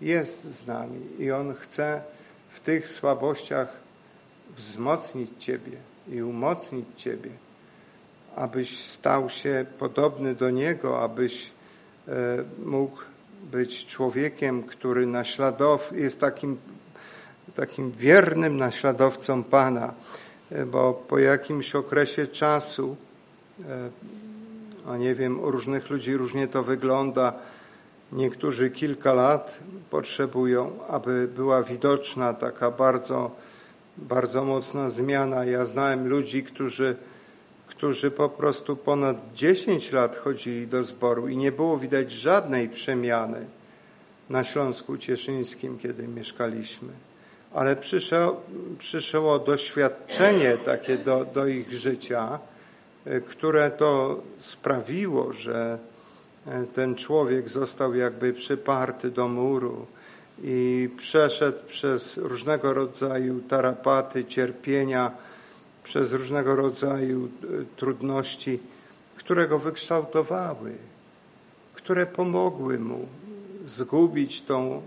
Jest 0.00 0.44
z 0.44 0.66
nami 0.66 1.00
i 1.18 1.30
On 1.30 1.54
chce 1.54 2.02
w 2.50 2.60
tych 2.60 2.88
słabościach 2.88 3.76
wzmocnić 4.56 5.30
Ciebie 5.38 5.76
i 6.08 6.22
umocnić 6.22 6.86
Ciebie, 6.96 7.30
abyś 8.36 8.78
stał 8.78 9.30
się 9.30 9.66
podobny 9.78 10.34
do 10.34 10.50
Niego, 10.50 11.02
abyś 11.02 11.50
e, 12.08 12.12
mógł 12.64 12.98
być 13.42 13.86
człowiekiem, 13.86 14.62
który 14.62 15.06
naśladow, 15.06 15.92
jest 15.92 16.20
takim, 16.20 16.58
takim 17.54 17.92
wiernym 17.92 18.56
naśladowcą 18.56 19.44
Pana, 19.44 19.94
e, 20.50 20.66
bo 20.66 20.94
po 20.94 21.18
jakimś 21.18 21.74
okresie 21.74 22.26
czasu 22.26 22.96
E, 23.64 23.90
No 24.86 24.96
nie 24.96 25.14
wiem, 25.14 25.40
u 25.40 25.50
różnych 25.50 25.90
ludzi 25.90 26.16
różnie 26.16 26.48
to 26.48 26.62
wygląda. 26.62 27.32
Niektórzy 28.12 28.70
kilka 28.70 29.12
lat 29.12 29.58
potrzebują, 29.90 30.70
aby 30.88 31.28
była 31.36 31.62
widoczna 31.62 32.34
taka 32.34 32.70
bardzo, 32.70 33.30
bardzo 33.96 34.44
mocna 34.44 34.88
zmiana. 34.88 35.44
Ja 35.44 35.64
znałem 35.64 36.08
ludzi, 36.08 36.42
którzy, 36.42 36.96
którzy 37.66 38.10
po 38.10 38.28
prostu 38.28 38.76
ponad 38.76 39.16
10 39.34 39.92
lat 39.92 40.16
chodzili 40.16 40.66
do 40.66 40.82
zboru 40.82 41.28
i 41.28 41.36
nie 41.36 41.52
było 41.52 41.78
widać 41.78 42.12
żadnej 42.12 42.68
przemiany 42.68 43.46
na 44.30 44.44
Śląsku 44.44 44.96
Cieszyńskim, 44.96 45.78
kiedy 45.78 46.08
mieszkaliśmy. 46.08 46.88
Ale 47.54 47.76
przyszło, 47.76 48.40
przyszło 48.78 49.38
doświadczenie 49.38 50.56
takie 50.64 50.98
do, 50.98 51.24
do 51.24 51.46
ich 51.46 51.72
życia, 51.72 52.38
które 53.28 53.70
to 53.70 54.22
sprawiło, 54.38 55.32
że 55.32 55.78
e, 56.46 56.64
ten 56.74 56.94
człowiek 56.94 57.48
został 57.48 57.94
jakby 57.94 58.32
przyparty 58.32 59.10
do 59.10 59.28
muru 59.28 59.86
i 60.42 60.88
przeszedł 60.96 61.58
przez 61.68 62.16
różnego 62.16 62.74
rodzaju 62.74 63.40
tarapaty, 63.40 64.24
cierpienia, 64.24 65.10
przez 65.82 66.12
różnego 66.12 66.56
rodzaju 66.56 67.26
e, 67.26 67.28
trudności, 67.76 68.58
które 69.16 69.48
go 69.48 69.58
wykształtowały, 69.58 70.72
które 71.74 72.06
pomogły 72.06 72.78
mu 72.78 73.08
zgubić 73.66 74.42
tą 74.42 74.82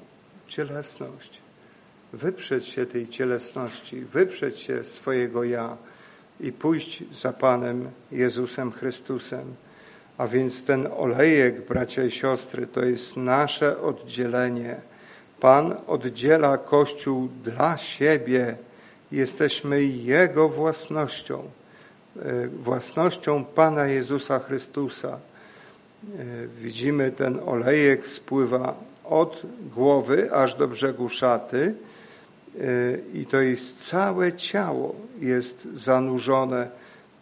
cielesność, 0.48 1.42
wyprzeć 2.14 2.68
się 2.68 2.86
tej 2.86 3.08
cielesności, 3.08 4.02
wyprzeć 4.02 4.60
się 4.60 4.84
swojego 4.84 5.44
ja 5.44 5.78
i 6.40 6.52
pójść 6.52 7.04
za 7.14 7.34
Panem 7.34 7.90
Jezusem 8.12 8.72
Chrystusem. 8.72 9.56
A 10.18 10.28
więc 10.28 10.64
ten 10.64 10.88
olejek, 10.98 11.68
bracia 11.68 12.04
i 12.04 12.12
siostry, 12.12 12.68
to 12.68 12.86
jest 12.86 13.18
nasze 13.18 13.82
oddzielenie. 13.82 14.76
Pan 15.40 15.76
oddziela 15.88 16.58
Kościół 16.58 17.30
dla 17.44 17.78
siebie. 17.78 18.56
Jesteśmy 19.12 19.84
Jego 19.84 20.50
własnością, 20.50 21.44
e, 22.20 22.48
własnością 22.48 23.46
Pana 23.46 23.86
Jezusa 23.86 24.40
Chrystusa. 24.40 25.10
E, 25.10 25.20
widzimy 26.48 27.12
ten 27.12 27.40
olejek 27.46 28.08
spływa 28.08 28.76
od 29.04 29.42
głowy 29.76 30.34
aż 30.34 30.56
do 30.56 30.68
brzegu 30.68 31.10
szaty 31.10 31.76
i 33.14 33.26
to 33.26 33.38
jest 33.38 33.88
całe 33.88 34.34
ciało 34.34 34.96
jest 35.20 35.68
zanurzone 35.74 36.70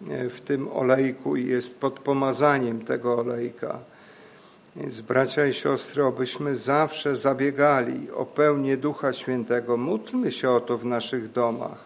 e, 0.09 0.29
w 0.29 0.41
tym 0.41 0.67
olejku 0.67 1.35
i 1.35 1.47
jest 1.47 1.75
pod 1.75 1.99
pomazaniem 1.99 2.85
tego 2.85 3.19
olejka. 3.19 3.79
Więc 4.75 5.01
bracia 5.01 5.45
i 5.45 5.53
siostry, 5.53 6.05
obyśmy 6.05 6.55
zawsze 6.55 7.15
zabiegali 7.15 8.11
o 8.11 8.25
pełnię 8.25 8.77
Ducha 8.77 9.13
Świętego. 9.13 9.77
Módlmy 9.77 10.31
się 10.31 10.49
o 10.49 10.59
to 10.59 10.77
w 10.77 10.85
naszych 10.85 11.31
domach. 11.31 11.79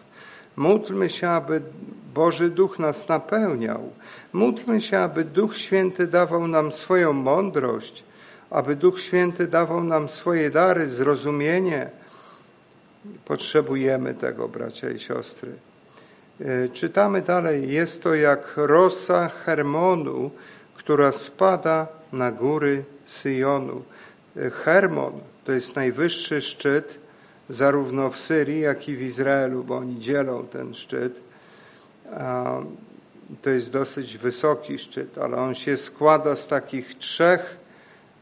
Módlmy 0.56 1.08
się, 1.08 1.28
aby 1.28 1.62
Boży 2.14 2.50
Duch 2.50 2.78
nas 2.78 3.08
napełniał. 3.08 3.90
Módlmy 4.32 4.80
się, 4.80 4.98
aby 4.98 5.24
Duch 5.24 5.56
Święty 5.56 6.06
dawał 6.06 6.48
nam 6.48 6.72
swoją 6.72 7.12
mądrość, 7.12 8.04
aby 8.50 8.76
Duch 8.76 9.00
Święty 9.00 9.46
dawał 9.46 9.84
nam 9.84 10.08
swoje 10.08 10.50
dary, 10.50 10.88
zrozumienie. 10.88 11.90
Potrzebujemy 13.24 14.14
tego, 14.14 14.48
bracia 14.48 14.90
i 14.90 14.98
siostry. 14.98 15.52
E, 16.40 16.68
czytamy 16.68 17.22
dalej, 17.22 17.68
jest 17.68 18.02
to 18.02 18.14
jak 18.14 18.52
rosa 18.56 19.28
Hermonu, 19.28 20.30
która 20.74 21.12
spada 21.12 21.86
na 22.12 22.32
góry 22.32 22.84
Syjonu. 23.06 23.82
E, 24.36 24.50
Hermon 24.50 25.20
to 25.44 25.52
jest 25.52 25.76
najwyższy 25.76 26.40
szczyt 26.40 26.98
zarówno 27.48 28.10
w 28.10 28.18
Syrii, 28.18 28.60
jak 28.60 28.88
i 28.88 28.96
w 28.96 29.02
Izraelu, 29.02 29.64
bo 29.64 29.76
oni 29.76 30.00
dzielą 30.00 30.46
ten 30.46 30.74
szczyt. 30.74 31.20
To 33.42 33.50
jest 33.50 33.72
dosyć 33.72 34.18
wysoki 34.18 34.78
szczyt, 34.78 35.18
ale 35.18 35.36
on 35.36 35.54
się 35.54 35.76
składa 35.76 36.36
z 36.36 36.46
takich 36.46 36.98
trzech, 36.98 37.56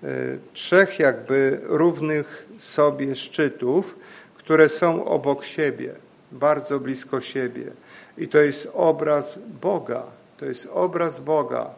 e, 0.02 0.08
trzech 0.52 0.98
jakby 0.98 1.60
równych 1.62 2.46
sobie 2.58 3.16
szczytów, 3.16 3.96
które 4.40 4.68
są 4.68 5.04
obok 5.04 5.44
siebie, 5.44 5.94
bardzo 6.32 6.80
blisko 6.80 7.20
siebie. 7.20 7.72
I 8.18 8.28
to 8.28 8.38
jest 8.38 8.72
obraz 8.74 9.38
Boga. 9.60 10.02
To 10.36 10.44
jest 10.44 10.68
obraz 10.72 11.20
Boga, 11.20 11.70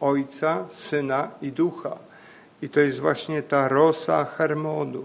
Ojca, 0.00 0.66
Syna 0.70 1.30
i 1.42 1.52
Ducha. 1.52 1.98
I 2.62 2.68
to 2.68 2.80
jest 2.80 2.98
właśnie 2.98 3.42
ta 3.42 3.68
rosa 3.68 4.24
Hermonu 4.24 5.04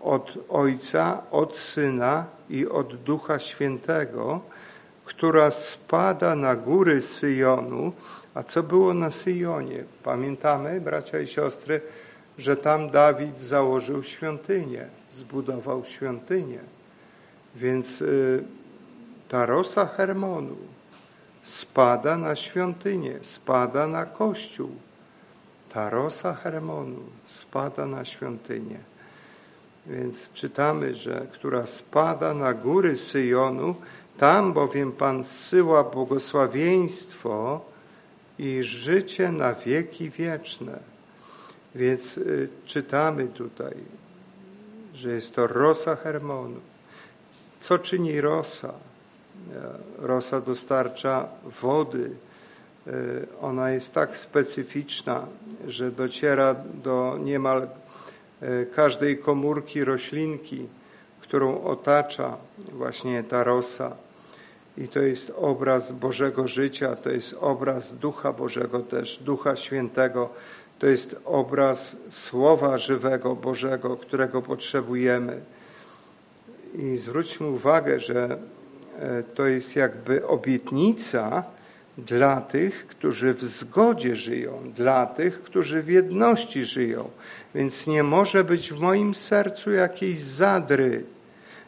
od 0.00 0.38
Ojca, 0.48 1.22
od 1.30 1.56
Syna 1.56 2.24
i 2.50 2.66
od 2.66 2.96
Ducha 2.96 3.38
Świętego, 3.38 4.40
która 5.04 5.50
spada 5.50 6.34
na 6.34 6.56
góry 6.56 7.02
Syjonu. 7.02 7.92
A 8.34 8.42
co 8.42 8.62
było 8.62 8.94
na 8.94 9.10
Syjonie? 9.10 9.84
Pamiętamy, 10.04 10.80
bracia 10.80 11.20
i 11.20 11.26
siostry, 11.26 11.80
że 12.38 12.56
tam 12.56 12.90
Dawid 12.90 13.40
założył 13.40 14.02
świątynię, 14.02 14.88
zbudował 15.10 15.84
świątynię. 15.84 16.60
Więc 17.56 18.02
y, 18.02 18.44
ta 19.28 19.46
rosa 19.46 19.86
Hermonu 19.86 20.56
spada 21.42 22.16
na 22.16 22.36
świątynię, 22.36 23.18
spada 23.22 23.86
na 23.86 24.06
kościół. 24.06 24.70
Ta 25.68 25.90
rosa 25.90 26.34
Hermonu 26.34 27.00
spada 27.26 27.86
na 27.86 28.04
świątynię. 28.04 28.78
Więc 29.86 30.32
czytamy, 30.32 30.94
że 30.94 31.26
która 31.32 31.66
spada 31.66 32.34
na 32.34 32.54
góry 32.54 32.96
Syjonu, 32.96 33.74
tam 34.18 34.52
bowiem 34.52 34.92
Pan 34.92 35.24
zsyła 35.24 35.84
błogosławieństwo 35.84 37.60
i 38.38 38.62
życie 38.62 39.32
na 39.32 39.54
wieki 39.54 40.10
wieczne. 40.10 40.97
Więc 41.74 42.18
y, 42.18 42.48
czytamy 42.66 43.26
tutaj, 43.26 43.74
że 44.94 45.10
jest 45.10 45.34
to 45.34 45.46
rosa 45.46 45.96
Hermonu. 45.96 46.60
Co 47.60 47.78
czyni 47.78 48.20
rosa? 48.20 48.68
E, 48.68 50.06
rosa 50.06 50.40
dostarcza 50.40 51.28
wody. 51.62 52.10
E, 52.86 52.90
ona 53.40 53.70
jest 53.70 53.94
tak 53.94 54.16
specyficzna, 54.16 55.26
że 55.66 55.90
dociera 55.90 56.54
do 56.54 57.18
niemal 57.20 57.68
E, 58.42 58.66
każdej 58.66 59.18
komórki 59.18 59.84
roślinki, 59.84 60.66
którą 61.20 61.62
otacza 61.62 62.36
właśnie 62.72 63.22
ta 63.22 63.44
rosa. 63.44 63.96
I 64.76 64.88
to 64.88 65.00
jest 65.00 65.32
obraz 65.36 65.92
Bożego 65.92 66.48
życia, 66.48 66.96
to 66.96 67.10
jest 67.10 67.36
obraz 67.40 67.94
Ducha 67.94 68.32
Bożego 68.32 68.80
też, 68.80 69.18
Ducha 69.18 69.56
Świętego. 69.56 70.30
To 70.78 70.86
jest 70.86 71.16
obraz 71.24 71.96
Słowa 72.10 72.78
żywego 72.78 73.36
Bożego, 73.36 73.96
którego 73.96 74.42
potrzebujemy. 74.42 75.40
I 76.74 76.96
zwróćmy 76.96 77.46
uwagę, 77.46 78.00
że 78.00 78.38
e, 78.98 79.22
to 79.22 79.46
jest 79.46 79.76
jakby 79.76 80.26
obietnica, 80.26 81.44
dla 81.98 82.40
tych, 82.40 82.86
którzy 82.86 83.34
w 83.34 83.44
zgodzie 83.44 84.16
żyją, 84.16 84.72
dla 84.76 85.06
tych, 85.06 85.42
którzy 85.42 85.82
w 85.82 85.88
jedności 85.88 86.64
żyją. 86.64 87.10
Więc 87.54 87.86
nie 87.86 88.02
może 88.02 88.44
być 88.44 88.72
w 88.72 88.80
moim 88.80 89.14
sercu 89.14 89.70
jakiejś 89.70 90.18
zadry, 90.18 91.04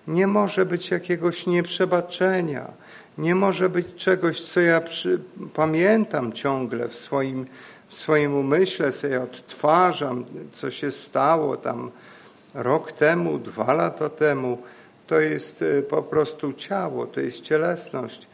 nie 0.08 0.26
może 0.26 0.66
być 0.66 0.90
jakiegoś 0.90 1.46
nieprzebaczenia, 1.46 2.70
nie 3.18 3.34
może 3.34 3.68
być 3.68 3.86
czegoś, 3.96 4.40
co 4.40 4.61
ja 4.61 4.80
przy, 4.80 5.20
pamiętam 5.54 6.32
ciągle 6.32 6.88
w 6.88 6.96
swoim, 6.96 7.46
w 7.91 7.95
swoim 7.95 8.34
umyśle, 8.34 8.93
sobie 8.93 9.22
odtwarzam, 9.22 10.24
co 10.53 10.70
się 10.70 10.91
stało 10.91 11.57
tam 11.57 11.91
rok 12.55 12.93
temu, 12.93 13.38
dwa 13.38 13.72
lata 13.72 14.09
temu. 14.09 14.59
To 15.07 15.20
jest 15.20 15.62
e, 15.62 15.82
po 15.82 16.03
prostu 16.03 16.53
ciało, 16.53 17.07
to 17.07 17.20
jest 17.20 17.41
cielesność. 17.41 18.26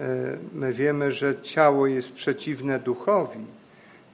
E, 0.00 0.38
my 0.52 0.72
wiemy, 0.72 1.12
że 1.12 1.40
ciało 1.40 1.86
jest 1.86 2.12
przeciwne 2.12 2.78
duchowi. 2.78 3.46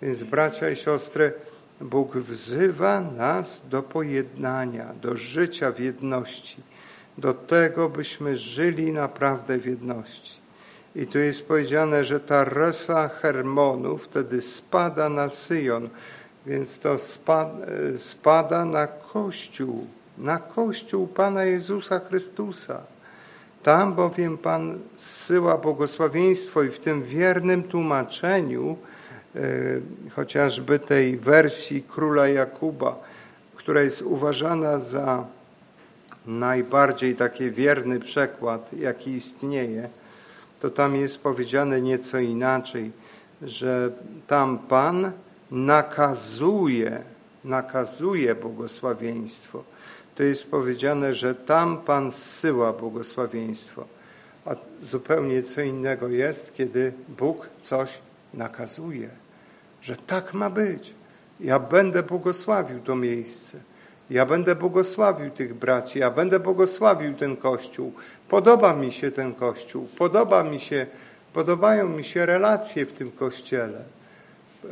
Więc 0.02 0.24
bracia 0.24 0.70
i 0.70 0.76
siostry, 0.76 1.32
Bóg 1.80 2.16
wzywa 2.16 3.00
nas 3.00 3.68
do 3.68 3.82
pojednania, 3.82 4.94
do 5.02 5.16
życia 5.16 5.72
w 5.72 5.80
jedności, 5.80 6.62
do 7.18 7.34
tego, 7.34 7.88
byśmy 7.88 8.36
żyli 8.36 8.92
naprawdę 8.92 9.58
w 9.58 9.66
jedności. 9.66 10.47
I 10.96 11.06
tu 11.06 11.18
jest 11.18 11.48
powiedziane, 11.48 12.04
że 12.04 12.20
ta 12.20 12.44
rosa 12.44 13.08
Hermonu 13.08 13.98
wtedy 13.98 14.40
spada 14.40 15.08
na 15.08 15.28
Syjon, 15.28 15.88
więc 16.46 16.78
to 16.78 16.94
e, 16.94 17.98
spada 17.98 18.64
na 18.64 18.86
Kościół, 18.86 19.86
na 20.18 20.38
Kościół 20.38 21.06
Pana 21.06 21.44
Jezusa 21.44 21.98
Chrystusa. 21.98 22.82
Tam 23.62 23.94
bowiem 23.94 24.38
Pan 24.38 24.78
zsyła 24.96 25.58
błogosławieństwo 25.58 26.62
i 26.62 26.68
w 26.68 26.78
tym 26.78 27.02
wiernym 27.02 27.62
tłumaczeniu 27.62 28.76
chociażby 30.16 30.78
tej 30.78 31.16
wersji 31.16 31.82
króla 31.82 32.28
Jakuba, 32.28 32.96
która 33.54 33.82
jest 33.82 34.02
uważana 34.02 34.78
za 34.78 35.24
najbardziej 36.26 37.14
taki 37.14 37.50
wierny 37.50 38.00
przekład, 38.00 38.72
jaki 38.72 39.10
istnieje, 39.10 39.88
to 40.60 40.70
tam 40.70 40.96
jest 40.96 41.22
powiedziane 41.22 41.80
nieco 41.80 42.18
inaczej, 42.18 42.92
że 43.42 43.90
tam 44.26 44.58
Pan 44.58 45.12
nakazuje, 45.50 47.02
nakazuje 47.44 48.34
błogosławieństwo. 48.34 49.64
To 50.14 50.22
jest 50.22 50.50
powiedziane, 50.50 51.14
że 51.14 51.34
tam 51.34 51.78
Pan 51.78 52.12
zsyła 52.12 52.72
błogosławieństwo. 52.72 53.84
A 54.44 54.54
zupełnie 54.80 55.42
co 55.42 55.60
innego 55.60 56.08
jest, 56.08 56.54
kiedy 56.54 56.92
Bóg 57.08 57.48
coś 57.62 57.98
nakazuje, 58.34 59.10
że 59.82 59.96
tak 59.96 60.34
ma 60.34 60.50
być. 60.50 60.94
Ja 61.40 61.58
będę 61.58 62.02
błogosławił 62.02 62.80
to 62.80 62.96
miejsce. 62.96 63.60
Ja 64.10 64.26
będę 64.26 64.54
błogosławił 64.54 65.30
tych 65.30 65.54
braci, 65.54 65.98
ja 65.98 66.10
będę 66.10 66.40
błogosławił 66.40 67.14
ten 67.14 67.36
kościół. 67.36 67.92
Podoba 68.28 68.74
mi 68.74 68.92
się 68.92 69.10
ten 69.10 69.34
kościół, 69.34 69.88
podoba 69.98 70.44
mi 70.44 70.60
się, 70.60 70.86
podobają 71.32 71.88
mi 71.88 72.04
się 72.04 72.26
relacje 72.26 72.86
w 72.86 72.92
tym 72.92 73.10
kościele. 73.10 73.84
E, 74.64 74.68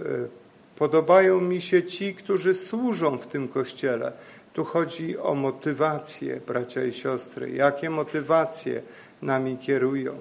podobają 0.76 1.40
mi 1.40 1.60
się 1.60 1.82
ci, 1.82 2.14
którzy 2.14 2.54
służą 2.54 3.18
w 3.18 3.26
tym 3.26 3.48
kościele. 3.48 4.12
Tu 4.52 4.64
chodzi 4.64 5.18
o 5.18 5.34
motywacje, 5.34 6.40
bracia 6.46 6.84
i 6.84 6.92
siostry. 6.92 7.50
Jakie 7.50 7.90
motywacje 7.90 8.82
nami 9.22 9.58
kierują? 9.58 10.16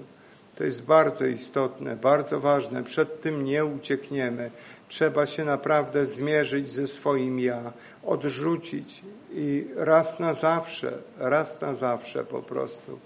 To 0.56 0.64
jest 0.64 0.86
bardzo 0.86 1.26
istotne, 1.26 1.96
bardzo 1.96 2.40
ważne. 2.40 2.84
Przed 2.84 3.22
tym 3.22 3.46
nie 3.46 3.66
uciekniemy. 3.66 4.52
Trzeba 4.88 5.26
się 5.26 5.46
naprawdę 5.46 6.06
zmierzyć 6.06 6.70
ze 6.70 6.88
swoim 6.88 7.40
ja, 7.40 7.74
odrzucić 8.04 9.02
i 9.34 9.68
raz 9.76 10.20
na 10.20 10.34
zawsze, 10.34 10.98
raz 11.18 11.62
na 11.62 11.74
zawsze 11.74 12.24
po 12.24 12.42
prostu 12.42 13.00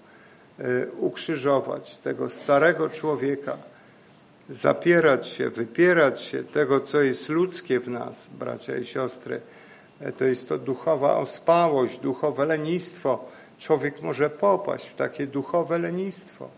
y, 0.60 0.88
ukrzyżować 0.98 1.96
tego 1.96 2.30
starego 2.30 2.90
człowieka, 2.90 3.56
zapierać 4.48 5.28
się, 5.28 5.50
wypierać 5.50 6.22
się 6.22 6.44
tego, 6.44 6.80
co 6.80 7.00
jest 7.00 7.28
ludzkie 7.28 7.80
w 7.80 7.88
nas, 7.88 8.26
bracia 8.38 8.76
i 8.76 8.84
siostry. 8.84 9.40
E, 10.00 10.12
to 10.12 10.24
jest 10.24 10.48
to 10.48 10.58
duchowa 10.58 11.16
ospałość, 11.16 11.98
duchowe 11.98 12.46
lenistwo. 12.46 13.24
Człowiek 13.58 14.02
może 14.02 14.30
popaść 14.30 14.88
w 14.88 14.94
takie 14.94 15.26
duchowe 15.26 15.78
lenistwo, 15.78 16.48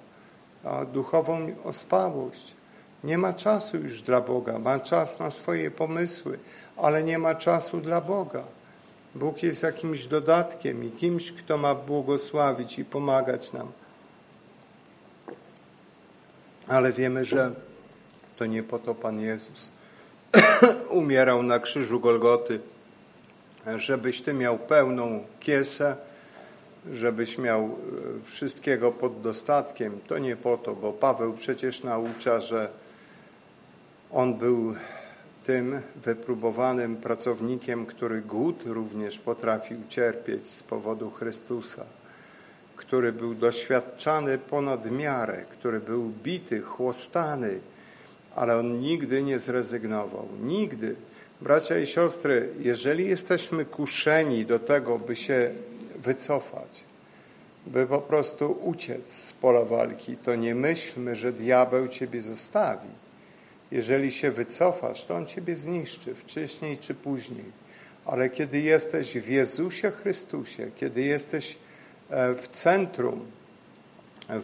duchową 0.93 1.49
ospałość. 1.65 2.55
Nie 3.05 3.19
ma 3.19 3.33
czasu 3.33 3.77
już 3.77 4.03
dla 4.03 4.21
Boga, 4.21 4.59
ma 4.59 4.81
czas 4.81 5.19
na 5.19 5.31
swoje 5.31 5.71
pomysły, 5.71 6.39
ale 6.77 7.03
nie 7.03 7.19
ma 7.19 7.35
czasu 7.35 7.81
dla 7.81 8.01
Boga. 8.01 8.45
Bóg 9.15 9.43
jest 9.43 9.63
jakimś 9.63 10.07
dodatkiem 10.07 10.85
i 10.85 10.91
kimś, 10.91 11.33
kto 11.33 11.59
ma 11.59 11.75
błogosławić 11.75 12.79
i 12.79 12.85
pomagać 12.85 13.53
nam. 13.53 13.73
Ale 16.69 16.93
wiemy, 16.93 17.25
że 17.25 17.51
to 18.37 18.47
nie 18.47 18.63
po 18.63 18.79
to 18.79 18.95
Pan 18.95 19.21
Jezus 19.21 19.71
umierał 20.91 21.43
na 21.43 21.59
krzyżu 21.59 22.01
Golgoty, 22.01 22.61
żebyś 23.77 24.23
Ty 24.23 24.35
miał 24.35 24.59
pełną 24.59 25.25
kiesę, 25.41 25.97
żebyś 26.91 27.39
miał 27.39 27.65
e, 27.65 27.71
wszystkiego 28.25 28.93
pod 28.93 29.21
dostatkiem. 29.21 30.01
To 30.07 30.19
nie 30.19 30.37
po 30.37 30.57
to, 30.57 30.75
bo 30.75 30.93
Paweł 30.93 31.33
przecież 31.33 31.83
naucza, 31.83 32.41
że 32.41 32.69
on 34.13 34.35
był 34.35 34.75
tym 35.45 35.81
wypróbowanym 35.97 36.97
pracownikiem, 36.97 37.87
który 37.87 38.23
głód 38.23 38.63
również 38.67 39.19
potrafił 39.19 39.79
cierpieć 39.89 40.47
z 40.47 40.63
powodu 40.63 41.11
Chrystusa, 41.11 41.85
który 42.77 43.13
był 43.13 43.35
doświadczany 43.35 44.39
ponad 44.39 44.91
miarę, 44.91 45.45
który 45.51 45.81
był 45.81 46.13
bity, 46.23 46.61
chłostany, 46.61 47.61
ale 48.37 48.59
on 48.59 48.81
nigdy 48.81 49.23
nie 49.23 49.39
zrezygnował. 49.39 50.29
Nigdy. 50.43 50.97
Bracia 51.41 51.79
i 51.79 51.87
siostry, 51.87 52.49
jeżeli 52.61 53.09
jesteśmy 53.09 53.65
kuszeni 53.65 54.45
do 54.45 54.59
tego, 54.59 54.99
by 54.99 55.17
się 55.17 55.51
wycofać, 56.03 56.85
by 57.67 57.87
po 57.87 57.99
prostu 57.99 58.59
uciec 58.65 59.13
z 59.13 59.33
pola 59.33 59.65
walki, 59.65 60.17
to 60.17 60.35
nie 60.35 60.55
myślmy, 60.55 61.17
że 61.17 61.33
diabeł 61.33 61.89
ciebie 61.89 62.23
zostawi 62.23 62.89
jeżeli 63.73 64.13
się 64.13 64.31
wycofasz, 64.31 65.05
to 65.05 65.15
On 65.15 65.27
Ciebie 65.27 65.57
zniszczy 65.57 66.15
wcześniej 66.15 66.79
czy 66.79 66.95
później. 66.95 67.45
Ale 68.05 68.31
kiedy 68.31 68.61
jesteś 68.61 69.19
w 69.19 69.29
Jezusie 69.29 69.91
Chrystusie, 69.91 70.71
kiedy 70.77 71.01
jesteś 71.01 71.57
e, 72.11 72.35
w 72.35 72.49
centrum 72.49 73.27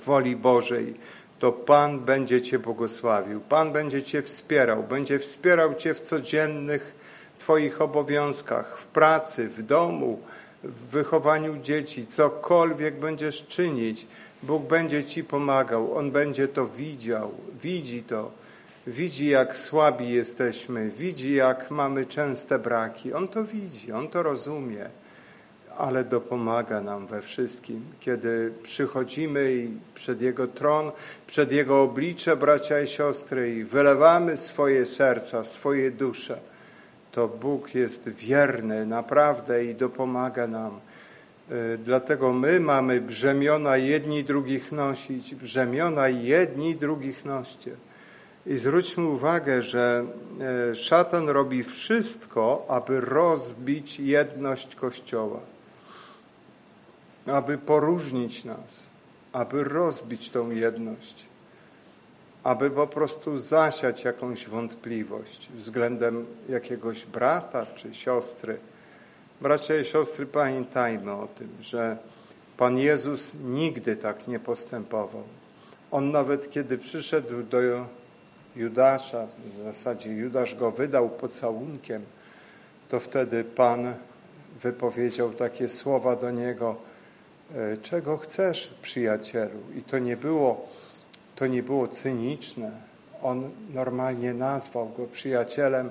woli 0.04 0.36
Bożej, 0.36 0.94
to 1.38 1.52
Pan 1.52 2.00
będzie 2.00 2.42
Cię 2.42 2.59
błogosławił. 2.59 3.40
Pan 3.40 3.72
będzie 3.72 4.02
Cię 4.02 4.22
wspierał. 4.22 4.82
Będzie 4.82 5.18
wspierał 5.18 5.74
Cię 5.74 5.94
w 5.94 6.00
codziennych 6.00 6.94
Twoich 7.38 7.82
obowiązkach, 7.82 8.78
w 8.78 8.86
pracy, 8.86 9.48
w 9.48 9.62
domu, 9.62 10.20
w 10.64 10.90
wychowaniu 10.90 11.56
dzieci, 11.62 12.06
cokolwiek 12.06 13.00
będziesz 13.00 13.46
czynić, 13.46 14.06
Bóg 14.42 14.62
będzie 14.62 15.04
Ci 15.04 15.24
pomagał. 15.24 15.96
On 15.96 16.11
będzie 16.11 16.48
to 16.48 16.66
widział, 16.66 17.30
widzi 17.62 18.02
to 18.02 18.30
widzi, 18.88 19.26
jak 19.26 19.56
słabi 19.56 20.12
jesteśmy, 20.12 20.90
widzi, 20.90 21.34
jak 21.34 21.70
mamy 21.70 22.06
częste 22.06 22.59
braki. 22.59 23.12
On 23.12 23.28
to 23.28 23.44
widzi, 23.44 23.92
on 23.92 24.09
to 24.09 24.22
rozumie, 24.22 24.90
ale 25.78 26.04
dopomaga 26.04 26.80
nam 26.80 27.06
we 27.06 27.22
wszystkim. 27.22 27.84
Kiedy 28.00 28.52
przychodzimy 28.62 29.68
przed 29.94 30.22
Jego 30.22 30.46
tron, 30.46 30.92
przed 31.26 31.52
Jego 31.52 31.82
oblicze, 31.82 32.36
bracia 32.36 32.80
i 32.80 32.86
siostry, 32.86 33.54
i 33.54 33.64
wylewamy 33.64 34.36
swoje 34.36 34.86
serca, 34.86 35.44
swoje 35.44 35.90
dusze, 35.90 36.38
to 37.18 37.28
Bóg 37.28 37.74
jest 37.74 38.08
wierny 38.08 38.86
naprawdę 38.86 39.64
i 39.64 39.74
dopomaga 39.74 40.46
nam. 40.46 40.80
E, 41.50 41.78
dlatego 41.78 42.32
my 42.32 42.60
mamy 42.60 43.00
brzemiona 43.00 43.76
jedni 43.76 44.24
drugich 44.24 44.72
nosić, 44.72 45.34
brzemiona 45.34 46.08
jedni 46.08 46.76
drugich 46.76 47.24
noście. 47.24 47.70
I 48.46 48.58
zwróćmy 48.58 49.06
uwagę, 49.06 49.62
że 49.62 50.04
e, 50.70 50.74
szatan 50.74 51.28
robi 51.28 51.62
wszystko, 51.62 52.64
aby 52.68 53.00
rozbić 53.00 54.00
jedność 54.00 54.74
Kościoła, 54.74 55.40
aby 57.26 57.58
poróżnić 57.58 58.44
nas, 58.44 58.86
aby 59.32 59.64
rozbić 59.64 60.30
tą 60.30 60.50
jedność, 60.50 61.26
aby 62.49 62.70
po 62.70 62.86
prostu 62.86 63.38
zasiać 63.38 64.05
jakąś 64.05 64.46
wątpliwość 64.46 65.49
względem 65.55 66.26
jakiegoś 66.49 67.07
brata 67.07 67.66
czy 67.66 67.94
siostry. 67.94 68.59
Bracia 69.40 69.76
i 69.76 69.84
siostry, 69.84 70.26
pamiętajmy 70.26 71.12
o 71.12 71.28
tym, 71.38 71.49
że 71.61 71.96
Pan 72.57 72.78
Jezus 72.78 73.36
nigdy 73.44 73.96
tak 73.96 74.28
nie 74.28 74.40
postępował. 74.40 75.22
On 75.90 76.11
nawet 76.11 76.51
kiedy 76.51 76.78
przyszedł 76.78 77.42
do 77.42 77.59
Judasza, 78.57 79.26
w 79.26 79.64
zasadzie 79.64 80.11
Judasz 80.11 80.55
go 80.55 80.70
wydał 80.70 81.09
pocałunkiem, 81.09 82.03
to 82.88 83.01
wtedy 83.01 83.44
Pan 83.44 83.94
wypowiedział 84.62 85.32
takie 85.32 85.68
słowa 85.68 86.16
do 86.16 86.30
niego, 86.30 86.76
e, 87.55 87.76
czego 87.76 88.16
chcesz, 88.16 88.74
przyjacielu? 88.82 89.61
I 89.76 89.82
to 89.82 89.99
nie 89.99 90.16
było, 90.16 90.68
to 91.39 91.47
nie 91.47 91.62
było 91.62 91.89
cyniczne. 91.89 92.70
On 93.22 93.51
normalnie 93.74 94.34
nazwał 94.34 94.89
go 94.89 95.07
przyjacielem, 95.07 95.91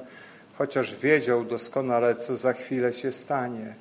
chociaż 0.58 0.96
wiedział 0.96 1.46
doskonale, 1.46 2.16
co 2.16 2.36
za 2.36 2.54
chwilę 2.54 2.94
się 2.94 3.12
stanie. 3.12 3.74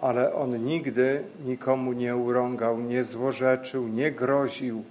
Ale 0.00 0.34
on 0.34 0.64
nigdy 0.64 1.22
nikomu 1.44 1.92
nie 1.92 2.16
urągał, 2.16 2.80
nie 2.80 3.04
złorzeczył, 3.04 3.88
nie 3.88 4.12
groził, 4.12 4.84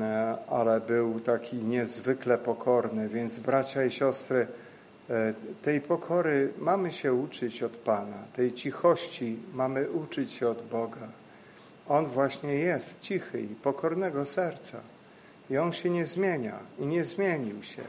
E, 0.00 0.36
ale 0.50 0.80
był 0.80 1.20
taki 1.20 1.56
niezwykle 1.56 2.38
pokorny. 2.38 3.08
Więc 3.08 3.38
bracia 3.38 3.84
i 3.84 3.90
siostry, 3.90 4.46
e, 5.10 5.34
tej 5.62 5.80
pokory 5.80 6.52
mamy 6.58 6.92
się 6.92 7.14
uczyć 7.14 7.62
od 7.62 7.72
Pana, 7.72 8.18
tej 8.36 8.52
cichości 8.52 9.36
mamy 9.54 9.90
uczyć 9.90 10.32
się 10.32 10.48
od 10.48 10.62
Boga. 10.68 11.08
On 11.88 12.06
właśnie 12.06 12.54
jest 12.54 13.00
cichy 13.00 13.40
i 13.40 13.54
pokornego 13.54 14.24
serca. 14.24 14.80
I 15.50 15.58
On 15.58 15.72
się 15.72 15.90
nie 15.90 16.06
zmienia 16.06 16.58
i 16.78 16.86
nie 16.86 17.04
zmienił 17.04 17.62
się. 17.62 17.82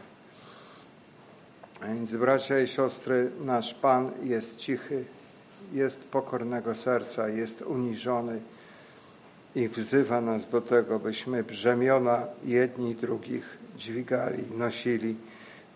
A 1.82 1.88
więc 1.88 2.16
bracia 2.16 2.60
i 2.60 2.68
siostry, 2.68 3.32
nasz 3.46 3.74
Pan 3.74 4.12
jest 4.24 4.58
cichy, 4.58 5.06
jest 5.74 6.04
pokornego 6.04 6.76
serca, 6.76 7.30
jest 7.30 7.62
uniżony 7.62 8.40
i 9.56 9.68
wzywa 9.68 10.22
nas 10.22 10.50
do 10.50 10.62
tego, 10.62 11.00
byśmy 11.00 11.44
brzemiona 11.44 12.28
jedni 12.44 12.96
drugich 12.96 13.58
dźwigali, 13.78 14.44
nosili 14.58 15.16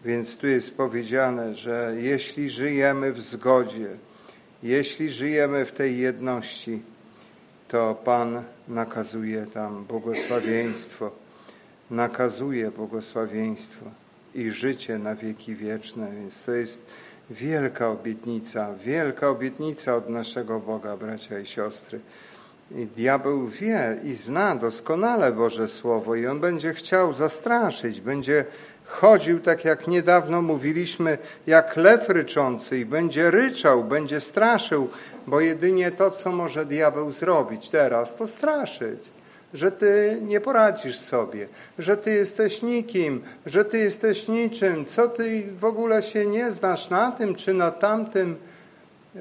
Więc 0.06 0.38
tu 0.38 0.48
jest 0.48 0.78
powiedziane, 0.78 1.56
że 1.56 1.96
jeśli 1.98 2.50
żyjemy 2.50 3.14
w 3.14 3.22
zgodzie, 3.22 3.88
jeśli 4.64 5.12
żyjemy 5.12 5.66
w 5.66 5.72
tej 5.72 5.98
jedności, 5.98 6.82
to 7.70 7.96
Pan 7.96 8.44
nakazuje 8.68 9.46
tam 9.46 9.86
błogosławieństwo, 9.86 11.12
nakazuje 11.92 12.72
błogosławieństwo 12.72 13.86
i 14.36 14.50
życie 14.52 15.00
na 15.00 15.16
wieki 15.16 15.56
wieczne. 15.56 16.12
Więc 16.12 16.44
to 16.44 16.52
jest 16.52 16.86
wielka 17.30 17.90
obietnica, 17.90 18.74
wielka 18.74 19.30
obietnica 19.30 19.96
od 19.96 20.10
naszego 20.10 20.60
Boga, 20.60 20.98
bracia 20.98 21.40
i 21.40 21.46
siostry. 21.46 22.00
I 22.72 22.86
diabeł 22.86 23.48
wie 23.48 23.98
i 24.04 24.16
zna 24.16 24.56
doskonale 24.56 25.32
Boże 25.32 25.68
Słowo 25.68 26.16
i 26.16 26.28
on 26.28 26.40
będzie 26.40 26.74
chciał 26.74 27.14
zastraszyć, 27.14 28.02
będzie 28.02 28.46
chodził 28.90 29.40
tak 29.40 29.66
jak 29.66 29.88
niedawno 29.88 30.42
mówiliśmy, 30.42 31.18
jak 31.48 31.78
lew 31.78 32.10
ryczący 32.10 32.80
i 32.80 32.86
będzie 32.86 33.32
ryczał, 33.32 33.84
będzie 33.84 34.20
straszył, 34.20 34.90
bo 35.28 35.42
jedynie 35.42 35.92
to, 35.92 36.12
co 36.12 36.32
może 36.32 36.66
diabeł 36.66 37.12
zrobić 37.12 37.70
teraz, 37.70 38.16
to 38.16 38.28
straszyć. 38.28 39.12
Że 39.54 39.72
ty 39.72 40.20
nie 40.22 40.42
poradzisz 40.42 41.00
sobie, 41.00 41.48
że 41.78 41.98
ty 41.98 42.12
jesteś 42.14 42.62
nikim, 42.62 43.24
że 43.46 43.66
ty 43.66 43.78
jesteś 43.78 44.28
niczym, 44.28 44.86
co 44.86 45.08
ty 45.08 45.44
w 45.60 45.66
ogóle 45.66 46.02
się 46.02 46.26
nie 46.26 46.52
znasz 46.52 46.90
na 46.90 47.12
tym 47.12 47.36
czy 47.36 47.54
na 47.54 47.72
tamtym. 47.72 48.36
E, 49.16 49.20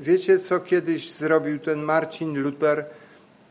wiecie, 0.00 0.38
co 0.38 0.60
kiedyś 0.60 1.12
zrobił 1.12 1.58
ten 1.58 1.82
Marcin 1.82 2.42
Luther? 2.42 2.84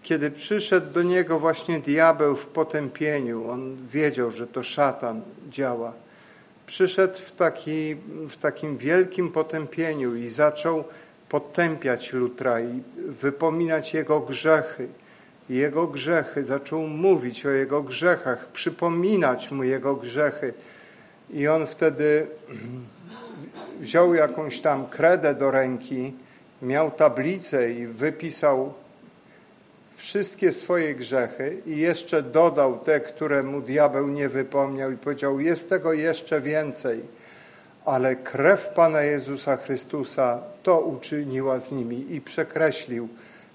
Kiedy 0.08 0.32
przyszedł 0.32 0.94
do 0.94 1.04
niego 1.04 1.40
właśnie 1.40 1.80
diabeł 1.80 2.36
w 2.36 2.48
potępieniu, 2.48 3.50
on 3.50 3.78
wiedział, 3.88 4.32
że 4.32 4.48
to 4.48 4.64
szatan 4.64 5.22
działa. 5.50 5.94
Przyszedł 6.66 7.18
w, 7.18 7.32
taki, 7.32 7.96
w 8.30 8.38
takim 8.38 8.78
wielkim 8.78 9.32
potępieniu 9.32 10.16
i 10.16 10.30
zaczął 10.30 10.84
potępiać 11.30 12.14
Lutra 12.14 12.60
i 12.62 12.84
wypominać 12.98 13.94
jego 13.94 14.20
grzechy. 14.20 14.88
Jego 15.50 15.88
grzechy, 15.88 16.46
zaczął 16.46 16.82
mówić 16.82 17.46
o 17.46 17.50
jego 17.50 17.84
grzechach, 17.84 18.48
przypominać 18.52 19.52
mu 19.52 19.64
jego 19.64 19.96
grzechy. 19.96 20.54
I 21.30 21.48
on 21.48 21.68
wtedy 21.68 22.28
wziął 23.80 24.14
jakąś 24.14 24.62
tam 24.62 24.88
kredę 24.88 25.36
do 25.36 25.52
ręki, 25.52 26.14
miał 26.62 26.92
tablicę 26.92 27.72
i 27.72 27.88
wypisał 27.88 28.74
wszystkie 29.98 30.52
swoje 30.52 30.96
grzechy 30.96 31.62
i 31.66 31.78
jeszcze 31.78 32.24
dodał 32.24 32.80
te, 32.80 33.00
które 33.00 33.44
mu 33.44 33.62
diabeł 33.62 34.08
nie 34.08 34.30
wypomniał 34.30 34.92
i 34.92 34.98
powiedział, 34.98 35.40
jest 35.40 35.70
tego 35.70 35.94
jeszcze 35.94 36.42
więcej, 36.42 37.02
ale 37.86 38.16
krew 38.16 38.70
Pana 38.76 39.02
Jezusa 39.02 39.58
Chrystusa 39.58 40.42
to 40.64 40.80
uczyniła 40.80 41.60
z 41.60 41.72
nimi 41.72 42.14
i 42.16 42.22
przekreślił. 42.22 43.08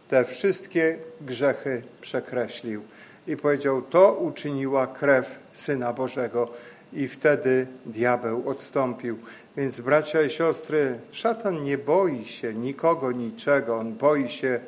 Te 0.08 0.24
wszystkie 0.24 0.98
grzechy 1.20 1.82
przekreślił. 2.00 2.82
I 3.26 3.36
powiedział, 3.36 3.82
to 3.82 4.14
uczyniła 4.14 4.86
krew 4.86 5.38
Syna 5.52 5.92
Bożego. 5.92 6.48
I 6.92 7.08
wtedy 7.08 7.66
diabeł 7.86 8.48
odstąpił. 8.48 9.18
Więc 9.56 9.80
bracia 9.80 10.22
i 10.22 10.30
siostry, 10.30 10.98
szatan 11.10 11.62
nie 11.62 11.78
boi 11.78 12.24
się 12.24 12.54
nikogo, 12.54 13.12
niczego, 13.12 13.78
on 13.78 13.94
boi 13.94 14.28
się 14.28 14.60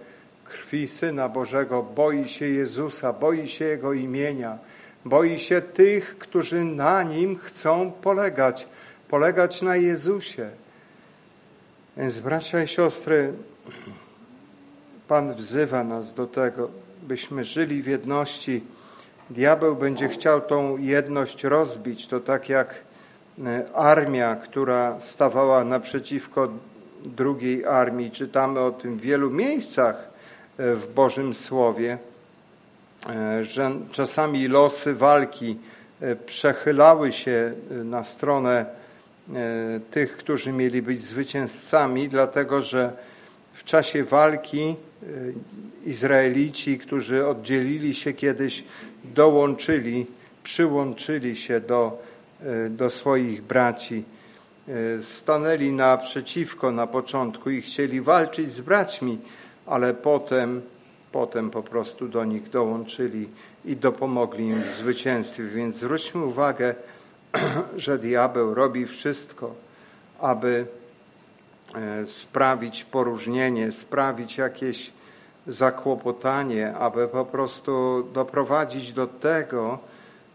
krwi 0.45 0.89
Syna 0.89 1.29
Bożego, 1.29 1.83
boi 1.83 2.29
się 2.29 2.49
Jezusa, 2.49 3.13
boi 3.13 3.49
się 3.49 3.65
Jego 3.65 3.93
imienia, 3.93 4.59
boi 5.05 5.39
się 5.39 5.63
tych, 5.63 6.19
którzy 6.19 6.65
na 6.65 7.03
Nim 7.03 7.39
chcą 7.39 7.93
polegać, 7.93 8.69
polegać 9.09 9.63
na 9.63 9.77
Jezusie. 9.77 10.51
Więc 11.97 12.21
bracia 12.21 12.63
i 12.63 12.69
siostry, 12.69 13.33
Pan 15.09 15.35
wzywa 15.35 15.85
nas 15.85 16.15
do 16.15 16.27
tego, 16.27 16.71
byśmy 17.03 17.45
żyli 17.45 17.83
w 17.83 17.87
jedności. 17.87 18.65
Diabeł 19.31 19.77
będzie 19.77 20.09
chciał 20.09 20.41
tą 20.41 20.77
jedność 20.77 21.45
rozbić. 21.45 22.07
To 22.07 22.21
tak 22.21 22.49
jak 22.49 22.75
e, 23.45 23.65
armia, 23.75 24.37
która 24.37 25.01
stawała 25.01 25.65
naprzeciwko 25.65 26.49
drugiej 27.05 27.67
armii. 27.67 28.11
Czytamy 28.11 28.61
o 28.61 28.73
tym 28.73 28.97
w 28.97 29.01
wielu 29.01 29.31
miejscach 29.31 30.14
w 30.59 30.87
Bożym 30.95 31.35
Słowie, 31.35 31.99
e, 33.09 33.45
że 33.45 33.73
czasami 33.93 34.49
losy 34.49 34.95
walki 34.95 35.59
e, 36.01 36.17
przechylały 36.17 37.13
się 37.13 37.53
e, 37.71 37.75
na 37.75 38.05
stronę 38.05 38.67
tych, 39.91 40.17
którzy 40.17 40.53
mieli 40.53 40.83
być 40.83 41.01
zwycięzcami, 41.01 42.09
dlatego 42.09 42.63
że 42.63 42.93
w 43.53 43.65
czasie 43.65 44.05
walki 44.05 44.77
Izraelici, 45.87 46.79
którzy 46.79 47.27
oddzielili 47.27 47.95
się 47.95 48.13
kiedyś, 48.13 48.65
dołączyli, 49.05 50.07
przyłączyli 50.43 51.37
się 51.37 51.61
do, 51.61 52.03
do 52.71 52.91
swoich 52.91 53.43
braci. 53.43 54.05
Stanęli 55.01 55.73
naprzeciwko 55.73 56.73
na 56.73 56.87
początku 56.87 57.51
i 57.51 57.63
chcieli 57.63 58.01
walczyć 58.01 58.53
z 58.53 58.61
braćmi, 58.61 59.19
ale 59.67 59.95
potem, 59.95 60.63
potem 61.13 61.51
po 61.51 61.63
prostu 61.63 62.09
do 62.09 62.25
nich 62.25 62.51
dołączyli 62.51 63.29
i 63.65 63.77
dopomogli 63.77 64.45
im 64.45 64.63
w 64.63 64.71
zwycięstwie. 64.71 65.45
Więc 65.45 65.77
zwróćmy 65.77 66.25
uwagę, 66.25 66.75
że 67.77 67.99
diabeł 67.99 68.55
robi 68.55 68.87
wszystko, 68.87 69.55
aby 70.21 70.67
e, 71.75 72.07
sprawić 72.07 72.85
poróżnienie, 72.85 73.73
sprawić 73.73 74.39
jakieś 74.39 74.93
zakłopotanie, 75.47 76.75
aby 76.75 77.09
po 77.09 77.25
prostu 77.25 78.03
doprowadzić 78.13 78.93
do 78.93 79.07
tego, 79.07 79.79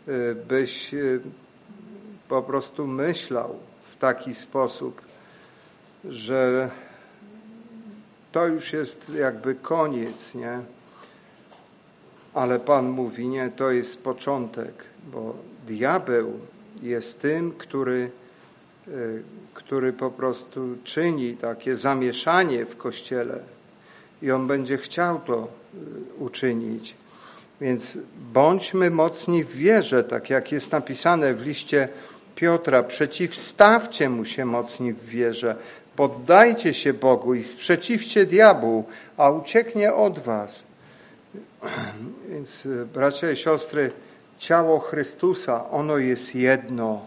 e, 0.07 0.35
byś 0.35 0.93
e, 0.93 0.97
po 2.29 2.41
prostu 2.41 2.87
myślał 2.87 3.55
w 3.91 3.95
taki 3.95 4.33
sposób, 4.35 5.01
że 6.05 6.69
to 8.31 8.47
już 8.47 8.73
jest 8.73 9.09
jakby 9.09 9.55
koniec, 9.55 10.35
nie? 10.35 10.59
Ale 12.33 12.59
Pan 12.59 12.89
mówi, 12.89 13.27
nie, 13.27 13.49
to 13.55 13.71
jest 13.71 14.03
początek, 14.03 14.83
bo 15.11 15.35
diabeł 15.67 16.39
jest 16.81 17.21
tym, 17.21 17.51
który, 17.51 18.11
e, 18.87 18.91
który 19.53 19.93
po 19.93 20.11
prostu 20.11 20.77
czyni 20.83 21.37
takie 21.37 21.75
zamieszanie 21.75 22.65
w 22.65 22.77
Kościele 22.77 23.39
i 24.21 24.31
on 24.31 24.47
będzie 24.47 24.77
chciał 24.77 25.19
to 25.19 25.37
e, 25.37 25.77
uczynić. 26.23 26.95
Więc 27.61 27.97
bądźmy 28.33 28.91
mocni 28.91 29.43
w 29.43 29.51
wierze, 29.51 30.03
tak 30.03 30.29
jak 30.29 30.51
jest 30.51 30.71
napisane 30.71 31.33
w 31.33 31.41
liście 31.41 31.87
Piotra, 32.35 32.83
przeciwstawcie 32.83 34.09
mu 34.09 34.25
się 34.25 34.45
mocni 34.45 34.93
w 34.93 35.05
wierze, 35.05 35.55
Poddajcie 35.99 36.73
się 36.73 36.93
Bogu 36.93 37.33
i 37.33 37.43
sprzeciwcie 37.43 38.25
diabłu, 38.25 38.85
a 39.17 39.29
ucieknie 39.29 39.93
od 39.93 40.19
was. 40.19 40.63
Więc 42.29 42.67
bracia 42.93 43.31
i 43.31 43.35
siostry, 43.35 43.91
ciało 44.37 44.79
Chrystusa, 44.79 45.69
ono 45.69 45.97
jest 45.97 46.35
jedno, 46.35 47.05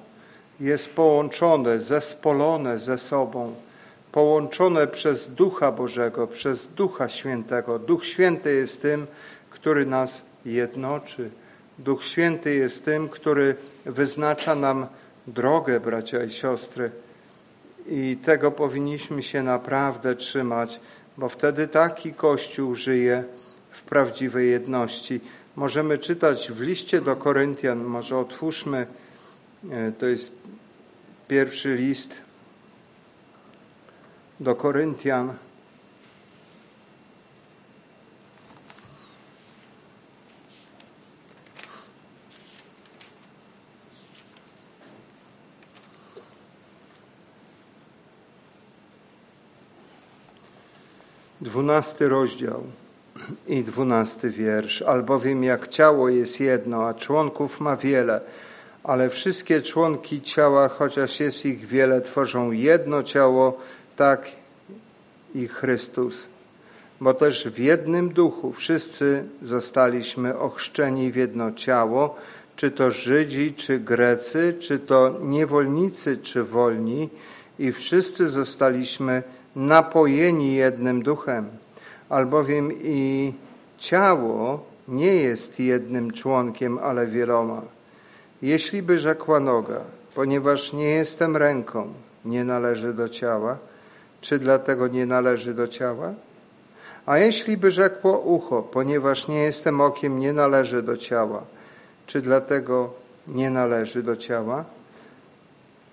jest 0.61 0.95
połączone, 0.95 1.80
zespolone 1.80 2.78
ze 2.78 2.99
sobą, 2.99 3.55
połączone 4.12 4.86
przez 4.86 5.28
Ducha 5.28 5.72
Bożego, 5.72 6.26
przez 6.26 6.66
Ducha 6.66 7.09
Świętego. 7.09 7.78
Duch 7.78 8.07
Święty 8.07 8.55
jest 8.55 8.82
tym, 8.82 9.07
który 9.51 9.86
nas 9.86 10.24
jednoczy. 10.45 11.30
Duch 11.78 12.05
Święty 12.05 12.55
jest 12.55 12.84
tym, 12.84 13.09
który 13.09 13.55
wyznacza 13.84 14.55
nam 14.55 14.86
drogę, 15.26 15.80
bracia 15.80 16.24
i 16.24 16.30
siostry. 16.30 16.90
I 17.87 18.16
tego 18.24 18.51
powinniśmy 18.51 19.22
się 19.22 19.43
naprawdę 19.43 20.16
trzymać, 20.16 20.80
bo 21.18 21.28
wtedy 21.28 21.68
taki 21.68 22.14
Kościół 22.14 22.74
żyje 22.74 23.24
w 23.70 23.83
prawdziwej 23.83 24.51
jedności. 24.51 25.20
Możemy 25.57 25.99
czytać 25.99 26.53
w 26.53 26.61
liście 26.61 27.01
do 27.01 27.16
Koryntian, 27.16 27.85
może 27.85 28.18
otwórzmy, 28.18 28.87
e, 29.70 29.93
to 29.93 30.07
jest 30.07 30.33
pierwszy 31.28 31.74
list 31.74 32.20
do 34.41 34.55
Koryntian, 34.55 35.35
12 51.43 52.09
rozdział 52.09 52.62
i 53.47 53.64
12 53.64 54.30
wiersz. 54.30 54.82
Albowiem 54.82 55.45
jak 55.45 55.68
ciało 55.68 56.09
jest 56.09 56.40
jedno, 56.40 56.88
a 56.88 56.95
członków 56.95 57.61
ma 57.61 57.76
wiele, 57.76 58.20
ale 58.84 59.11
wszystkie 59.11 59.62
członki 59.62 60.22
ciała, 60.22 60.68
chociaż 60.68 61.20
jest 61.20 61.47
ich 61.47 61.66
wiele, 61.66 62.01
tworzą 62.01 62.51
jedno 62.51 63.03
ciało, 63.03 63.59
tak 63.97 64.32
i 65.34 65.49
Chrystus. 65.49 66.26
Bo 67.01 67.14
też 67.14 67.49
w 67.49 67.59
jednym 67.59 68.09
duchu 68.09 68.53
wszyscy 68.53 69.24
zostaliśmy 69.43 70.38
ochrzczeni 70.38 71.12
w 71.12 71.16
jedno 71.16 71.53
ciało, 71.53 72.16
czy 72.57 72.70
to 72.70 72.90
Żydzi, 72.90 73.55
czy 73.55 73.78
Grecy, 73.78 74.57
czy 74.61 74.78
to 74.78 75.18
niewolnicy, 75.22 76.16
czy 76.16 76.45
wolni, 76.45 77.09
i 77.59 77.72
wszyscy 77.72 78.28
zostaliśmy 78.28 79.22
napojeni 79.57 80.55
jednym 80.55 81.03
duchem, 81.03 81.46
albowiem 82.09 82.72
i 82.82 83.32
ciało 83.78 84.64
nie 84.88 85.14
jest 85.14 85.61
jednym 85.61 86.11
członkiem, 86.11 86.78
ale 86.78 87.07
wieloma. 87.07 87.62
Jeśli 88.42 88.82
by 88.82 88.98
rzekła 88.98 89.40
noga, 89.40 89.80
ponieważ 90.14 90.72
nie 90.72 90.90
jestem 90.90 91.36
ręką, 91.36 91.92
nie 92.24 92.44
należy 92.44 92.94
do 92.94 93.09
ciała, 93.09 93.59
czy 94.20 94.38
dlatego 94.38 94.88
nie 94.88 95.07
należy 95.07 95.55
do 95.55 95.68
ciała? 95.68 96.14
A 97.07 97.18
jeśli 97.18 97.57
by 97.57 97.70
rzekło 97.70 98.18
ucho, 98.18 98.62
ponieważ 98.62 99.28
nie 99.28 99.42
jestem 99.42 99.80
okiem, 99.80 100.18
nie 100.18 100.32
należy 100.32 100.82
do 100.82 100.96
ciała, 100.96 101.42
czy 102.07 102.20
dlatego 102.20 102.92
nie 103.28 103.50
należy 103.50 104.03
do 104.03 104.16
ciała? 104.16 104.64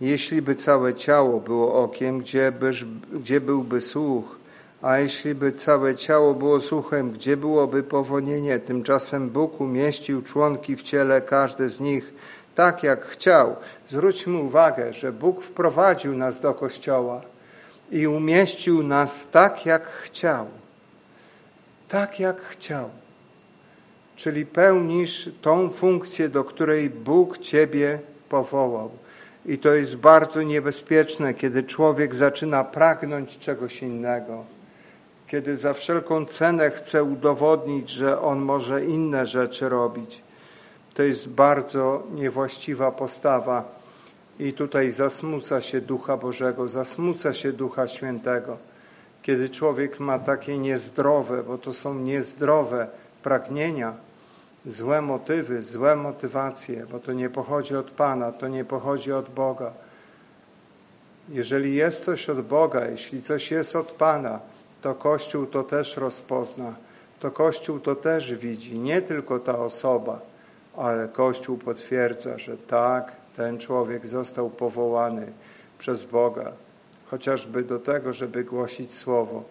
Jeśli 0.01 0.41
by 0.41 0.55
całe 0.55 0.93
ciało 0.93 1.39
było 1.39 1.83
okiem, 1.83 2.19
gdzie, 2.19 2.51
byś, 2.51 2.85
gdzie 3.13 3.41
byłby 3.41 3.81
słuch? 3.81 4.39
A 4.81 4.97
jeśli 4.97 5.35
by 5.35 5.51
całe 5.51 5.95
ciało 5.95 6.33
było 6.33 6.59
słuchem, 6.59 7.11
gdzie 7.11 7.37
byłoby 7.37 7.83
powonienie? 7.83 8.59
Tymczasem 8.59 9.29
Bóg 9.29 9.61
umieścił 9.61 10.21
członki 10.21 10.75
w 10.75 10.81
ciele, 10.81 11.21
każdy 11.21 11.69
z 11.69 11.79
nich 11.79 12.13
tak 12.55 12.83
jak 12.83 13.05
chciał. 13.05 13.55
Zwróćmy 13.89 14.37
uwagę, 14.37 14.93
że 14.93 15.11
Bóg 15.11 15.43
wprowadził 15.43 16.15
nas 16.15 16.39
do 16.39 16.53
Kościoła 16.53 17.21
i 17.91 18.07
umieścił 18.07 18.83
nas 18.83 19.27
tak 19.31 19.65
jak 19.65 19.87
chciał. 19.87 20.45
Tak 21.87 22.19
jak 22.19 22.41
chciał. 22.41 22.89
Czyli 24.15 24.45
pełnisz 24.45 25.29
tą 25.41 25.69
funkcję, 25.69 26.29
do 26.29 26.43
której 26.43 26.89
Bóg 26.89 27.37
Ciebie 27.37 27.99
powołał. 28.29 28.91
I 29.49 29.57
to 29.57 29.73
jest 29.73 29.97
bardzo 29.97 30.41
niebezpieczne, 30.41 31.33
kiedy 31.33 31.63
człowiek 31.63 32.15
zaczyna 32.15 32.63
pragnąć 32.63 33.37
czegoś 33.39 33.81
innego. 33.81 34.45
Kiedy 35.27 35.55
za 35.55 35.73
wszelką 35.73 36.25
cenę 36.25 36.71
chce 36.71 37.03
udowodnić, 37.03 37.89
że 37.89 38.21
on 38.21 38.39
może 38.39 38.85
inne 38.85 39.25
rzeczy 39.25 39.69
robić. 39.69 40.21
To 40.93 41.03
jest 41.03 41.29
bardzo 41.29 42.03
niewłaściwa 42.13 42.91
postawa. 42.91 43.79
I 44.39 44.53
tutaj 44.53 44.91
zasmuca 44.91 45.61
się 45.61 45.81
Ducha 45.81 46.17
Bożego, 46.17 46.67
zasmuca 46.67 47.33
się 47.33 47.53
Ducha 47.53 47.87
Świętego. 47.87 48.57
Kiedy 49.21 49.49
człowiek 49.49 49.99
ma 49.99 50.19
takie 50.19 50.57
niezdrowe, 50.57 51.43
bo 51.43 51.57
to 51.57 51.73
są 51.73 51.93
niezdrowe 51.93 52.87
pragnienia, 53.23 53.93
złe 54.65 55.01
motywy, 55.01 55.63
złe 55.63 55.95
motywacje, 55.95 56.85
bo 56.91 56.99
to 56.99 57.13
nie 57.13 57.29
pochodzi 57.29 57.75
od 57.75 57.91
Pana, 57.91 58.31
to 58.31 58.47
nie 58.47 58.65
pochodzi 58.65 59.11
od 59.11 59.29
Boga. 59.29 59.71
Jeżeli 61.29 61.75
jest 61.75 62.05
coś 62.05 62.29
od 62.29 62.41
Boga, 62.41 62.85
jeśli 62.85 63.21
coś 63.21 63.51
jest 63.51 63.75
od 63.75 63.91
Pana, 63.91 64.39
to 64.81 64.95
Kościół 64.95 65.45
to 65.45 65.63
też 65.63 65.97
rozpozna, 65.97 66.75
to 67.19 67.31
Kościół 67.31 67.79
to 67.79 67.95
też 67.95 68.35
widzi, 68.35 68.79
nie 68.79 69.01
tylko 69.01 69.39
ta 69.39 69.59
osoba, 69.59 70.19
ale 70.77 71.07
Kościół 71.07 71.57
potwierdza, 71.57 72.37
że 72.37 72.57
tak, 72.57 73.15
ten 73.35 73.57
człowiek 73.57 74.07
został 74.07 74.49
powołany 74.49 75.31
przez 75.77 76.05
Boga, 76.05 76.51
chociażby 77.05 77.63
do 77.63 77.79
tego, 77.79 78.13
żeby 78.13 78.43
głosić 78.43 78.93
Słowo. 78.93 79.43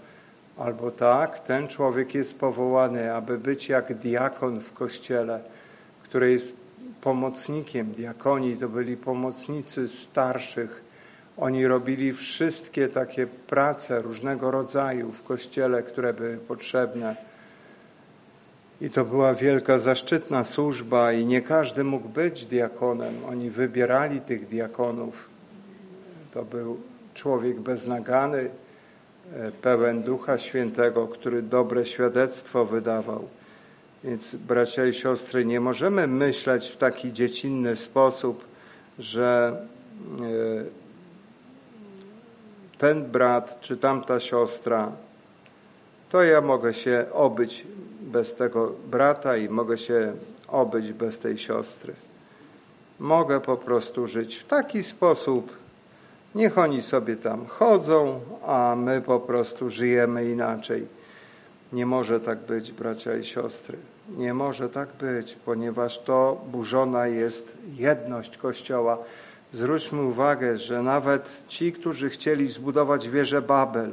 Albo 0.59 0.90
tak, 0.90 1.40
ten 1.40 1.68
człowiek 1.68 2.14
jest 2.14 2.40
powołany, 2.40 3.14
aby 3.14 3.38
być 3.38 3.68
jak 3.68 3.94
diakon 3.94 4.61
w 4.61 4.72
kościele, 4.72 5.40
który 6.02 6.32
jest 6.32 6.56
pomocnikiem. 7.00 7.92
Diakoni 7.92 8.56
to 8.56 8.68
byli 8.68 8.96
pomocnicy 8.96 9.88
starszych. 9.88 10.84
Oni 11.36 11.66
robili 11.66 12.12
wszystkie 12.12 12.88
takie 12.88 13.26
prace 13.26 14.02
różnego 14.02 14.50
rodzaju 14.50 15.12
w 15.12 15.22
kościele, 15.22 15.82
które 15.82 16.14
były 16.14 16.36
potrzebne. 16.36 17.16
I 18.80 18.90
to 18.90 19.04
była 19.04 19.34
wielka, 19.34 19.78
zaszczytna 19.78 20.44
służba 20.44 21.12
i 21.12 21.26
nie 21.26 21.42
każdy 21.42 21.84
mógł 21.84 22.09
być 22.09 22.44
diakonem. 22.44 23.14
Oni 23.28 23.50
wybierali 23.50 24.20
tych 24.20 24.48
diakonów. 24.48 25.30
To 26.34 26.44
był 26.44 26.80
człowiek 27.14 27.61
beznagany, 27.61 28.50
pełen 29.62 30.02
Ducha 30.02 30.38
Świętego, 30.38 31.08
który 31.08 31.42
dobre 31.42 31.86
świadectwo 31.86 32.64
wydawał. 32.64 33.28
Więc 34.04 34.34
bracia 34.34 34.86
i 34.86 34.92
siostry, 34.92 35.44
nie 35.44 35.60
możemy 35.60 36.06
myśleć 36.06 36.68
w 36.68 36.76
taki 36.76 37.12
dziecinny 37.12 37.76
sposób, 37.76 38.44
że 38.98 39.62
e, 40.20 40.78
ten 42.78 43.04
brat 43.04 43.60
czy 43.60 43.76
tamta 43.76 44.20
siostra, 44.20 44.92
to 46.10 46.22
ja 46.22 46.40
mogę 46.40 46.74
się 46.74 47.06
obyć 47.12 47.66
bez 48.00 48.34
tego 48.34 48.72
brata 48.90 49.36
i 49.36 49.48
mogę 49.48 49.78
się 49.78 50.12
obyć 50.48 50.92
bez 50.92 51.18
tej 51.18 51.38
siostry. 51.38 51.94
Mogę 52.98 53.40
po 53.40 53.56
prostu 53.56 54.06
żyć 54.06 54.36
w 54.36 54.46
taki 54.46 54.82
sposób, 54.82 55.56
niech 56.39 56.59
oni 56.59 56.82
sobie 56.82 57.16
tam 57.16 57.47
chodzą, 57.47 58.20
a 58.47 58.76
my 58.76 59.03
po 59.03 59.20
prostu 59.20 59.70
żyjemy 59.70 60.30
inaczej. 60.30 60.86
Nie 61.72 61.86
może 61.86 62.20
tak 62.20 62.39
być, 62.39 62.72
bracia 62.72 63.16
i 63.16 63.24
siostry. 63.24 63.78
Nie 64.16 64.34
może 64.34 64.68
tak 64.68 64.89
być, 65.01 65.34
ponieważ 65.34 65.99
to 65.99 66.41
burzona 66.53 67.07
jest 67.07 67.59
jedność 67.76 68.36
Kościoła. 68.36 68.99
Zwróćmy 69.53 70.03
uwagę, 70.03 70.57
że 70.57 70.82
nawet 70.82 71.45
ci, 71.49 71.72
którzy 71.72 72.11
chcieli 72.11 72.49
zbudować 72.49 73.09
wieżę 73.09 73.43
Babel, 73.43 73.91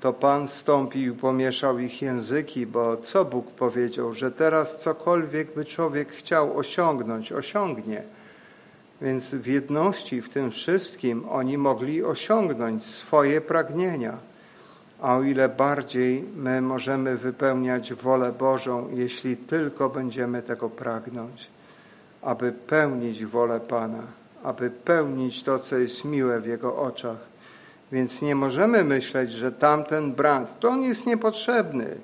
to 0.00 0.12
Pan 0.12 0.48
stąpił 0.48 1.14
i 1.14 1.16
pomieszał 1.16 1.78
ich 1.78 2.02
języki, 2.02 2.66
bo 2.66 2.96
co 2.96 3.24
Bóg 3.24 3.50
powiedział, 3.50 4.12
że 4.12 4.30
teraz 4.30 4.80
cokolwiek 4.80 5.54
by 5.54 5.64
człowiek 5.64 6.12
chciał 6.12 6.58
osiągnąć, 6.58 7.32
osiągnie. 7.32 8.02
Więc 9.00 9.34
w 9.34 9.46
jedności 9.46 10.22
w 10.22 10.28
tym 10.28 10.50
wszystkim 10.50 11.28
oni 11.28 11.58
mogli 11.58 12.04
osiągnąć 12.04 12.86
swoje 12.86 13.40
pragnienia. 13.40 14.18
A 15.00 15.16
o 15.16 15.22
ile 15.22 15.48
bardziej 15.48 16.24
my 16.36 16.62
możemy 16.62 17.16
wypełniać 17.16 17.94
wolę 17.94 18.32
Bożą, 18.32 18.88
jeśli 18.92 19.36
tylko 19.36 19.88
będziemy 19.88 20.42
tego 20.42 20.70
pragnąć, 20.70 21.46
aby 22.22 22.52
pełnić 22.52 23.24
wolę 23.24 23.60
Pana, 23.60 24.02
aby 24.42 24.70
pełnić 24.70 25.42
to, 25.42 25.58
co 25.58 25.78
jest 25.78 26.04
miłe 26.04 26.40
w 26.40 26.46
Jego 26.46 26.76
oczach 26.76 27.36
więc 27.92 28.22
nie 28.22 28.34
możemy 28.34 28.84
myśleć, 28.84 29.32
że 29.32 29.52
tamten 29.52 30.12
brat, 30.12 30.60
to 30.60 30.68
on 30.68 30.82
jest 30.82 31.06
niepotrzebny. 31.06 31.96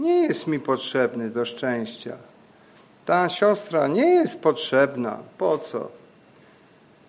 Nie 0.00 0.22
jest 0.22 0.46
mi 0.46 0.60
potrzebny 0.60 1.30
do 1.30 1.44
szczęścia. 1.44 2.16
Ta 3.06 3.28
siostra 3.28 3.88
nie 3.88 4.06
jest 4.06 4.40
potrzebna. 4.40 5.18
Po 5.38 5.58
co? 5.58 5.88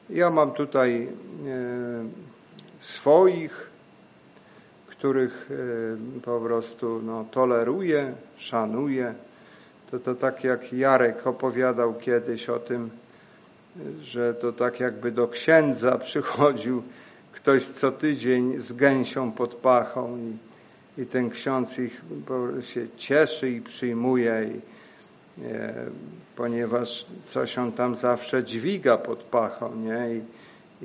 Ja 0.10 0.30
mam 0.30 0.52
tutaj 0.52 1.08
e, 1.08 1.10
swoich, 2.80 3.70
których 4.88 5.50
e, 5.52 6.22
po 6.22 6.40
prostu 6.40 7.02
no, 7.06 7.26
toleruję, 7.32 8.14
szanuję. 8.38 9.14
To, 9.92 10.00
to 10.00 10.16
tak 10.16 10.44
jak 10.44 10.74
Jarek 10.74 11.28
opowiadał 11.28 11.94
kiedyś 11.94 12.50
o 12.50 12.60
tym, 12.60 12.90
że 14.02 14.34
to 14.34 14.54
tak 14.54 14.80
jakby 14.80 15.12
do 15.12 15.28
księdza 15.28 15.98
przychodził 16.08 16.84
ktoś 17.32 17.66
co 17.66 17.92
tydzień 17.92 18.60
z 18.60 18.74
gęsią 18.74 19.32
pod 19.32 19.56
pachą 19.56 20.18
i, 20.18 21.02
i 21.02 21.06
ten 21.06 21.30
ksiądz 21.30 21.80
ich 21.80 22.02
się 22.62 22.88
cieszy 22.98 23.50
i 23.50 23.62
przyjmuje, 23.62 24.50
i, 24.56 24.62
ponieważ 26.36 27.06
coś 27.28 27.58
on 27.58 27.72
tam 27.72 27.96
zawsze 27.96 28.44
dźwiga 28.44 28.98
pod 28.98 29.24
pachą, 29.24 29.76
nie? 29.76 30.16
I, 30.16 30.22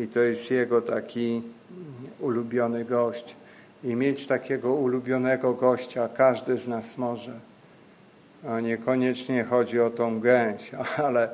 I 0.03 0.09
to 0.09 0.20
jest 0.20 0.51
jego 0.51 0.82
taki 0.82 1.42
ulubiony 2.20 2.84
gość. 2.84 3.36
I 3.84 3.96
mieć 3.96 4.26
takiego 4.26 4.74
ulubionego 4.74 5.55
gościa 5.55 6.09
każdy 6.09 6.59
z 6.59 6.68
nas 6.68 6.99
może. 6.99 7.32
A 8.49 8.61
niekoniecznie 8.61 9.44
chodzi 9.44 9.80
o 9.80 9.90
tą 9.90 10.20
gęś, 10.20 10.70
ale, 11.07 11.30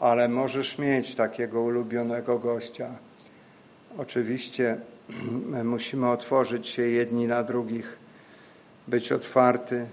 ale 0.00 0.28
możesz 0.28 0.78
mieć 0.78 1.14
takiego 1.14 1.62
ulubionego 1.62 2.38
gościa. 2.38 2.90
Oczywiście 3.98 4.76
musimy 5.64 6.10
otworzyć 6.10 6.68
się 6.68 6.82
jedni 6.82 7.26
na 7.26 7.42
drugich, 7.42 7.96
być 8.88 9.12
otwarty 9.12 9.86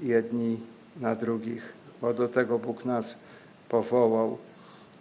jedni 0.00 0.60
na 1.00 1.14
drugich, 1.14 1.77
bo 2.00 2.14
do 2.14 2.28
tego 2.28 2.58
Bóg 2.58 2.84
nas 2.84 3.16
powołał. 3.68 4.38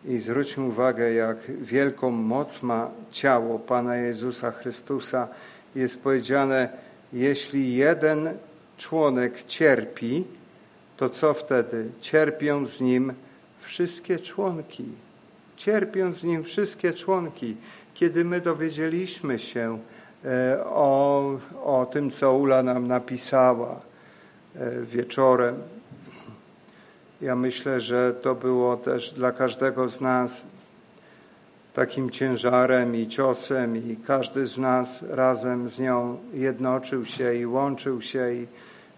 I 0.06 0.20
zwróćmy 0.20 0.64
uwagę, 0.64 1.14
jak 1.14 1.38
wielką 1.62 2.12
moc 2.12 2.64
ma 2.64 2.91
ciało 3.12 3.60
Pana 3.60 3.95
Jezusa 3.95 4.52
Chrystusa. 4.52 5.28
Jest 5.76 6.04
powiedziane, 6.04 6.70
jeśli 7.14 7.76
jeden 7.76 8.30
członek 8.78 9.43
cierpi, 9.43 10.24
to 10.98 11.10
co 11.10 11.34
wtedy? 11.34 11.89
Cierpią 12.02 12.66
z 12.66 12.82
nim 12.82 13.14
wszystkie 13.60 14.20
członki. 14.20 14.86
Cierpią 15.58 16.14
z 16.14 16.24
nim 16.24 16.43
wszystkie 16.43 16.93
członki. 16.93 17.56
Kiedy 17.93 18.26
my 18.26 18.41
dowiedzieliśmy 18.41 19.39
się 19.39 19.80
e, 20.26 20.64
o, 20.66 21.38
o 21.64 21.86
tym, 21.86 22.12
co 22.12 22.34
Ula 22.34 22.64
nam 22.64 22.88
napisała 22.88 23.82
e, 24.56 24.82
wieczorem, 24.82 25.56
ja 27.22 27.36
myślę, 27.36 27.82
że 27.82 28.13
to 28.22 28.36
było 28.36 28.78
też 28.78 29.11
dla 29.11 29.32
każdego 29.32 29.88
z 29.88 30.01
nas 30.01 30.45
takim 31.74 32.09
ciężarem 32.09 32.95
i 32.95 33.07
ciosem 33.07 33.78
i 33.78 33.97
każdy 34.07 34.45
z 34.45 34.57
nas 34.57 35.03
razem 35.09 35.70
z 35.70 35.80
nią 35.80 36.18
jednoczył 36.34 37.05
się 37.05 37.36
i 37.36 37.45
łączył 37.45 38.01
się 38.01 38.34
i, 38.34 38.47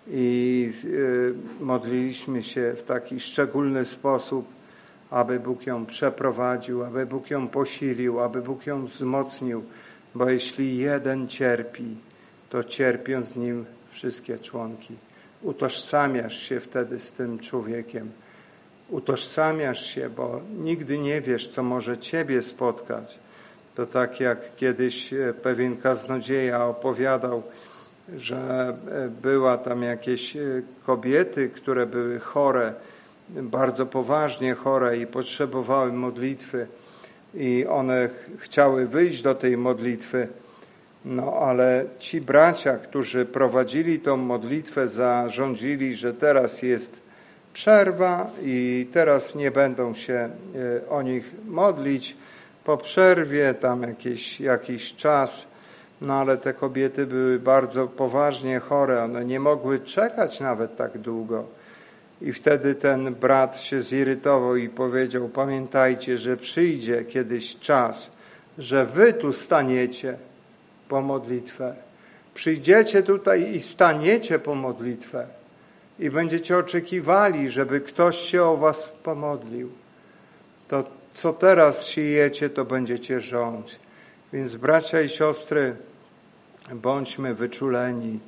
i 0.08 0.72
y, 0.86 1.34
modliliśmy 1.60 2.44
się 2.44 2.74
w 2.78 2.84
taki 2.84 3.20
szczególny 3.20 3.86
sposób, 3.86 4.46
aby 5.10 5.40
Bóg 5.40 5.68
ją 5.68 5.86
przeprowadził, 5.86 6.84
aby 6.84 7.06
Bóg 7.06 7.30
ją 7.30 7.48
posilił, 7.48 8.20
aby 8.20 8.42
Bóg 8.42 8.68
ją 8.68 8.86
wzmocnił, 8.86 9.64
bo 10.16 10.30
jeśli 10.30 10.78
jeden 10.78 11.28
cierpi, 11.28 11.98
to 12.50 12.64
cierpią 12.64 13.24
z 13.24 13.36
nim 13.36 13.66
wszystkie 13.92 14.40
członki. 14.40 14.96
Utożsamiasz 15.42 16.40
się 16.40 16.60
wtedy 16.60 17.00
z 17.00 17.12
tym 17.12 17.40
człowiekiem. 17.40 18.12
Utożsamiasz 18.90 19.86
się, 19.86 20.10
bo 20.10 20.42
nigdy 20.58 21.00
nie 21.00 21.22
wiesz, 21.22 21.48
co 21.48 21.64
może 21.64 21.98
ciebie 21.98 22.42
spotkać. 22.42 23.20
To 23.76 23.86
tak 23.86 24.20
jak 24.20 24.56
kiedyś 24.56 25.14
e, 25.14 25.34
pewien 25.34 25.78
kaznodzieja 25.78 26.66
opowiadał, 26.66 27.44
że 28.18 28.78
e, 28.92 29.10
była 29.22 29.58
tam 29.58 29.84
jakieś 29.84 30.36
e, 30.36 30.40
kobiety, 30.86 31.50
które 31.50 31.86
były 31.86 32.20
chore, 32.20 32.74
bardzo 33.30 33.86
poważnie 33.86 34.54
chore 34.54 34.98
i 34.98 35.08
potrzebowały 35.08 35.94
modlitwy 35.94 36.68
i 37.34 37.66
one 37.70 38.10
chciały 38.38 38.88
wyjść 38.88 39.22
do 39.22 39.36
tej 39.36 39.58
modlitwy, 39.58 40.28
no 41.06 41.34
ale 41.34 41.86
ci 42.00 42.22
bracia, 42.22 42.78
którzy 42.78 43.26
prowadzili 43.26 44.00
tą 44.00 44.18
modlitwę, 44.18 44.88
zarządzili, 44.88 45.96
że 45.96 46.14
teraz 46.14 46.62
jest 46.62 47.02
przerwa 47.54 48.32
i 48.44 48.88
teraz 48.94 49.36
nie 49.36 49.52
będą 49.52 49.94
się 49.94 50.30
e, 50.84 50.90
o 50.90 51.02
nich 51.02 51.32
modlić. 51.48 52.18
Po 52.64 52.78
przerwie, 52.78 53.54
tam 53.54 53.82
jakiś, 53.82 54.40
jakiś 54.40 54.96
czas, 54.96 55.48
no 56.02 56.14
ale 56.14 56.38
te 56.38 56.54
kobiety 56.54 57.06
były 57.06 57.40
bardzo 57.40 57.88
poważnie 57.88 58.60
chore, 58.60 59.04
one 59.04 59.26
nie 59.26 59.40
mogły 59.40 59.80
czekać 59.80 60.40
nawet 60.40 60.76
tak 60.76 60.98
długo. 60.98 61.46
I 62.22 62.34
wtedy 62.34 62.76
ten 62.76 63.16
brat 63.16 63.60
się 63.60 63.82
zirytował 63.82 64.56
i 64.56 64.70
powiedział: 64.70 65.30
Pamiętajcie, 65.30 66.18
że 66.18 66.38
przyjdzie 66.38 67.04
kiedyś 67.04 67.60
czas, 67.60 68.12
że 68.58 68.86
wy 68.86 69.14
tu 69.14 69.34
staniecie 69.34 70.18
po 70.90 71.02
modlitwę. 71.02 71.76
Przyjdziecie 72.34 73.04
tutaj 73.04 73.56
i 73.56 73.62
staniecie 73.62 74.40
po 74.40 74.56
modlitwę 74.56 75.28
i 76.00 76.10
będziecie 76.10 76.58
oczekiwali, 76.58 77.50
żeby 77.50 77.82
ktoś 77.82 78.18
się 78.18 78.44
o 78.44 78.58
was 78.58 78.90
pomodlił. 79.04 79.70
To 80.68 80.84
co 81.14 81.34
teraz 81.34 81.88
siejecie, 81.88 82.50
to 82.50 82.66
będziecie 82.66 83.22
rządź. 83.22 83.80
Więc 84.34 84.56
bracia 84.56 85.02
i 85.02 85.10
siostry, 85.10 85.76
bądźmy 86.74 87.34
wyczuleni. 87.34 88.20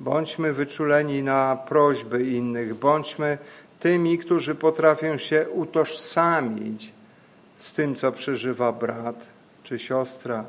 Bądźmy 0.00 0.52
wyczuleni 0.52 1.22
na 1.22 1.56
prośby 1.56 2.24
innych. 2.24 2.74
Bądźmy 2.74 3.38
tymi, 3.80 4.18
którzy 4.18 4.54
potrafią 4.54 5.18
się 5.18 5.48
utożsamić 5.48 6.92
z 7.56 7.72
tym, 7.72 7.94
co 7.94 8.12
przeżywa 8.12 8.72
brat 8.72 9.26
czy 9.62 9.78
siostra. 9.78 10.44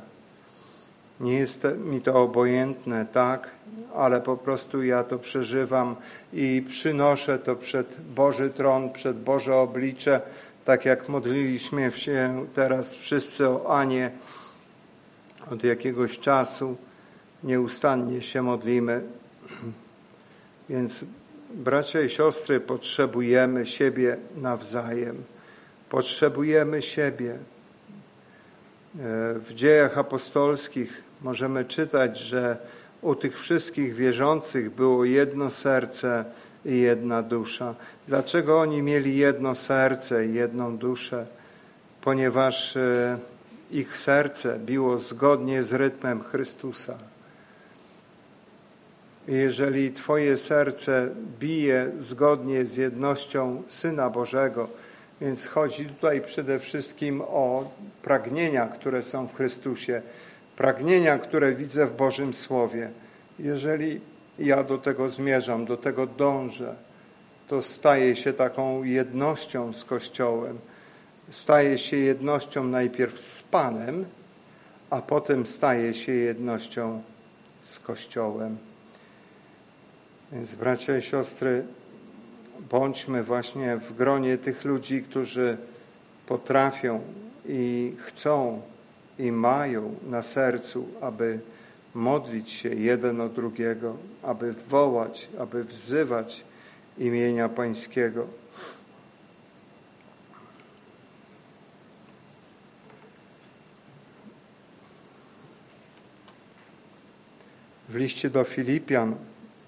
Nie 1.19 1.33
jest 1.33 1.67
mi 1.85 2.01
to 2.01 2.23
obojętne, 2.23 3.05
tak, 3.13 3.49
ale 3.95 4.21
po 4.21 4.37
prostu 4.37 4.83
ja 4.83 5.03
to 5.03 5.19
przeżywam 5.19 5.95
i 6.33 6.63
przynoszę 6.69 7.39
to 7.39 7.55
przed 7.55 8.01
Boży 8.15 8.49
tron, 8.49 8.93
przed 8.93 9.23
Boże 9.23 9.55
oblicze, 9.55 10.21
tak 10.65 10.85
jak 10.85 11.09
modliliśmy 11.09 11.91
się 11.91 12.45
teraz 12.53 12.95
wszyscy 12.95 13.49
o 13.49 13.77
Anię 13.79 14.11
od 15.51 15.63
jakiegoś 15.63 16.19
czasu. 16.19 16.77
Nieustannie 17.43 18.21
się 18.21 18.41
modlimy. 18.41 19.01
Więc 20.69 21.05
bracia 21.53 22.01
i 22.01 22.09
siostry, 22.09 22.59
potrzebujemy 22.59 23.65
siebie 23.65 24.17
nawzajem. 24.35 25.23
Potrzebujemy 25.89 26.81
siebie. 26.81 27.31
E, 27.31 27.39
w 29.39 29.53
dziejach 29.53 29.97
apostolskich 29.97 31.06
możemy 31.21 31.65
czytać, 31.65 32.19
że 32.19 32.57
u 33.01 33.15
tych 33.15 33.39
wszystkich 33.39 33.95
wierzących 33.95 34.69
było 34.69 35.05
jedno 35.05 35.49
serce 35.49 36.25
i 36.65 36.77
jedna 36.77 37.23
dusza. 37.23 37.75
Dlaczego 38.07 38.59
oni 38.59 38.81
mieli 38.81 39.17
jedno 39.17 39.55
serce 39.55 40.25
i 40.25 40.33
jedną 40.33 40.77
duszę? 40.77 41.25
Ponieważ 42.01 42.77
e, 42.77 43.17
ich 43.71 43.97
serce 43.97 44.59
biło 44.59 44.97
zgodnie 44.97 45.63
z 45.63 45.73
rytmem 45.73 46.23
Chrystusa. 46.23 46.97
Jeżeli 49.27 49.91
Twoje 49.91 50.37
serce 50.37 51.09
bije 51.39 51.91
zgodnie 51.97 52.65
z 52.65 52.75
jednością 52.77 53.63
Syna 53.67 54.09
Bożego, 54.09 54.69
więc 55.21 55.45
chodzi 55.45 55.85
tutaj 55.85 56.21
przede 56.21 56.59
wszystkim 56.59 57.21
o 57.21 57.71
pragnienia, 58.01 58.67
które 58.67 59.03
są 59.03 59.27
w 59.27 59.35
Chrystusie, 59.35 60.01
pragnienia, 60.57 61.17
które 61.17 61.55
widzę 61.55 61.85
w 61.85 61.95
Bożym 61.95 62.33
Słowie. 62.33 62.89
Jeżeli 63.39 64.01
ja 64.39 64.63
do 64.63 64.77
tego 64.77 65.09
zmierzam, 65.09 65.65
do 65.65 65.77
tego 65.77 66.07
dążę, 66.07 66.75
to 67.47 67.61
staje 67.61 68.15
się 68.15 68.33
taką 68.33 68.83
jednością 68.83 69.73
z 69.73 69.85
Kościołem. 69.85 70.59
Staje 71.29 71.77
się 71.77 71.97
jednością 71.97 72.63
najpierw 72.63 73.21
z 73.21 73.43
Panem, 73.43 74.05
a 74.89 75.01
potem 75.01 75.47
staje 75.47 75.93
się 75.93 76.11
jednością 76.11 77.01
z 77.61 77.79
Kościołem. 77.79 78.57
Więc 80.31 80.55
bracia 80.55 80.97
i 80.97 81.01
siostry, 81.01 81.63
bądźmy 82.69 83.23
właśnie 83.23 83.77
w 83.77 83.95
gronie 83.95 84.37
tych 84.37 84.65
ludzi, 84.65 85.03
którzy 85.03 85.57
potrafią 86.27 87.01
i 87.45 87.93
chcą 87.97 88.61
i 89.19 89.31
mają 89.31 89.95
na 90.09 90.23
sercu, 90.23 90.87
aby 91.01 91.39
modlić 91.93 92.51
się 92.51 92.69
jeden 92.69 93.21
o 93.21 93.29
drugiego, 93.29 93.97
aby 94.23 94.53
wołać, 94.53 95.29
aby 95.39 95.63
wzywać 95.63 96.43
imienia 96.97 97.49
Pańskiego. 97.49 98.27
W 107.89 107.95
liście 107.95 108.29
do 108.29 108.43
Filipian 108.43 109.15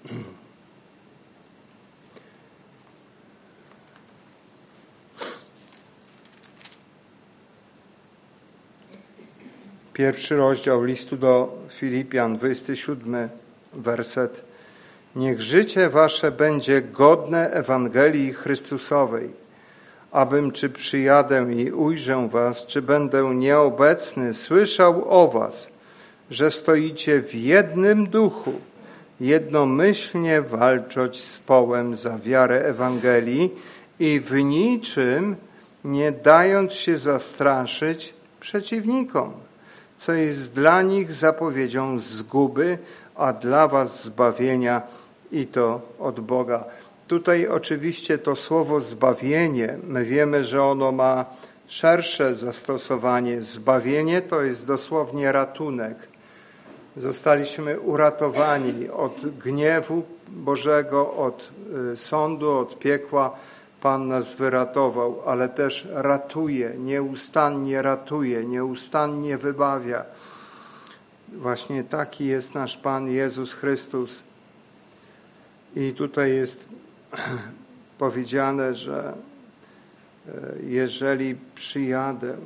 Pierwszy 10.00 10.36
rozdział 10.36 10.84
listu 10.84 11.16
do 11.16 11.58
Filipian, 11.70 12.36
27 12.36 13.28
werset. 13.72 14.42
Niech 15.16 15.42
życie 15.42 15.90
wasze 15.90 16.32
będzie 16.32 16.82
godne 16.82 17.50
Ewangelii 17.50 18.32
Chrystusowej, 18.32 19.30
abym 20.12 20.52
czy 20.52 20.70
przyjadę 20.70 21.46
i 21.54 21.72
ujrzę 21.72 22.28
was, 22.28 22.66
czy 22.66 22.82
będę 22.82 23.34
nieobecny, 23.34 24.34
słyszał 24.34 25.04
o 25.08 25.28
was, 25.28 25.68
że 26.30 26.50
stoicie 26.50 27.22
w 27.22 27.34
jednym 27.34 28.06
duchu, 28.06 28.52
jednomyślnie 29.20 30.42
walcząc 30.42 31.16
z 31.16 31.38
połem 31.38 31.94
za 31.94 32.18
wiarę 32.18 32.64
Ewangelii 32.64 33.50
i 33.98 34.20
w 34.20 34.32
niczym 34.32 35.36
nie 35.84 36.12
dając 36.12 36.72
się 36.72 36.96
zastraszyć 36.96 38.14
przeciwnikom 38.40 39.49
co 40.00 40.12
jest 40.12 40.52
dla 40.52 40.82
nich 40.82 41.12
zapowiedzią 41.12 41.98
zguby, 41.98 42.78
a 43.16 43.32
dla 43.32 43.68
was 43.68 44.04
zbawienia 44.04 44.82
i 45.32 45.46
to 45.46 45.80
od 45.98 46.20
Boga. 46.20 46.64
Tutaj 47.08 47.46
oczywiście 47.46 48.18
to 48.18 48.36
słowo 48.36 48.80
zbawienie, 48.80 49.78
my 49.84 50.04
wiemy, 50.04 50.44
że 50.44 50.62
ono 50.62 50.92
ma 50.92 51.24
szersze 51.66 52.34
zastosowanie. 52.34 53.42
Zbawienie 53.42 54.22
to 54.22 54.42
jest 54.42 54.66
dosłownie 54.66 55.32
ratunek. 55.32 55.96
Zostaliśmy 56.96 57.80
uratowani 57.80 58.88
od 58.88 59.38
gniewu 59.38 60.02
Bożego, 60.28 61.14
od 61.14 61.50
y, 61.92 61.96
sądu, 61.96 62.58
od 62.58 62.78
piekła. 62.78 63.36
Pan 63.82 64.08
nas 64.08 64.32
wyratował, 64.32 65.22
ale 65.26 65.48
też 65.48 65.88
ratuje, 65.92 66.74
nieustannie 66.78 67.82
ratuje, 67.82 68.44
nieustannie 68.44 69.38
wybawia. 69.38 70.04
Właśnie 71.28 71.84
taki 71.84 72.26
jest 72.26 72.54
nasz 72.54 72.76
Pan 72.76 73.08
Jezus 73.08 73.54
Chrystus. 73.54 74.22
I 75.76 75.92
tutaj 75.92 76.34
jest 76.34 76.68
powiedziane, 77.98 78.74
że 78.74 79.12
e, 80.28 80.32
jeżeli 80.66 81.36
przyjadę, 81.54 82.36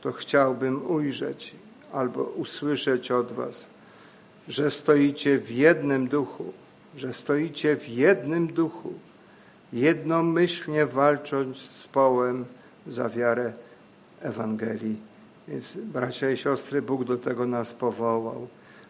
to 0.00 0.12
chciałbym 0.12 0.90
ujrzeć 0.90 1.54
albo 1.92 2.22
usłyszeć 2.22 3.10
od 3.10 3.32
Was, 3.32 3.66
że 4.48 4.70
stoicie 4.70 5.38
w 5.38 5.50
jednym 5.50 6.08
duchu, 6.08 6.52
że 6.96 7.12
stoicie 7.12 7.76
w 7.76 7.88
jednym 7.88 8.46
duchu, 8.46 8.94
jednomyślnie 9.72 10.86
walcząc 10.86 11.56
z 11.58 11.88
połem 11.88 12.44
za 12.86 13.08
wiarę 13.08 13.52
Ewangelii. 14.20 15.00
Więc 15.48 15.76
bracia 15.76 16.30
i 16.30 16.36
siostry, 16.36 16.82
Bóg 16.82 17.04
do 17.04 17.16
tego 17.16 17.46
nas 17.46 17.72
powołał, 17.72 18.48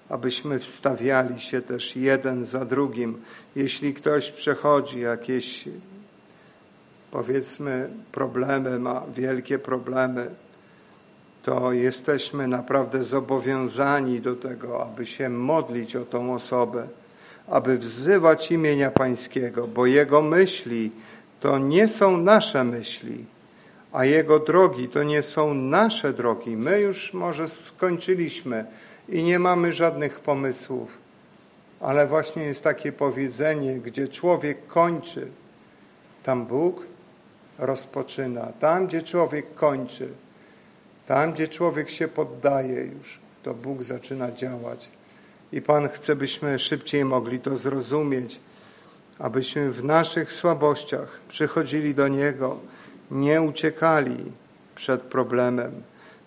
abyśmy 0.08 0.58
wstawiali 0.58 1.40
się 1.40 1.62
też 1.62 1.96
jeden 1.96 2.44
za 2.44 2.64
drugim. 2.64 3.22
Jeśli 3.56 3.94
ktoś 3.94 4.30
przechodzi 4.30 5.00
jakieś, 5.00 5.68
powiedzmy, 7.10 7.90
problemy, 8.12 8.78
ma 8.78 9.02
wielkie 9.14 9.58
problemy, 9.58 10.30
to 11.42 11.72
jesteśmy 11.72 12.48
naprawdę 12.48 13.04
zobowiązani 13.04 14.20
do 14.20 14.36
tego, 14.36 14.82
aby 14.82 15.06
się 15.06 15.28
modlić 15.28 15.96
o 15.96 16.04
tą 16.04 16.34
osobę, 16.34 16.88
aby 17.48 17.78
wzywać 17.78 18.52
imienia 18.52 18.90
Pańskiego, 18.90 19.66
bo 19.66 19.86
Jego 19.86 20.23
myśli 20.23 20.90
to 21.40 21.59
nie 21.59 21.89
są 21.89 22.16
nasze 22.16 22.64
myśli, 22.64 23.24
a 23.93 24.05
Jego 24.05 24.39
drogi 24.39 24.89
to 24.89 25.02
nie 25.02 25.23
są 25.23 25.55
nasze 25.55 26.12
drogi. 26.12 26.56
My 26.56 26.81
już 26.81 27.14
może 27.14 27.48
skończyliśmy 27.48 28.64
i 29.09 29.23
nie 29.23 29.39
mamy 29.39 29.73
żadnych 29.73 30.20
pomysłów, 30.20 30.89
ale 31.81 32.06
właśnie 32.06 32.43
jest 32.43 32.62
takie 32.62 32.93
powiedzenie, 32.93 33.74
gdzie 33.74 34.09
człowiek 34.09 34.66
kończy, 34.66 35.28
tam 36.23 36.47
Bóg 36.47 36.86
rozpoczyna. 37.59 38.52
Tam, 38.60 38.86
gdzie 38.86 39.02
człowiek 39.02 39.55
kończy, 39.55 40.09
tam, 41.06 41.32
gdzie 41.32 41.48
człowiek 41.48 41.90
się 41.90 42.09
poddaje 42.09 42.85
już, 42.85 43.18
to 43.43 43.55
Bóg 43.55 43.82
zaczyna 43.82 44.32
działać. 44.32 44.89
I 45.52 45.62
Pan 45.62 45.89
chce, 45.89 46.16
byśmy 46.16 46.59
szybciej 46.59 47.05
mogli 47.05 47.40
to 47.40 47.56
zrozumieć, 47.56 48.40
abyśmy 49.18 49.73
w 49.73 49.85
naszych 49.85 50.32
słabościach 50.32 51.20
przychodzili 51.28 51.94
do 51.94 52.09
Niego, 52.09 52.59
nie 53.10 53.43
uciekali 53.43 54.16
przed 54.74 55.02
problemem. 55.02 55.82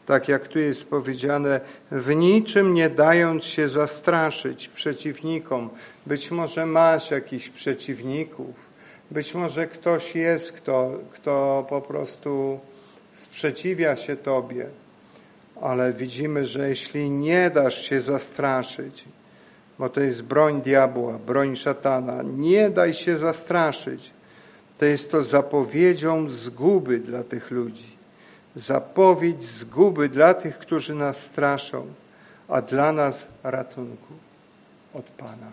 Tak 0.05 0.27
jak 0.27 0.47
tu 0.47 0.59
jest 0.59 0.89
powiedziane, 0.89 1.59
w 1.91 2.15
niczym 2.15 2.73
nie 2.73 2.89
dając 2.89 3.43
się 3.43 3.69
zastraszyć 3.69 4.67
przeciwnikom. 4.67 5.69
Być 6.05 6.31
może 6.31 6.65
masz 6.65 7.11
jakichś 7.11 7.49
przeciwników, 7.49 8.55
być 9.11 9.33
może 9.33 9.67
ktoś 9.67 10.15
jest, 10.15 10.51
kto, 10.51 10.91
kto 11.13 11.65
po 11.69 11.81
prostu 11.81 12.59
sprzeciwia 13.11 13.95
się 13.95 14.15
Tobie, 14.15 14.69
ale 15.61 15.93
widzimy, 15.93 16.45
że 16.45 16.69
jeśli 16.69 17.09
nie 17.09 17.49
dasz 17.49 17.81
się 17.81 18.01
zastraszyć, 18.01 19.05
bo 19.79 19.89
to 19.89 20.01
jest 20.01 20.23
broń 20.23 20.61
diabła, 20.61 21.13
broń 21.13 21.55
szatana, 21.55 22.23
nie 22.23 22.69
daj 22.69 22.93
się 22.93 23.17
zastraszyć, 23.17 24.11
to 24.77 24.85
jest 24.85 25.11
to 25.11 25.21
zapowiedzią 25.21 26.29
zguby 26.29 26.99
dla 26.99 27.23
tych 27.23 27.51
ludzi. 27.51 27.99
Zapowiedź 28.55 29.43
zguby 29.43 30.09
dla 30.09 30.33
tych, 30.33 30.57
którzy 30.57 30.95
nas 30.95 31.23
straszą, 31.23 31.85
a 32.47 32.61
dla 32.61 32.91
nas 32.91 33.27
ratunku 33.43 34.13
od 34.93 35.05
Pana. 35.05 35.51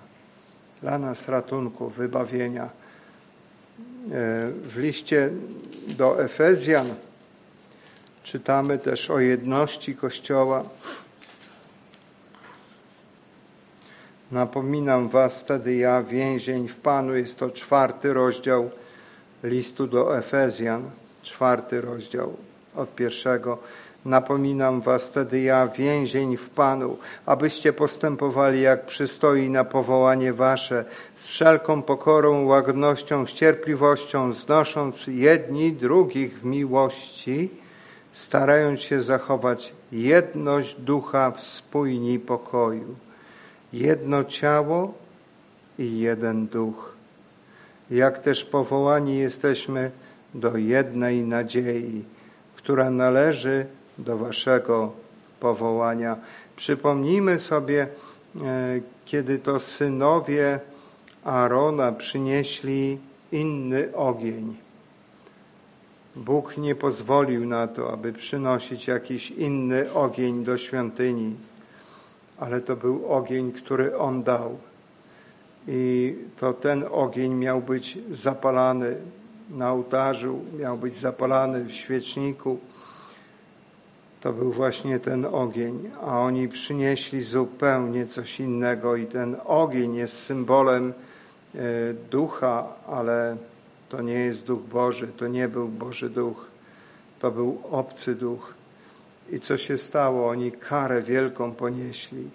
Dla 0.83 0.99
nas 0.99 1.29
ratunku, 1.29 1.89
wybawienia. 1.89 2.65
E, 2.65 2.71
w 4.51 4.77
liście 4.77 5.31
do 5.89 6.25
Efezjan 6.25 6.87
czytamy 8.27 8.79
też 8.79 9.11
o 9.11 9.21
jedności 9.21 9.97
Kościoła. 9.97 10.63
Napominam 14.31 15.09
was 15.09 15.41
wtedy 15.41 15.75
ja, 15.75 16.03
więzień 16.03 16.69
w 16.69 16.77
Panu, 16.77 17.17
jest 17.17 17.39
to 17.39 17.51
czwarty 17.51 18.13
rozdział 18.13 18.71
listu 19.43 19.87
do 19.87 20.19
Efezjan, 20.19 20.91
czwarty 21.23 21.81
rozdział 21.81 22.37
od 22.77 22.95
pierwszego. 22.95 23.59
Napominam 24.05 24.81
was 24.81 25.09
wtedy 25.09 25.41
ja, 25.41 25.69
więzień 25.69 26.37
w 26.37 26.51
Panu, 26.51 26.99
abyście 27.27 27.73
postępowali 27.73 28.63
jak 28.63 28.87
przystoi 28.87 29.51
na 29.51 29.65
powołanie 29.65 30.33
wasze, 30.33 30.85
z 31.15 31.25
wszelką 31.25 31.83
pokorą, 31.83 32.45
łagodnością, 32.45 33.27
cierpliwością, 33.27 34.33
znosząc 34.33 35.07
jedni 35.07 35.73
drugich 35.73 36.41
w 36.41 36.45
miłości, 36.45 37.66
starając 38.17 38.81
się 38.81 39.03
zachować 39.03 39.73
jedność 39.93 40.75
ducha 40.75 41.31
w 41.31 41.41
spójni 41.41 42.19
pokoju. 42.19 42.97
Jedno 43.73 44.25
ciało 44.25 44.95
i 45.79 45.99
jeden 45.99 46.47
duch 46.47 46.97
jak 47.91 48.19
też 48.19 48.45
powołani 48.45 49.19
jesteśmy 49.19 49.91
do 50.35 50.57
jednej 50.57 51.23
nadziei, 51.23 52.05
która 52.57 52.91
należy 52.91 53.67
do 53.99 54.19
Waszego 54.19 54.93
powołania. 55.41 56.17
Przypomnijmy 56.57 57.39
sobie, 57.39 57.83
e, 57.83 57.89
kiedy 59.05 59.39
to 59.39 59.61
synowie 59.61 60.61
Aarona 61.25 61.93
przynieśli 61.93 62.99
inny 63.33 63.95
ogień. 63.95 64.57
Bóg 66.17 66.57
nie 66.57 66.75
pozwolił 66.75 67.47
na 67.47 67.69
to, 67.69 67.93
aby 67.93 68.13
przynosić 68.13 68.87
jakiś 68.87 69.31
inny 69.31 69.93
ogień 69.93 70.45
do 70.45 70.59
świątyni, 70.59 71.37
ale 72.39 72.61
to 72.61 72.77
był 72.77 73.13
ogień, 73.13 73.53
który 73.53 73.97
On 73.97 74.23
dał 74.23 74.59
i 75.69 76.15
to 76.41 76.53
ten 76.53 76.85
ogień 76.91 77.35
miał 77.35 77.61
być 77.61 77.99
zapalany 78.11 78.97
na 79.51 79.73
ołtarzu, 79.73 80.41
miał 80.59 80.79
być 80.79 80.97
zapalany 80.97 81.65
w 81.65 81.73
świeczniku. 81.73 82.59
To 84.21 84.33
był 84.33 84.53
właśnie 84.53 85.01
ten 85.01 85.25
ogień, 85.25 85.91
a 86.03 86.21
oni 86.21 86.49
przynieśli 86.49 87.23
zupełnie 87.23 88.07
coś 88.07 88.41
innego 88.41 88.97
i 88.97 89.07
ten 89.07 89.37
ogień 89.45 89.95
jest 89.95 90.23
symbolem 90.23 90.93
e, 91.55 91.59
ducha, 92.11 92.65
ale 92.87 93.37
to 93.89 94.03
nie 94.03 94.15
jest 94.15 94.45
duch 94.47 94.63
Boży, 94.63 95.09
to 95.09 95.29
nie 95.29 95.49
był 95.49 95.69
Boży 95.69 96.11
duch, 96.11 96.47
to 97.19 97.31
był 97.31 97.63
obcy 97.71 98.15
duch. 98.15 98.55
I 99.33 99.41
co 99.41 99.57
się 99.57 99.79
stało? 99.79 100.29
Oni 100.29 100.53
karę 100.53 101.03
wielką 101.03 101.53
ponieśli. 101.53 102.31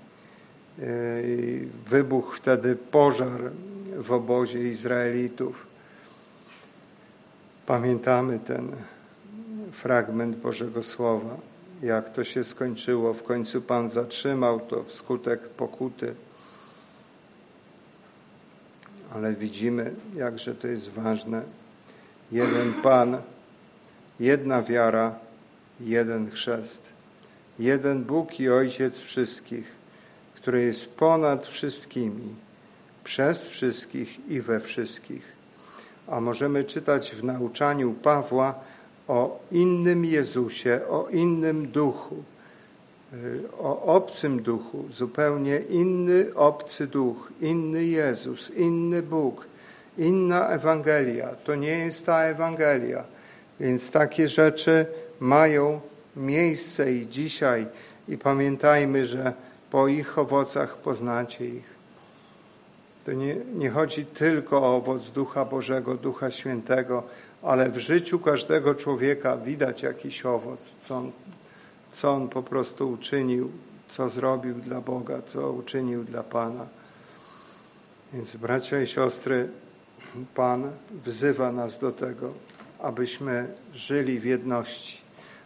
Wybuchł 1.88 2.32
wtedy 2.32 2.76
pożar 2.76 3.52
w 3.98 4.12
obozie 4.12 4.70
Izraelitów. 4.70 5.68
Pamiętamy 7.66 8.40
ten 8.40 8.72
fragment 9.72 10.38
Bożego 10.38 10.84
Słowa, 10.84 11.38
jak 11.84 12.14
to 12.14 12.24
się 12.24 12.44
skończyło. 12.44 13.14
W 13.14 13.24
końcu 13.24 13.62
Pan 13.62 13.90
zatrzymał 13.90 14.60
to 14.60 14.84
wskutek 14.84 15.50
pokuty. 15.50 16.16
Ale 19.16 19.34
widzimy, 19.34 19.94
jakże 20.16 20.56
to 20.56 20.68
jest 20.68 20.90
ważne. 20.90 21.42
Jeden 22.32 22.74
Pan, 22.74 23.18
jedna 24.20 24.64
wiara, 24.64 25.16
jeden 25.80 26.32
chrzest. 26.32 26.90
Jeden 27.60 28.04
Bóg 28.04 28.40
i 28.40 28.50
Ojciec 28.50 29.00
wszystkich 29.00 29.82
który 30.42 30.62
jest 30.62 30.96
ponad 30.96 31.48
wszystkimi, 31.48 32.36
przez 33.04 33.48
wszystkich 33.48 34.30
i 34.30 34.42
we 34.42 34.60
wszystkich. 34.60 35.24
A 36.08 36.20
możemy 36.20 36.64
czytać 36.64 37.12
w 37.12 37.24
nauczaniu 37.24 37.94
Pawła 37.94 38.56
o 39.08 39.40
innym 39.52 40.06
Jezusie, 40.06 40.82
o 40.90 41.08
innym 41.10 41.68
duchu, 41.68 42.24
o 43.60 43.82
obcym 43.82 44.42
duchu, 44.42 44.86
zupełnie 44.92 45.58
inny 45.58 46.36
obcy 46.36 46.88
duch, 46.88 47.32
inny 47.42 47.86
Jezus, 47.86 48.50
inny 48.50 49.02
Bóg, 49.02 49.46
inna 49.98 50.50
Ewangelia. 50.50 51.36
To 51.44 51.56
nie 51.56 51.78
jest 51.78 52.06
ta 52.06 52.24
Ewangelia. 52.24 53.04
Więc 53.60 53.92
takie 53.92 54.28
rzeczy 54.28 54.86
mają 55.20 55.82
miejsce 56.16 56.94
i 56.94 57.08
dzisiaj 57.08 57.68
i 58.08 58.18
pamiętajmy, 58.18 59.06
że 59.06 59.34
po 59.72 59.88
ich 59.88 60.18
owocach 60.18 60.78
poznacie 60.78 61.46
ich. 61.46 61.82
To 63.06 63.14
nie, 63.14 63.36
nie 63.36 63.70
chodzi 63.70 64.06
tylko 64.06 64.62
o 64.62 64.76
owoc 64.76 65.12
Ducha 65.12 65.46
Bożego, 65.46 65.96
Ducha 65.96 66.32
Świętego, 66.32 67.04
ale 67.42 67.70
w 67.70 67.78
życiu 67.78 68.20
każdego 68.20 68.76
człowieka 68.76 69.38
widać 69.38 69.84
jakiś 69.84 70.26
owoc, 70.26 70.74
co 70.80 70.98
on, 70.98 71.12
co 71.92 72.12
on 72.12 72.30
po 72.30 72.44
prostu 72.44 72.92
uczynił, 72.92 73.52
co 73.88 74.10
zrobił 74.10 74.56
dla 74.56 74.82
Boga, 74.82 75.22
co 75.22 75.52
uczynił 75.52 76.04
dla 76.04 76.24
Pana. 76.24 76.68
Więc 78.14 78.36
bracia 78.36 78.82
i 78.82 78.88
siostry, 78.88 79.50
Pan 80.36 80.72
wzywa 81.06 81.52
nas 81.52 81.80
do 81.80 81.92
tego, 81.92 82.34
abyśmy 82.80 83.54
żyli 83.74 84.20
w 84.20 84.26
jedności, 84.26 85.02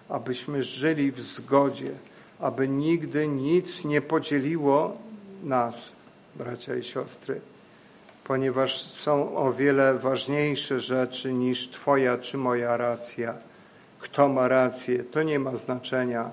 abyśmy 0.10 0.64
żyli 0.64 1.12
w 1.12 1.22
zgodzie, 1.22 1.92
aby 2.40 2.68
nigdy 2.68 3.28
nic 3.28 3.86
nie 3.86 4.02
podzieliło 4.02 4.98
nas, 5.44 5.92
bracia 6.36 6.76
i 6.76 6.84
siostry, 6.84 7.42
ponieważ 8.24 8.92
są 8.92 9.36
o 9.36 9.54
wiele 9.54 9.94
ważniejsze 9.94 10.80
rzeczy 10.80 11.34
niż 11.34 11.70
Twoja 11.70 12.18
czy 12.18 12.38
moja 12.38 12.78
racja. 12.78 13.34
Kto 14.00 14.30
ma 14.30 14.48
rację, 14.48 15.04
to 15.04 15.24
nie 15.24 15.40
ma 15.40 15.56
znaczenia. 15.56 16.32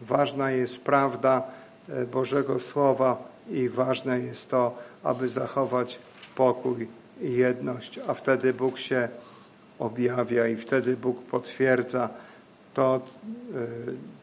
Ważna 0.00 0.50
jest 0.50 0.84
prawda 0.84 1.42
e, 1.88 2.06
Bożego 2.06 2.58
Słowa 2.58 3.28
i 3.50 3.68
ważne 3.68 4.20
jest 4.20 4.50
to, 4.50 4.78
aby 5.02 5.28
zachować 5.28 5.98
pokój 6.34 6.88
i 7.20 7.32
jedność, 7.32 8.00
a 8.06 8.14
wtedy 8.14 8.54
Bóg 8.54 8.78
się 8.78 9.08
objawia 9.78 10.48
i 10.48 10.56
wtedy 10.56 10.96
Bóg 10.96 11.22
potwierdza 11.22 12.08
to, 12.74 12.96
e, 12.96 13.00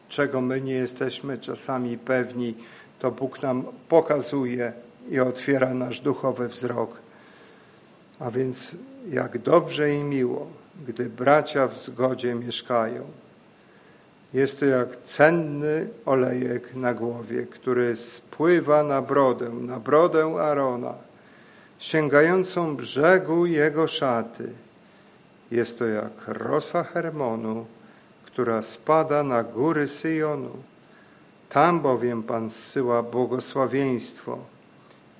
czego 0.08 0.40
my 0.40 0.60
nie 0.60 0.74
jesteśmy 0.74 1.38
czasami 1.38 1.98
pewni, 1.98 2.54
to 2.98 3.10
Bóg 3.10 3.42
nam 3.42 3.64
pokazuje 3.88 4.72
i 5.10 5.20
otwiera 5.20 5.74
nasz 5.74 6.00
duchowy 6.00 6.48
wzrok. 6.48 6.96
A 8.20 8.30
więc 8.30 8.74
jak 9.10 9.38
dobrze 9.38 9.94
i 9.94 10.04
miło, 10.04 10.46
gdy 10.88 11.04
bracia 11.04 11.68
w 11.68 11.76
zgodzie 11.76 12.34
mieszkają. 12.34 13.04
Jest 14.34 14.60
to 14.60 14.66
jak 14.66 14.96
cenny 14.96 15.88
olejek 16.06 16.74
na 16.74 16.94
głowie, 16.94 17.46
który 17.46 17.96
spływa 17.96 18.82
na 18.82 19.02
brodę, 19.02 19.50
na 19.50 19.80
brodę 19.80 20.36
Arona, 20.40 20.94
sięgającą 21.78 22.76
brzegu 22.76 23.46
jego 23.46 23.86
szaty. 23.86 24.52
Jest 25.50 25.78
to 25.78 25.86
jak 25.86 26.12
rosa 26.26 26.84
Hermonu, 26.84 27.66
która 28.24 28.62
spada 28.62 29.22
na 29.22 29.42
góry 29.42 29.88
Syjonu. 29.88 30.50
Tam 31.48 31.80
bowiem 31.80 32.22
Pan 32.22 32.50
zsyła 32.50 33.02
błogosławieństwo 33.02 34.38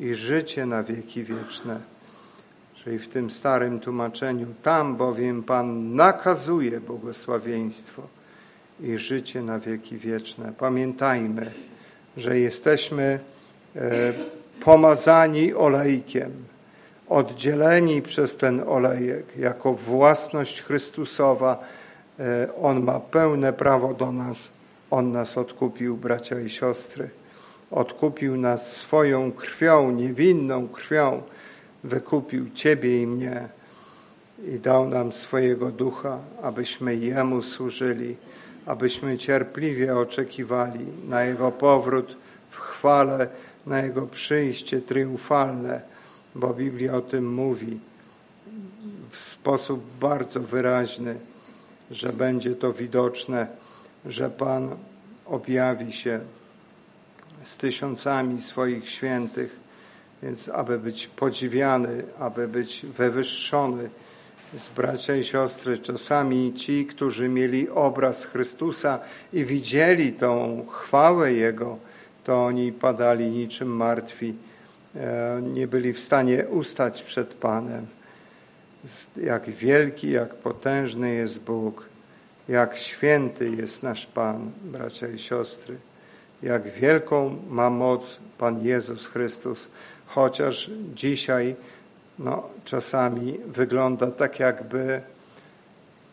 i 0.01 0.15
życie 0.15 0.67
na 0.67 0.83
wieki 0.83 1.25
wieczne. 1.25 1.81
Czyli 2.87 2.99
w 2.99 3.09
tym 3.09 3.31
starym 3.31 3.81
tłumaczeniu, 3.81 4.47
tam 4.63 4.97
bowiem 4.97 5.43
Pan 5.43 5.95
nakazuje 5.95 6.81
błogosławieństwo 6.81 8.03
i 8.81 8.99
życie 8.99 9.43
na 9.43 9.59
wieki 9.59 9.97
wieczne. 9.97 10.53
Pamiętajmy, 10.59 11.51
że 12.17 12.39
jesteśmy 12.39 13.19
e, 13.77 14.13
pomazani 14.61 15.55
olejkiem, 15.55 16.33
oddzieleni 17.09 18.03
przez 18.03 18.37
ten 18.37 18.63
olejek 18.67 19.37
jako 19.39 19.75
własność 19.75 20.63
Chrystusowa. 20.63 21.65
E, 22.21 22.49
On 22.63 22.83
ma 22.83 23.01
pełne 23.01 23.53
prawo 23.53 23.95
do 23.95 24.13
nas. 24.13 24.51
On 24.91 25.13
nas 25.13 25.39
odkupił, 25.39 25.97
bracia 25.97 26.41
i 26.41 26.51
siostry. 26.51 27.11
Odkupił 27.71 28.37
nas 28.37 28.77
swoją 28.77 29.33
krwią, 29.33 29.91
niewinną 29.91 30.69
krwią. 30.69 31.23
Wykupił 31.87 32.51
Ciebie 32.55 33.03
i 33.03 33.07
mnie 33.07 33.49
i 34.49 34.59
dał 34.59 34.89
nam 34.89 35.13
swojego 35.13 35.71
ducha, 35.71 36.19
abyśmy 36.43 36.97
Jemu 36.97 37.43
służyli 37.43 38.17
abyśmy 38.67 39.19
cierpliwie 39.19 39.97
oczekiwali 39.97 40.87
na 41.09 41.25
Jego 41.25 41.53
powrót 41.53 42.17
w 42.51 42.57
chwale, 42.57 43.29
na 43.67 43.79
Jego 43.83 44.07
przyjście 44.07 44.81
triumfalne, 44.81 45.81
bo 46.35 46.55
Biblia 46.55 46.95
o 46.95 47.01
tym 47.01 47.35
mówi 47.35 47.81
w 49.11 49.19
sposób 49.19 49.85
bardzo 50.01 50.41
wyraźny, 50.41 51.17
że 51.91 52.13
będzie 52.13 52.55
to 52.55 52.73
widoczne, 52.73 53.47
że 54.07 54.31
Pan 54.31 54.77
objawi 55.27 55.93
się 55.93 56.21
z 57.43 57.57
tysiącami 57.57 58.41
swoich 58.41 58.91
świętych, 58.91 59.57
więc 60.23 60.49
aby 60.49 60.79
być 60.79 61.07
podziwiany, 61.07 62.05
aby 62.19 62.49
być 62.49 62.87
wywyższony, 62.87 63.91
z 64.55 64.69
bracia 64.69 65.17
i 65.17 65.25
siostry, 65.25 65.79
czasami 65.79 66.55
ci, 66.55 66.87
którzy 66.87 67.29
mieli 67.29 67.69
obraz 67.71 68.25
Chrystusa 68.25 68.99
i 69.33 69.45
widzieli 69.45 70.13
tą 70.13 70.67
chwałę 70.71 71.33
Jego, 71.33 71.79
to 72.25 72.45
oni 72.45 72.73
padali 72.73 73.31
niczym 73.31 73.69
martwi, 73.69 74.35
e, 74.97 75.41
nie 75.43 75.67
byli 75.67 75.93
w 75.93 76.01
stanie 76.01 76.49
ustać 76.49 77.03
przed 77.03 77.35
Panem. 77.35 77.87
Jak 79.17 79.51
wielki, 79.51 80.11
jak 80.11 80.35
potężny 80.35 81.15
jest 81.15 81.45
Bóg, 81.45 81.85
jak 82.49 82.77
święty 82.77 83.51
jest 83.51 83.83
nasz 83.83 84.07
Pan, 84.07 84.51
bracia 84.65 85.09
i 85.09 85.19
siostry, 85.19 85.77
jak 86.43 86.69
wielką 86.69 87.37
ma 87.49 87.71
moc 87.71 88.19
Pan 88.39 88.67
Jezus 88.67 89.07
Chrystus, 89.07 89.69
chociaż 90.07 90.71
dzisiaj 90.95 91.57
no, 92.19 92.49
czasami 92.65 93.39
wygląda 93.47 94.11
tak, 94.11 94.41
jakby 94.41 95.01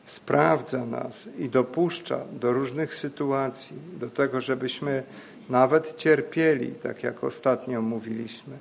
sprawdza 0.05 0.85
nas 0.85 1.29
i 1.37 1.49
dopuszcza 1.49 2.19
do 2.31 2.53
różnych 2.53 2.95
sytuacji, 2.95 3.77
do 3.99 4.09
tego, 4.09 4.41
żebyśmy 4.41 5.03
nawet 5.49 5.97
cierpieli, 5.97 6.71
tak 6.71 7.03
jak 7.03 7.23
ostatnio 7.23 7.81
mówiliśmy, 7.81 8.57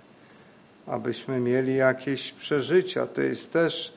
abyśmy 0.86 1.40
mieli 1.40 1.76
jakieś 1.76 2.32
przeżycia. 2.32 3.06
To 3.06 3.20
jest 3.20 3.52
też 3.52 3.94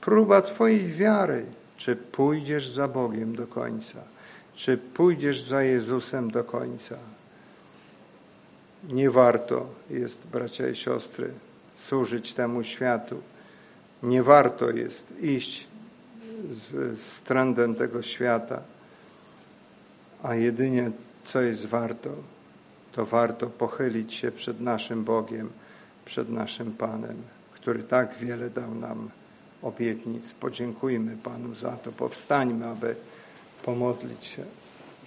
próba 0.00 0.42
Twojej 0.42 0.92
wiary, 0.92 1.46
czy 1.76 1.96
pójdziesz 1.96 2.68
za 2.68 2.88
Bogiem 2.88 3.36
do 3.36 3.46
końca, 3.46 3.98
czy 4.54 4.78
pójdziesz 4.78 5.42
za 5.42 5.62
Jezusem 5.62 6.30
do 6.30 6.44
końca. 6.44 6.98
Nie 8.88 9.10
warto 9.10 9.66
jest, 9.90 10.26
bracia 10.26 10.68
i 10.68 10.74
siostry, 10.74 11.30
służyć 11.74 12.32
temu 12.32 12.62
światu. 12.62 13.20
Nie 14.02 14.22
warto 14.22 14.70
jest 14.70 15.14
iść 15.20 15.66
z, 16.50 16.98
z 17.00 17.20
trendem 17.20 17.74
tego 17.74 18.02
świata, 18.02 18.62
a 20.22 20.34
jedynie 20.34 20.90
co 21.24 21.40
jest 21.40 21.66
warto, 21.66 22.10
to 22.92 23.06
warto 23.06 23.46
pochylić 23.46 24.14
się 24.14 24.32
przed 24.32 24.60
naszym 24.60 25.04
Bogiem, 25.04 25.50
przed 26.04 26.30
naszym 26.30 26.72
Panem, 26.72 27.16
który 27.52 27.82
tak 27.82 28.18
wiele 28.18 28.50
dał 28.50 28.74
nam 28.74 29.10
obietnic. 29.62 30.34
Podziękujmy 30.34 31.16
Panu 31.16 31.54
za 31.54 31.72
to. 31.72 31.92
Powstańmy, 31.92 32.66
aby 32.66 32.96
pomodlić 33.64 34.24
się. 34.24 34.44